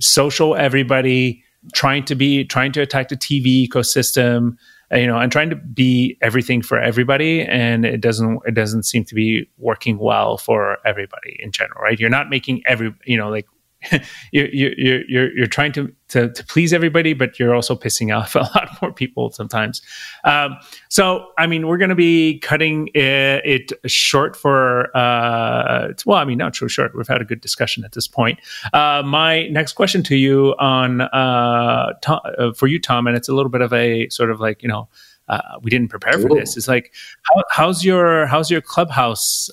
social 0.00 0.56
everybody 0.56 1.44
trying 1.74 2.04
to 2.04 2.14
be 2.14 2.44
trying 2.44 2.72
to 2.72 2.80
attack 2.80 3.08
the 3.08 3.16
TV 3.16 3.68
ecosystem 3.68 4.56
uh, 4.92 4.96
you 4.96 5.06
know 5.06 5.18
and 5.18 5.30
trying 5.30 5.50
to 5.50 5.56
be 5.56 6.16
everything 6.22 6.62
for 6.62 6.80
everybody 6.80 7.42
and 7.42 7.84
it 7.84 8.00
doesn't 8.00 8.40
it 8.46 8.54
doesn't 8.54 8.84
seem 8.84 9.04
to 9.04 9.14
be 9.14 9.46
working 9.58 9.98
well 9.98 10.38
for 10.38 10.78
everybody 10.86 11.36
in 11.40 11.52
general 11.52 11.82
right 11.82 12.00
you're 12.00 12.08
not 12.08 12.30
making 12.30 12.62
every 12.66 12.94
you 13.04 13.16
know 13.16 13.28
like 13.28 13.46
you're 14.32 14.48
you're 14.48 15.02
you're 15.08 15.36
you're 15.36 15.46
trying 15.46 15.72
to, 15.72 15.92
to 16.08 16.30
to 16.32 16.44
please 16.44 16.72
everybody, 16.72 17.14
but 17.14 17.38
you're 17.38 17.54
also 17.54 17.74
pissing 17.74 18.14
off 18.16 18.34
a 18.34 18.40
lot 18.40 18.68
more 18.82 18.92
people 18.92 19.30
sometimes. 19.30 19.80
Um, 20.24 20.56
so, 20.88 21.28
I 21.38 21.46
mean, 21.46 21.66
we're 21.66 21.78
going 21.78 21.90
to 21.90 21.94
be 21.94 22.38
cutting 22.40 22.88
it, 22.94 23.72
it 23.72 23.90
short 23.90 24.36
for 24.36 24.94
uh, 24.96 25.92
well, 26.04 26.18
I 26.18 26.24
mean, 26.24 26.38
not 26.38 26.54
too 26.54 26.68
short. 26.68 26.94
We've 26.94 27.08
had 27.08 27.22
a 27.22 27.24
good 27.24 27.40
discussion 27.40 27.84
at 27.84 27.92
this 27.92 28.06
point. 28.06 28.38
Uh, 28.72 29.02
my 29.04 29.48
next 29.48 29.72
question 29.72 30.02
to 30.04 30.16
you 30.16 30.54
on 30.58 31.00
uh, 31.00 31.92
Tom, 32.02 32.20
uh, 32.38 32.52
for 32.52 32.66
you, 32.66 32.80
Tom, 32.80 33.06
and 33.06 33.16
it's 33.16 33.28
a 33.28 33.34
little 33.34 33.50
bit 33.50 33.62
of 33.62 33.72
a 33.72 34.08
sort 34.10 34.30
of 34.30 34.40
like 34.40 34.62
you 34.62 34.68
know. 34.68 34.88
Uh, 35.28 35.60
we 35.62 35.70
didn't 35.70 35.86
prepare 35.86 36.18
for 36.18 36.26
Ooh. 36.26 36.40
this. 36.40 36.56
It's 36.56 36.66
like, 36.66 36.92
how, 37.22 37.44
how's 37.50 37.84
your 37.84 38.26
how's 38.26 38.50
your 38.50 38.60
clubhouse 38.60 39.48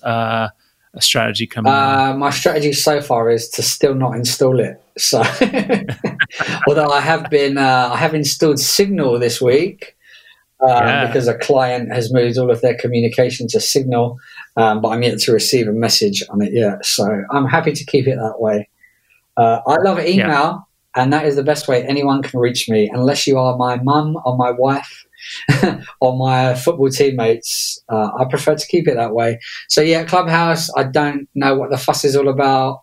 uh, 0.95 0.99
strategy 0.99 1.47
coming? 1.47 1.71
Uh, 1.71 2.15
my 2.17 2.29
strategy 2.29 2.73
so 2.73 3.01
far 3.01 3.29
is 3.29 3.49
to 3.49 3.61
still 3.61 3.95
not 3.95 4.15
install 4.15 4.59
it. 4.59 4.81
So, 4.97 5.19
although 6.67 6.89
I 6.89 7.01
have 7.01 7.29
been, 7.29 7.57
uh, 7.57 7.89
I 7.93 7.97
have 7.97 8.13
installed 8.13 8.59
Signal 8.59 9.19
this 9.19 9.41
week 9.41 9.95
uh, 10.61 10.67
Yeah. 10.67 11.07
because 11.07 11.27
a 11.27 11.37
client 11.37 11.91
has 11.91 12.11
moved 12.11 12.37
all 12.37 12.49
of 12.49 12.61
their 12.61 12.75
communication 12.75 13.47
to 13.49 13.59
Signal, 13.59 14.17
um, 14.55 14.81
but 14.81 14.89
I'm 14.89 15.03
yet 15.03 15.19
to 15.19 15.31
receive 15.31 15.67
a 15.67 15.73
message 15.73 16.23
on 16.29 16.41
it 16.41 16.53
yet. 16.53 16.85
So 16.85 17.23
I'm 17.31 17.45
happy 17.45 17.73
to 17.73 17.85
keep 17.85 18.07
it 18.07 18.15
that 18.15 18.39
way. 18.39 18.67
Uh, 19.35 19.61
I 19.67 19.75
love 19.81 19.99
email, 19.99 20.67
and 20.95 21.13
that 21.13 21.25
is 21.25 21.35
the 21.35 21.43
best 21.43 21.67
way 21.67 21.85
anyone 21.85 22.23
can 22.23 22.39
reach 22.39 22.67
me, 22.67 22.89
unless 22.91 23.27
you 23.27 23.37
are 23.37 23.55
my 23.55 23.77
mum 23.77 24.17
or 24.25 24.35
my 24.35 24.49
wife. 24.49 25.05
or 26.01 26.17
my 26.17 26.55
football 26.55 26.89
teammates, 26.89 27.81
uh, 27.89 28.11
I 28.19 28.25
prefer 28.29 28.55
to 28.55 28.67
keep 28.67 28.87
it 28.87 28.95
that 28.95 29.13
way. 29.13 29.39
So 29.69 29.81
yeah, 29.81 30.03
Clubhouse. 30.03 30.69
I 30.75 30.83
don't 30.83 31.27
know 31.35 31.55
what 31.55 31.69
the 31.71 31.77
fuss 31.77 32.03
is 32.05 32.15
all 32.15 32.29
about. 32.29 32.81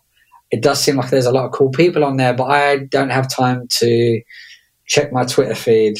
It 0.51 0.61
does 0.61 0.81
seem 0.81 0.95
like 0.95 1.09
there's 1.09 1.25
a 1.25 1.31
lot 1.31 1.45
of 1.45 1.51
cool 1.51 1.71
people 1.71 2.03
on 2.03 2.17
there, 2.17 2.33
but 2.33 2.45
I 2.45 2.77
don't 2.77 3.09
have 3.09 3.29
time 3.29 3.67
to 3.79 4.21
check 4.85 5.11
my 5.11 5.25
Twitter 5.25 5.55
feed, 5.55 5.97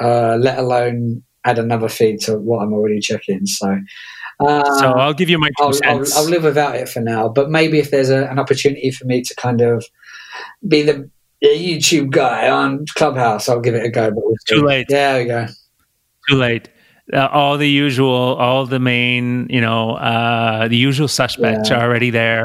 uh, 0.00 0.36
let 0.36 0.58
alone 0.58 1.22
add 1.44 1.58
another 1.58 1.88
feed 1.88 2.20
to 2.20 2.38
what 2.38 2.62
I'm 2.62 2.72
already 2.72 3.00
checking. 3.00 3.46
So, 3.46 3.78
uh, 4.40 4.78
so 4.78 4.92
I'll 4.92 5.14
give 5.14 5.28
you 5.28 5.38
my 5.38 5.48
2 5.48 5.54
I'll, 5.60 5.72
I'll. 5.84 6.04
I'll 6.16 6.28
live 6.28 6.44
without 6.44 6.76
it 6.76 6.88
for 6.88 7.00
now. 7.00 7.28
But 7.28 7.50
maybe 7.50 7.78
if 7.78 7.90
there's 7.90 8.10
a, 8.10 8.28
an 8.28 8.38
opportunity 8.38 8.90
for 8.90 9.04
me 9.04 9.22
to 9.22 9.34
kind 9.34 9.60
of 9.60 9.84
be 10.66 10.82
the, 10.82 11.10
YouTube 11.44 12.10
guy 12.10 12.48
on 12.48 12.84
Clubhouse, 12.94 13.48
I'll 13.48 13.60
give 13.60 13.74
it 13.74 13.84
a 13.84 13.90
go. 13.90 14.12
But. 14.12 14.22
Too 14.46 14.62
late. 14.62 14.86
There 14.88 15.18
we 15.18 15.24
go. 15.24 15.46
Too 16.28 16.36
late. 16.36 16.68
Uh, 17.12 17.26
all 17.32 17.58
the 17.58 17.68
usual, 17.68 18.36
all 18.36 18.64
the 18.64 18.78
main, 18.78 19.46
you 19.50 19.60
know, 19.60 19.96
uh, 19.96 20.68
the 20.68 20.76
usual 20.76 21.08
suspects 21.08 21.68
Yeah. 21.68 21.78
are 21.78 21.82
already 21.84 22.10
there. 22.10 22.44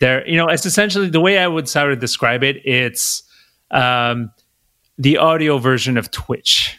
There, 0.00 0.26
you 0.26 0.36
know, 0.36 0.48
it's 0.48 0.64
essentially 0.66 1.08
the 1.10 1.20
way 1.20 1.38
I 1.38 1.46
would 1.46 1.68
sort 1.68 1.92
of 1.92 1.98
describe 2.00 2.42
it. 2.42 2.56
It's 2.64 3.22
um, 3.70 4.30
the 4.98 5.18
audio 5.18 5.58
version 5.58 5.96
of 5.98 6.10
Twitch. 6.10 6.78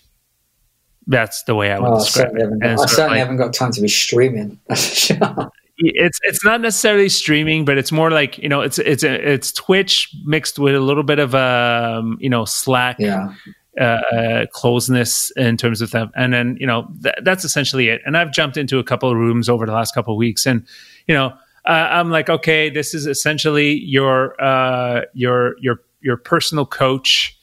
That's 1.07 1.43
the 1.43 1.55
way 1.55 1.71
I 1.71 1.79
would 1.79 1.87
Oh, 1.89 1.99
describe 1.99 2.35
it. 2.35 2.49
I 2.63 2.75
certainly 2.85 3.09
like- 3.11 3.19
haven't 3.19 3.37
got 3.37 3.53
time 3.53 3.71
to 3.71 3.81
be 3.81 3.87
streaming. 3.87 4.59
That's 4.67 4.87
for 4.87 4.95
sure. 5.15 5.51
it's 5.77 6.19
it's 6.23 6.43
not 6.45 6.61
necessarily 6.61 7.09
streaming, 7.09 7.65
but 7.65 7.77
it's 7.77 7.91
more 7.91 8.11
like 8.11 8.37
you 8.39 8.49
know, 8.49 8.61
it's 8.61 8.77
it's 8.79 9.03
it's 9.03 9.51
Twitch 9.51 10.09
mixed 10.25 10.59
with 10.59 10.75
a 10.75 10.79
little 10.79 11.03
bit 11.03 11.19
of 11.19 11.33
um, 11.35 12.17
you 12.19 12.29
know, 12.29 12.45
Slack 12.45 12.97
Yeah. 12.99 13.33
Uh, 13.79 14.45
closeness 14.51 15.31
in 15.37 15.55
terms 15.57 15.81
of 15.81 15.91
them. 15.91 16.11
And 16.15 16.33
then, 16.33 16.57
you 16.59 16.67
know, 16.67 16.87
th- 17.03 17.15
that's 17.23 17.45
essentially 17.45 17.87
it. 17.89 18.01
And 18.05 18.17
I've 18.17 18.31
jumped 18.31 18.57
into 18.57 18.79
a 18.79 18.83
couple 18.83 19.09
of 19.09 19.15
rooms 19.17 19.47
over 19.47 19.65
the 19.65 19.71
last 19.71 19.93
couple 19.93 20.13
of 20.13 20.17
weeks 20.17 20.45
and, 20.45 20.65
you 21.07 21.15
know, 21.15 21.27
uh, 21.65 21.87
I'm 21.91 22.09
like, 22.09 22.29
okay, 22.29 22.69
this 22.69 22.93
is 22.93 23.05
essentially 23.05 23.73
your, 23.79 24.41
uh, 24.43 25.01
your, 25.13 25.55
your, 25.59 25.81
your 26.01 26.17
personal 26.17 26.65
coach, 26.65 27.37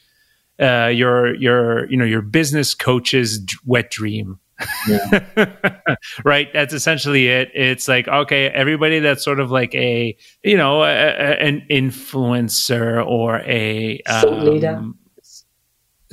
uh, 0.60 0.86
your, 0.86 1.34
your, 1.36 1.88
you 1.90 1.96
know, 1.96 2.04
your 2.04 2.20
business 2.22 2.74
coach's 2.74 3.38
d- 3.38 3.54
wet 3.64 3.90
dream. 3.90 4.38
Yeah. 4.88 5.44
right 6.24 6.52
that's 6.52 6.74
essentially 6.74 7.28
it 7.28 7.52
it's 7.54 7.86
like 7.86 8.08
okay 8.08 8.46
everybody 8.48 8.98
that's 8.98 9.24
sort 9.24 9.38
of 9.38 9.52
like 9.52 9.72
a 9.76 10.16
you 10.42 10.56
know 10.56 10.82
a, 10.82 10.88
a- 10.88 11.40
an 11.40 11.64
influencer 11.70 13.06
or 13.06 13.38
a 13.42 14.00
Thought 14.08 14.42
leader. 14.42 14.82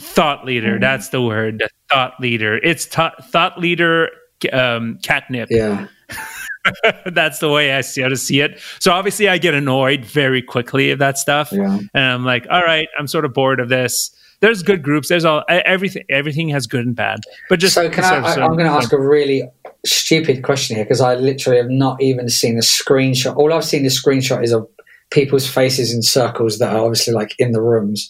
Thought 0.05 0.45
leader 0.45 0.77
Mhm. 0.77 0.81
that's 0.81 1.09
the 1.09 1.21
word 1.21 1.59
the 1.59 1.69
thought 1.91 2.13
leader 2.19 2.57
it's 2.57 2.85
thought 2.85 3.25
thought 3.31 3.59
leader 3.59 4.09
um, 4.53 4.99
catnip 5.03 5.49
Yeah. 5.51 5.87
that's 7.13 7.39
the 7.39 7.49
way 7.49 7.73
i 7.73 7.81
see 7.81 8.01
how 8.01 8.07
to 8.07 8.17
see 8.17 8.39
it 8.41 8.59
so 8.79 8.91
obviously 8.91 9.27
i 9.29 9.37
get 9.37 9.53
annoyed 9.53 10.03
very 10.05 10.41
quickly 10.41 10.91
of 10.91 10.99
that 10.99 11.17
stuff 11.17 11.49
Yeah. 11.51 11.79
and 11.93 12.03
i'm 12.03 12.25
like 12.25 12.45
all 12.49 12.61
right 12.63 12.87
i'm 12.97 13.07
sort 13.07 13.25
of 13.25 13.33
bored 13.33 13.59
of 13.59 13.69
this 13.69 14.15
there's 14.41 14.63
good 14.63 14.81
groups 14.83 15.07
there's 15.09 15.25
all 15.25 15.43
everything 15.49 16.03
everything 16.09 16.49
has 16.49 16.65
good 16.67 16.85
and 16.85 16.95
bad 16.95 17.19
but 17.49 17.59
just 17.59 17.75
so 17.75 17.89
can 17.89 18.03
I, 18.03 18.17
I, 18.19 18.33
I'm 18.43 18.53
going 18.53 18.65
to 18.65 18.71
ask 18.71 18.91
a 18.93 18.99
really 18.99 19.43
stupid 19.85 20.43
question 20.43 20.75
here 20.75 20.85
because 20.85 20.99
I 21.01 21.13
literally 21.15 21.57
have 21.59 21.69
not 21.69 22.01
even 22.01 22.27
seen 22.27 22.57
a 22.57 22.61
screenshot. 22.61 23.35
All 23.37 23.53
I've 23.53 23.63
seen 23.63 23.83
the 23.83 23.89
screenshot 23.89 24.43
is 24.43 24.51
of 24.51 24.67
people's 25.11 25.47
faces 25.47 25.93
in 25.93 26.01
circles 26.01 26.57
that 26.57 26.75
are 26.75 26.79
obviously 26.83 27.13
like 27.13 27.35
in 27.37 27.51
the 27.51 27.61
rooms. 27.61 28.09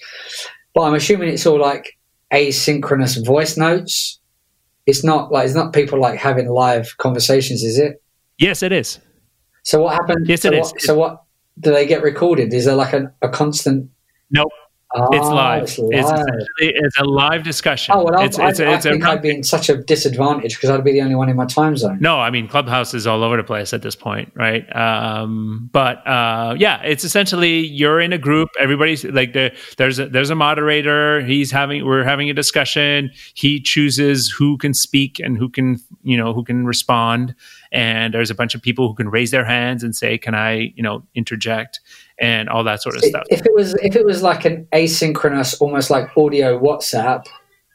But 0.75 0.81
I'm 0.81 0.93
assuming 0.93 1.29
it's 1.29 1.45
all 1.47 1.59
like 1.59 1.97
asynchronous 2.31 3.25
voice 3.25 3.57
notes. 3.57 4.19
It's 4.85 5.03
not 5.03 5.31
like 5.31 5.45
it's 5.45 5.55
not 5.55 5.73
people 5.73 5.99
like 5.99 6.19
having 6.19 6.47
live 6.47 6.95
conversations, 6.97 7.63
is 7.63 7.79
it? 7.79 8.01
yes 8.37 8.61
it 8.61 8.71
is 8.71 8.99
So 9.63 9.81
what 9.81 9.93
happens? 9.93 10.27
Yes, 10.27 10.41
so 10.41 10.51
it 10.51 10.59
what, 10.59 10.75
is. 10.75 10.85
So 10.85 10.95
what 10.95 11.23
do 11.59 11.71
they 11.71 11.87
get 11.87 12.03
recorded? 12.03 12.53
Is 12.53 12.65
there 12.65 12.75
like 12.75 12.93
a, 12.93 13.11
a 13.21 13.29
constant? 13.29 13.89
Nope. 14.29 14.51
It's 15.11 15.27
Ah, 15.27 15.33
live 15.33 15.63
It's 15.63 15.77
it's, 15.79 16.11
live. 16.11 16.19
essentially 16.19 16.73
it's 16.85 16.99
a 16.99 17.03
live 17.05 17.43
discussion 17.43 17.95
Oh 17.95 18.03
well, 18.05 18.19
I, 18.19 18.25
it's, 18.25 18.39
I, 18.39 18.49
it's, 18.49 18.59
I 18.59 18.73
it's 18.75 18.85
a 18.85 18.91
think 18.91 19.05
I'd 19.05 19.21
be 19.21 19.29
in 19.31 19.43
such 19.43 19.69
a 19.69 19.77
disadvantage 19.77 20.55
because 20.55 20.69
I'd 20.69 20.83
be 20.83 20.91
the 20.93 21.01
only 21.01 21.15
one 21.15 21.29
in 21.29 21.35
my 21.35 21.45
time 21.45 21.77
zone. 21.77 21.97
No, 22.01 22.19
I 22.19 22.29
mean 22.31 22.47
Clubhouse 22.47 22.93
is 22.93 23.07
all 23.07 23.23
over 23.23 23.37
the 23.37 23.43
place 23.43 23.73
at 23.73 23.81
this 23.81 23.95
point, 23.95 24.31
right? 24.35 24.65
Um, 24.75 25.69
but 25.71 26.05
uh, 26.07 26.55
yeah, 26.57 26.81
it's 26.83 27.03
essentially 27.03 27.59
you're 27.59 27.99
in 27.99 28.13
a 28.13 28.17
group. 28.17 28.49
Everybody's 28.59 29.03
like 29.05 29.33
there. 29.33 29.53
There's 29.77 29.99
a, 29.99 30.07
there's 30.09 30.29
a 30.29 30.35
moderator. 30.35 31.21
He's 31.25 31.51
having 31.51 31.85
we're 31.85 32.03
having 32.03 32.29
a 32.29 32.33
discussion. 32.33 33.11
He 33.33 33.59
chooses 33.61 34.29
who 34.29 34.57
can 34.57 34.73
speak 34.73 35.19
and 35.19 35.37
who 35.37 35.49
can 35.49 35.79
you 36.03 36.17
know 36.17 36.33
who 36.33 36.43
can 36.43 36.65
respond. 36.65 37.35
And 37.71 38.13
there's 38.13 38.29
a 38.29 38.35
bunch 38.35 38.55
of 38.55 38.61
people 38.61 38.87
who 38.87 38.95
can 38.95 39.09
raise 39.09 39.31
their 39.31 39.45
hands 39.45 39.83
and 39.83 39.95
say, 39.95 40.17
"Can 40.17 40.35
I 40.35 40.73
you 40.75 40.83
know 40.83 41.03
interject?" 41.15 41.79
and 42.19 42.47
all 42.49 42.63
that 42.63 42.81
sort 42.81 42.95
of 42.95 43.03
stuff. 43.03 43.23
If 43.29 43.45
it 43.45 43.53
was 43.53 43.73
if 43.81 43.95
it 43.95 44.05
was 44.05 44.23
like 44.23 44.45
an 44.45 44.67
asynchronous, 44.73 45.59
almost 45.61 45.89
like 45.89 46.15
audio 46.17 46.59
WhatsApp 46.59 47.25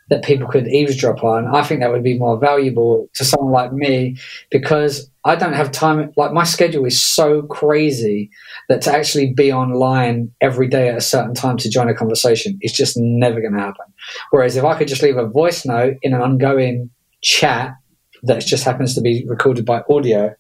that 0.09 0.24
people 0.24 0.49
could 0.49 0.66
eavesdrop 0.66 1.22
on, 1.22 1.47
I 1.55 1.62
think 1.62 1.80
that 1.80 1.93
would 1.93 2.03
be 2.03 2.18
more 2.18 2.36
valuable 2.38 3.09
to 3.14 3.24
someone 3.24 3.53
like 3.53 3.72
me 3.72 4.16
because 4.51 5.09
I 5.24 5.36
don't 5.36 5.53
have 5.53 5.70
time. 5.70 6.12
Like 6.16 6.32
my 6.32 6.45
schedule 6.45 6.84
is 6.84 7.03
so 7.03 7.43
crazy 7.43 8.30
that 8.68 8.82
to 8.82 8.93
actually 8.93 9.32
be 9.32 9.53
online 9.53 10.32
every 10.41 10.66
day 10.66 10.88
at 10.88 10.97
a 10.97 11.01
certain 11.01 11.34
time 11.34 11.59
to 11.59 11.70
join 11.70 11.88
a 11.88 11.95
conversation 11.95 12.59
is 12.62 12.72
just 12.72 12.97
never 12.97 13.41
going 13.41 13.53
to 13.53 13.61
happen. 13.61 13.86
Whereas 14.30 14.57
if 14.57 14.64
I 14.64 14.76
could 14.76 14.88
just 14.88 15.03
leave 15.03 15.16
a 15.16 15.26
voice 15.26 15.64
note 15.64 15.97
in 16.03 16.14
an 16.14 16.20
ongoing 16.20 16.91
chat 17.22 17.74
that 18.23 18.45
just 18.45 18.64
happens 18.64 18.95
to 18.95 19.01
be 19.01 19.25
recorded 19.27 19.64
by 19.64 19.83
audio, 19.89 20.35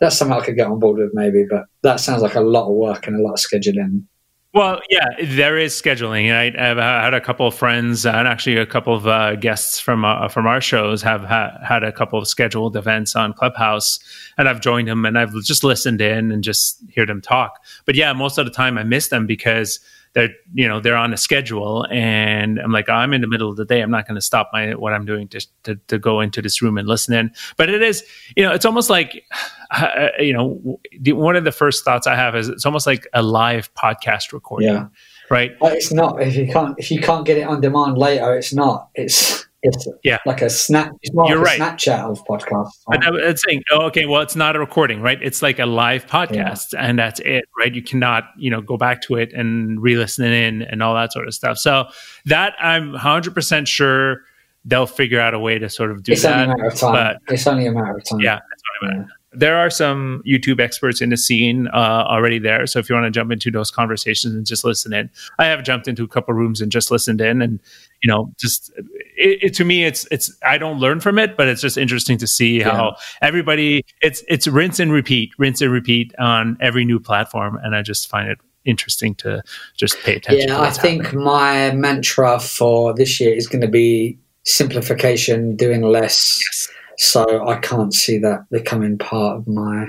that's 0.00 0.16
something 0.16 0.36
I 0.36 0.44
could 0.44 0.56
get 0.56 0.66
on 0.66 0.78
board 0.78 0.98
with 0.98 1.10
maybe, 1.14 1.46
but 1.48 1.64
that 1.82 2.00
sounds 2.00 2.22
like 2.22 2.34
a 2.34 2.40
lot 2.40 2.68
of 2.68 2.74
work 2.74 3.06
and 3.06 3.16
a 3.16 3.22
lot 3.22 3.32
of 3.32 3.38
scheduling. 3.38 4.04
Well, 4.52 4.80
yeah, 4.90 5.06
there 5.22 5.56
is 5.56 5.80
scheduling. 5.80 6.34
I, 6.34 6.46
I've 6.46 6.76
had 6.76 7.14
a 7.14 7.20
couple 7.20 7.46
of 7.46 7.54
friends 7.54 8.04
and 8.04 8.26
actually 8.26 8.56
a 8.56 8.66
couple 8.66 8.96
of 8.96 9.06
uh, 9.06 9.36
guests 9.36 9.78
from 9.78 10.04
uh, 10.04 10.26
from 10.26 10.48
our 10.48 10.60
shows 10.60 11.02
have 11.02 11.22
ha- 11.22 11.56
had 11.64 11.84
a 11.84 11.92
couple 11.92 12.18
of 12.18 12.26
scheduled 12.26 12.76
events 12.76 13.14
on 13.14 13.32
Clubhouse, 13.32 14.00
and 14.38 14.48
I've 14.48 14.60
joined 14.60 14.88
them 14.88 15.06
and 15.06 15.16
I've 15.16 15.32
just 15.44 15.62
listened 15.62 16.00
in 16.00 16.32
and 16.32 16.42
just 16.42 16.82
hear 16.90 17.06
them 17.06 17.20
talk. 17.20 17.62
But 17.84 17.94
yeah, 17.94 18.12
most 18.12 18.38
of 18.38 18.44
the 18.44 18.50
time 18.50 18.76
I 18.76 18.82
miss 18.82 19.06
them 19.08 19.24
because 19.24 19.78
they're 20.12 20.30
you 20.54 20.66
know 20.66 20.80
they're 20.80 20.96
on 20.96 21.12
a 21.12 21.16
schedule 21.16 21.86
and 21.90 22.58
i'm 22.58 22.72
like 22.72 22.88
oh, 22.88 22.94
i'm 22.94 23.12
in 23.12 23.20
the 23.20 23.26
middle 23.26 23.48
of 23.48 23.56
the 23.56 23.64
day. 23.64 23.80
I'm 23.80 23.90
not 23.90 24.06
going 24.06 24.16
to 24.16 24.20
stop 24.20 24.50
my 24.52 24.74
what 24.74 24.92
i'm 24.92 25.04
doing 25.04 25.28
to, 25.28 25.46
to, 25.64 25.76
to 25.88 25.98
go 25.98 26.20
into 26.20 26.42
this 26.42 26.60
room 26.62 26.78
and 26.78 26.88
listen 26.88 27.14
in. 27.14 27.32
But 27.56 27.70
it 27.70 27.82
is 27.82 28.04
you 28.36 28.42
know 28.42 28.52
it's 28.52 28.64
almost 28.64 28.90
like 28.90 29.24
uh, 29.70 30.08
you 30.18 30.32
know 30.32 30.78
one 31.06 31.36
of 31.36 31.44
the 31.44 31.52
first 31.52 31.84
thoughts 31.84 32.06
i 32.06 32.14
have 32.14 32.34
is 32.34 32.48
it's 32.48 32.66
almost 32.66 32.86
like 32.86 33.06
a 33.12 33.22
live 33.22 33.72
podcast 33.74 34.32
recording 34.32 34.68
yeah. 34.68 34.86
right? 35.30 35.58
But 35.60 35.74
it's 35.74 35.92
not 35.92 36.20
if 36.22 36.36
you 36.36 36.46
can't 36.46 36.74
if 36.78 36.90
you 36.90 37.00
can't 37.00 37.24
get 37.24 37.38
it 37.38 37.46
on 37.46 37.60
demand 37.60 37.98
later 37.98 38.36
it's 38.36 38.52
not. 38.52 38.88
It's 38.94 39.46
it's 39.62 39.86
yeah. 40.02 40.18
like 40.24 40.40
a 40.42 40.48
snap. 40.50 40.92
You're 41.02 41.38
like 41.38 41.38
right. 41.38 41.60
Snapchat 41.60 42.10
of 42.10 42.24
podcasts. 42.24 42.82
Right? 42.88 43.02
I'm 43.02 43.36
saying, 43.36 43.62
oh, 43.72 43.82
okay, 43.86 44.06
well, 44.06 44.22
it's 44.22 44.36
not 44.36 44.56
a 44.56 44.58
recording, 44.58 45.02
right? 45.02 45.18
It's 45.22 45.42
like 45.42 45.58
a 45.58 45.66
live 45.66 46.06
podcast, 46.06 46.72
yeah. 46.72 46.86
and 46.86 46.98
that's 46.98 47.20
it, 47.20 47.44
right? 47.58 47.74
You 47.74 47.82
cannot, 47.82 48.24
you 48.38 48.50
know, 48.50 48.62
go 48.62 48.76
back 48.76 49.02
to 49.02 49.16
it 49.16 49.32
and 49.32 49.82
re-listen 49.82 50.24
in 50.24 50.62
and 50.62 50.82
all 50.82 50.94
that 50.94 51.12
sort 51.12 51.28
of 51.28 51.34
stuff. 51.34 51.58
So 51.58 51.88
that 52.26 52.54
I'm 52.58 52.92
100 52.92 53.34
percent 53.34 53.68
sure 53.68 54.22
they'll 54.64 54.86
figure 54.86 55.20
out 55.20 55.34
a 55.34 55.38
way 55.38 55.58
to 55.58 55.68
sort 55.68 55.90
of 55.90 56.02
do 56.02 56.12
it's 56.12 56.22
that. 56.22 56.48
Only 56.48 56.52
a 56.52 56.56
matter 56.56 56.68
of 56.68 56.74
time. 56.74 56.92
But, 57.26 57.34
it's 57.34 57.46
only 57.46 57.66
a 57.66 57.72
matter 57.72 57.96
of 57.96 58.04
time. 58.04 58.20
Yeah, 58.20 58.38
that's 58.48 58.62
what 58.80 58.90
I 58.90 58.94
meant. 58.94 59.06
Yeah 59.08 59.14
there 59.32 59.56
are 59.56 59.70
some 59.70 60.22
YouTube 60.26 60.60
experts 60.60 61.00
in 61.00 61.10
the 61.10 61.16
scene 61.16 61.68
uh, 61.68 62.04
already 62.08 62.38
there. 62.38 62.66
So 62.66 62.78
if 62.78 62.88
you 62.88 62.94
want 62.94 63.06
to 63.06 63.10
jump 63.10 63.30
into 63.30 63.50
those 63.50 63.70
conversations 63.70 64.34
and 64.34 64.44
just 64.44 64.64
listen 64.64 64.92
in, 64.92 65.08
I 65.38 65.46
have 65.46 65.62
jumped 65.62 65.86
into 65.86 66.02
a 66.02 66.08
couple 66.08 66.34
rooms 66.34 66.60
and 66.60 66.72
just 66.72 66.90
listened 66.90 67.20
in, 67.20 67.40
and 67.40 67.60
you 68.02 68.08
know, 68.08 68.32
just 68.38 68.72
it, 69.16 69.42
it, 69.42 69.54
to 69.54 69.64
me, 69.64 69.84
it's 69.84 70.06
it's 70.10 70.36
I 70.42 70.58
don't 70.58 70.80
learn 70.80 71.00
from 71.00 71.18
it, 71.18 71.36
but 71.36 71.46
it's 71.46 71.60
just 71.60 71.78
interesting 71.78 72.18
to 72.18 72.26
see 72.26 72.58
yeah. 72.58 72.70
how 72.70 72.96
everybody 73.22 73.84
it's 74.02 74.24
it's 74.28 74.46
rinse 74.48 74.80
and 74.80 74.92
repeat, 74.92 75.30
rinse 75.38 75.60
and 75.60 75.72
repeat 75.72 76.12
on 76.18 76.56
every 76.60 76.84
new 76.84 76.98
platform, 76.98 77.58
and 77.62 77.76
I 77.76 77.82
just 77.82 78.08
find 78.08 78.28
it 78.28 78.38
interesting 78.64 79.14
to 79.16 79.42
just 79.76 79.96
pay 80.00 80.16
attention. 80.16 80.48
Yeah, 80.48 80.60
I 80.60 80.70
think 80.70 81.04
happening. 81.04 81.24
my 81.24 81.70
mantra 81.70 82.40
for 82.40 82.94
this 82.94 83.20
year 83.20 83.32
is 83.32 83.46
going 83.46 83.62
to 83.62 83.68
be 83.68 84.18
simplification, 84.44 85.54
doing 85.54 85.82
less. 85.82 86.42
Yes 86.44 86.79
so 87.00 87.48
I 87.48 87.56
can't 87.56 87.94
see 87.94 88.18
that 88.18 88.44
becoming 88.50 88.98
part 88.98 89.38
of 89.38 89.48
my 89.48 89.88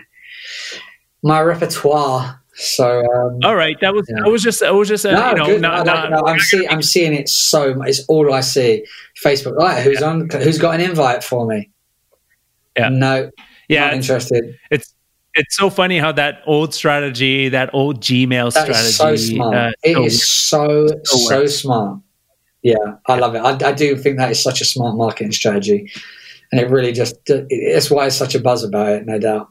my 1.21 1.41
repertoire. 1.41 2.41
So 2.53 2.99
um, 2.99 3.39
all 3.43 3.55
right, 3.55 3.75
that 3.81 3.93
was 3.93 4.09
yeah. 4.09 4.23
I 4.23 4.29
was 4.29 4.41
just 4.41 4.63
I 4.63 4.71
was 4.71 4.87
just 4.87 5.05
uh, 5.05 5.33
no, 5.33 5.45
you 5.45 5.59
know 5.59 5.83
not, 5.83 5.85
not, 5.85 6.09
no, 6.09 6.23
I'm 6.25 6.39
seeing 6.39 6.69
I'm 6.69 6.81
seeing 6.81 7.13
it 7.13 7.27
so 7.27 7.73
much. 7.73 7.89
It's 7.89 8.05
all 8.07 8.33
I 8.33 8.39
see. 8.39 8.85
Facebook, 9.21 9.57
right? 9.57 9.83
Who's 9.83 9.99
yeah. 9.99 10.07
on? 10.07 10.29
Who's 10.29 10.57
got 10.57 10.75
an 10.75 10.81
invite 10.89 11.21
for 11.21 11.45
me? 11.45 11.69
Yeah, 12.77 12.87
no, 12.87 13.29
yeah, 13.67 13.87
not 13.87 13.93
interested. 13.95 14.57
It's 14.69 14.95
it's 15.33 15.57
so 15.57 15.69
funny 15.69 15.97
how 15.97 16.13
that 16.13 16.41
old 16.45 16.73
strategy, 16.73 17.49
that 17.49 17.71
old 17.73 17.99
Gmail 17.99 18.53
that 18.53 18.63
strategy, 18.63 18.91
so 18.91 19.15
smart. 19.17 19.55
Uh, 19.55 19.71
it 19.83 19.95
so, 19.95 20.03
is 20.05 20.29
so 20.29 20.87
so, 21.03 21.17
so 21.17 21.45
smart. 21.45 21.99
Yeah, 22.61 22.75
I 23.07 23.17
love 23.17 23.35
it. 23.35 23.39
I, 23.39 23.69
I 23.69 23.73
do 23.73 23.97
think 23.97 24.17
that 24.17 24.31
is 24.31 24.41
such 24.41 24.61
a 24.61 24.65
smart 24.65 24.95
marketing 24.95 25.33
strategy 25.33 25.91
and 26.51 26.61
it 26.61 26.69
really 26.69 26.91
just 26.91 27.15
it's 27.27 27.89
why 27.89 28.07
it's 28.07 28.15
such 28.15 28.35
a 28.35 28.39
buzz 28.39 28.63
about 28.63 28.89
it, 28.89 29.05
no 29.05 29.19
doubt. 29.19 29.47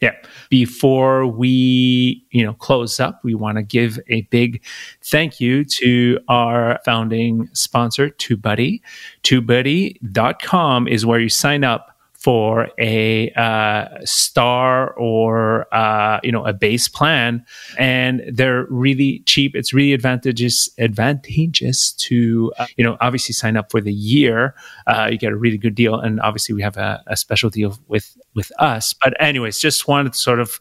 Yeah. 0.00 0.14
Before 0.48 1.26
we, 1.26 2.24
you 2.30 2.44
know, 2.44 2.54
close 2.54 3.00
up, 3.00 3.20
we 3.24 3.34
want 3.34 3.58
to 3.58 3.64
give 3.64 3.98
a 4.08 4.22
big 4.22 4.62
thank 5.04 5.40
you 5.40 5.64
to 5.64 6.20
our 6.28 6.78
founding 6.84 7.48
sponsor, 7.52 8.10
TubeBuddy. 8.10 8.80
TubeBuddy.com 9.24 10.86
is 10.86 11.04
where 11.04 11.18
you 11.18 11.28
sign 11.28 11.64
up 11.64 11.97
for 12.18 12.68
a 12.78 13.30
uh, 13.30 13.86
star 14.04 14.92
or 14.94 15.72
uh, 15.72 16.18
you 16.22 16.32
know 16.32 16.44
a 16.44 16.52
base 16.52 16.88
plan, 16.88 17.44
and 17.78 18.22
they're 18.32 18.66
really 18.68 19.20
cheap. 19.20 19.54
It's 19.54 19.72
really 19.72 19.94
advantageous 19.94 20.68
advantageous 20.78 21.92
to 21.92 22.52
uh, 22.58 22.66
you 22.76 22.84
know 22.84 22.96
obviously 23.00 23.32
sign 23.32 23.56
up 23.56 23.70
for 23.70 23.80
the 23.80 23.92
year. 23.92 24.54
Uh, 24.86 25.08
you 25.10 25.16
get 25.18 25.32
a 25.32 25.36
really 25.36 25.58
good 25.58 25.76
deal, 25.76 25.94
and 25.94 26.20
obviously 26.20 26.54
we 26.54 26.62
have 26.62 26.76
a, 26.76 27.02
a 27.06 27.16
special 27.16 27.50
deal 27.50 27.78
with 27.86 28.16
with 28.34 28.50
us. 28.58 28.92
But 28.92 29.14
anyways, 29.22 29.58
just 29.58 29.86
wanted 29.86 30.12
to 30.12 30.18
sort 30.18 30.40
of 30.40 30.58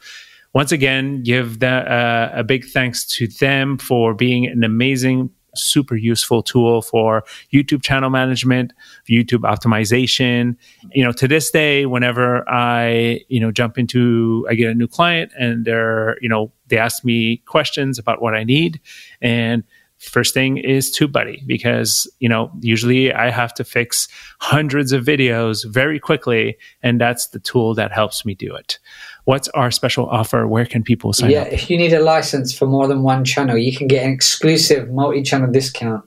once 0.53 0.71
again 0.71 1.23
give 1.23 1.59
the, 1.59 1.67
uh, 1.67 2.31
a 2.33 2.43
big 2.43 2.65
thanks 2.65 3.05
to 3.05 3.27
them 3.27 3.77
for 3.77 4.13
being 4.13 4.45
an 4.45 4.63
amazing 4.63 5.29
super 5.55 5.95
useful 5.95 6.43
tool 6.43 6.81
for 6.81 7.23
YouTube 7.53 7.81
channel 7.81 8.09
management, 8.09 8.73
YouTube 9.09 9.41
optimization. 9.41 10.55
You 10.91 11.03
know, 11.03 11.11
to 11.13 11.27
this 11.27 11.51
day, 11.51 11.85
whenever 11.85 12.47
I, 12.49 13.21
you 13.27 13.39
know, 13.39 13.51
jump 13.51 13.77
into, 13.77 14.45
I 14.49 14.55
get 14.55 14.69
a 14.69 14.75
new 14.75 14.87
client 14.87 15.31
and 15.37 15.65
they're, 15.65 16.17
you 16.21 16.29
know, 16.29 16.51
they 16.67 16.77
ask 16.77 17.03
me 17.03 17.37
questions 17.45 17.97
about 17.97 18.21
what 18.21 18.35
I 18.35 18.43
need. 18.43 18.81
And 19.21 19.63
first 19.99 20.33
thing 20.33 20.57
is 20.57 20.95
TubeBuddy 20.95 21.45
because, 21.47 22.07
you 22.19 22.29
know, 22.29 22.51
usually 22.61 23.13
I 23.13 23.29
have 23.29 23.53
to 23.55 23.63
fix 23.63 24.07
hundreds 24.39 24.91
of 24.91 25.03
videos 25.03 25.65
very 25.65 25.99
quickly. 25.99 26.57
And 26.83 27.01
that's 27.01 27.27
the 27.27 27.39
tool 27.39 27.73
that 27.75 27.91
helps 27.91 28.25
me 28.25 28.35
do 28.35 28.55
it 28.55 28.79
what's 29.27 29.49
our 29.49 29.69
special 29.71 30.07
offer? 30.09 30.47
Where 30.47 30.65
can 30.65 30.83
people 30.83 31.11
sign 31.11 31.31
yeah, 31.31 31.41
up? 31.41 31.47
Yeah, 31.47 31.53
if 31.53 31.69
you 31.69 31.77
need 31.77 31.91
a 31.91 31.99
license 31.99 32.57
for 32.57 32.65
more 32.65 32.87
than 32.87 33.03
one 33.03 33.25
channel, 33.25 33.57
you 33.57 33.75
can 33.75 33.87
get 33.87 34.05
an 34.05 34.11
exclusive 34.11 34.89
multi 34.89 35.21
channel 35.21 35.51
discount 35.51 36.03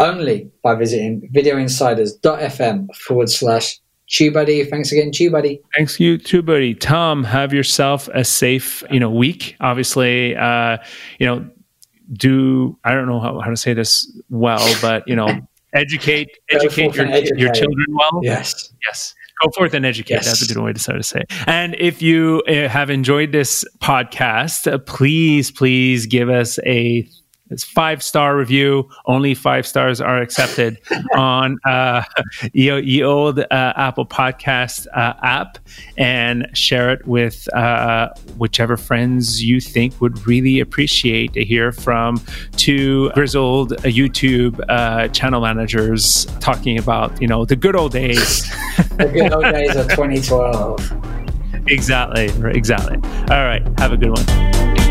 only 0.00 0.50
by 0.62 0.74
visiting 0.74 1.30
videoinsiders.fm 1.32 2.94
forward 2.96 3.30
slash 3.30 3.78
TubeBuddy. 4.10 4.68
Thanks 4.68 4.90
again, 4.90 5.12
TubeBuddy. 5.12 5.60
Thanks 5.76 6.00
you, 6.00 6.18
TubeBuddy. 6.18 6.80
Tom, 6.80 7.22
have 7.22 7.54
yourself 7.54 8.08
a 8.12 8.24
safe, 8.24 8.82
you 8.90 8.98
know, 8.98 9.10
week. 9.10 9.56
Obviously, 9.60 10.34
uh, 10.34 10.78
you 11.20 11.26
know, 11.26 11.48
do 12.12 12.78
I 12.84 12.94
don't 12.94 13.06
know 13.06 13.20
how, 13.20 13.40
how 13.40 13.50
to 13.50 13.56
say 13.56 13.74
this 13.74 14.10
well, 14.30 14.66
but 14.80 15.06
you 15.08 15.16
know, 15.16 15.28
educate 15.74 16.30
educate 16.50 16.94
your, 16.94 17.06
your 17.36 17.52
children 17.52 17.86
well. 17.90 18.20
Yes. 18.22 18.72
Yes 18.86 19.14
go 19.42 19.50
forth 19.50 19.74
and 19.74 19.84
educate. 19.84 20.14
Yes. 20.14 20.26
That's 20.26 20.50
a 20.50 20.54
good 20.54 20.62
way 20.62 20.72
to 20.72 20.78
start 20.78 20.98
to 20.98 21.02
say. 21.02 21.24
And 21.46 21.74
if 21.78 22.02
you 22.02 22.42
uh, 22.46 22.68
have 22.68 22.90
enjoyed 22.90 23.32
this 23.32 23.64
podcast, 23.78 24.72
uh, 24.72 24.78
please, 24.78 25.50
please 25.50 26.06
give 26.06 26.28
us 26.28 26.58
a 26.64 27.08
it's 27.50 27.64
five 27.64 28.02
star 28.02 28.36
review. 28.36 28.88
Only 29.06 29.34
five 29.34 29.66
stars 29.66 30.00
are 30.00 30.20
accepted 30.20 30.78
on 31.14 31.58
uh, 31.64 32.02
the 32.52 33.02
old 33.02 33.38
uh, 33.38 33.46
Apple 33.50 34.06
Podcast 34.06 34.86
uh, 34.94 35.14
app, 35.22 35.58
and 35.98 36.48
share 36.54 36.90
it 36.90 37.06
with 37.06 37.52
uh, 37.54 38.08
whichever 38.38 38.76
friends 38.76 39.42
you 39.42 39.60
think 39.60 40.00
would 40.00 40.26
really 40.26 40.60
appreciate 40.60 41.34
to 41.34 41.44
hear 41.44 41.70
from 41.70 42.20
two 42.56 43.10
grizzled 43.10 43.74
uh, 43.74 43.82
YouTube 43.82 44.60
uh, 44.68 45.08
channel 45.08 45.40
managers 45.40 46.26
talking 46.40 46.78
about 46.78 47.20
you 47.20 47.28
know 47.28 47.44
the 47.44 47.56
good 47.56 47.76
old 47.76 47.92
days, 47.92 48.50
the 48.96 49.10
good 49.12 49.32
old 49.32 49.44
days 49.44 49.76
of 49.76 49.88
2012. 49.90 51.14
Exactly. 51.66 52.26
Exactly. 52.50 52.96
All 53.34 53.44
right. 53.44 53.62
Have 53.78 53.92
a 53.92 53.96
good 53.96 54.10
one. 54.10 54.83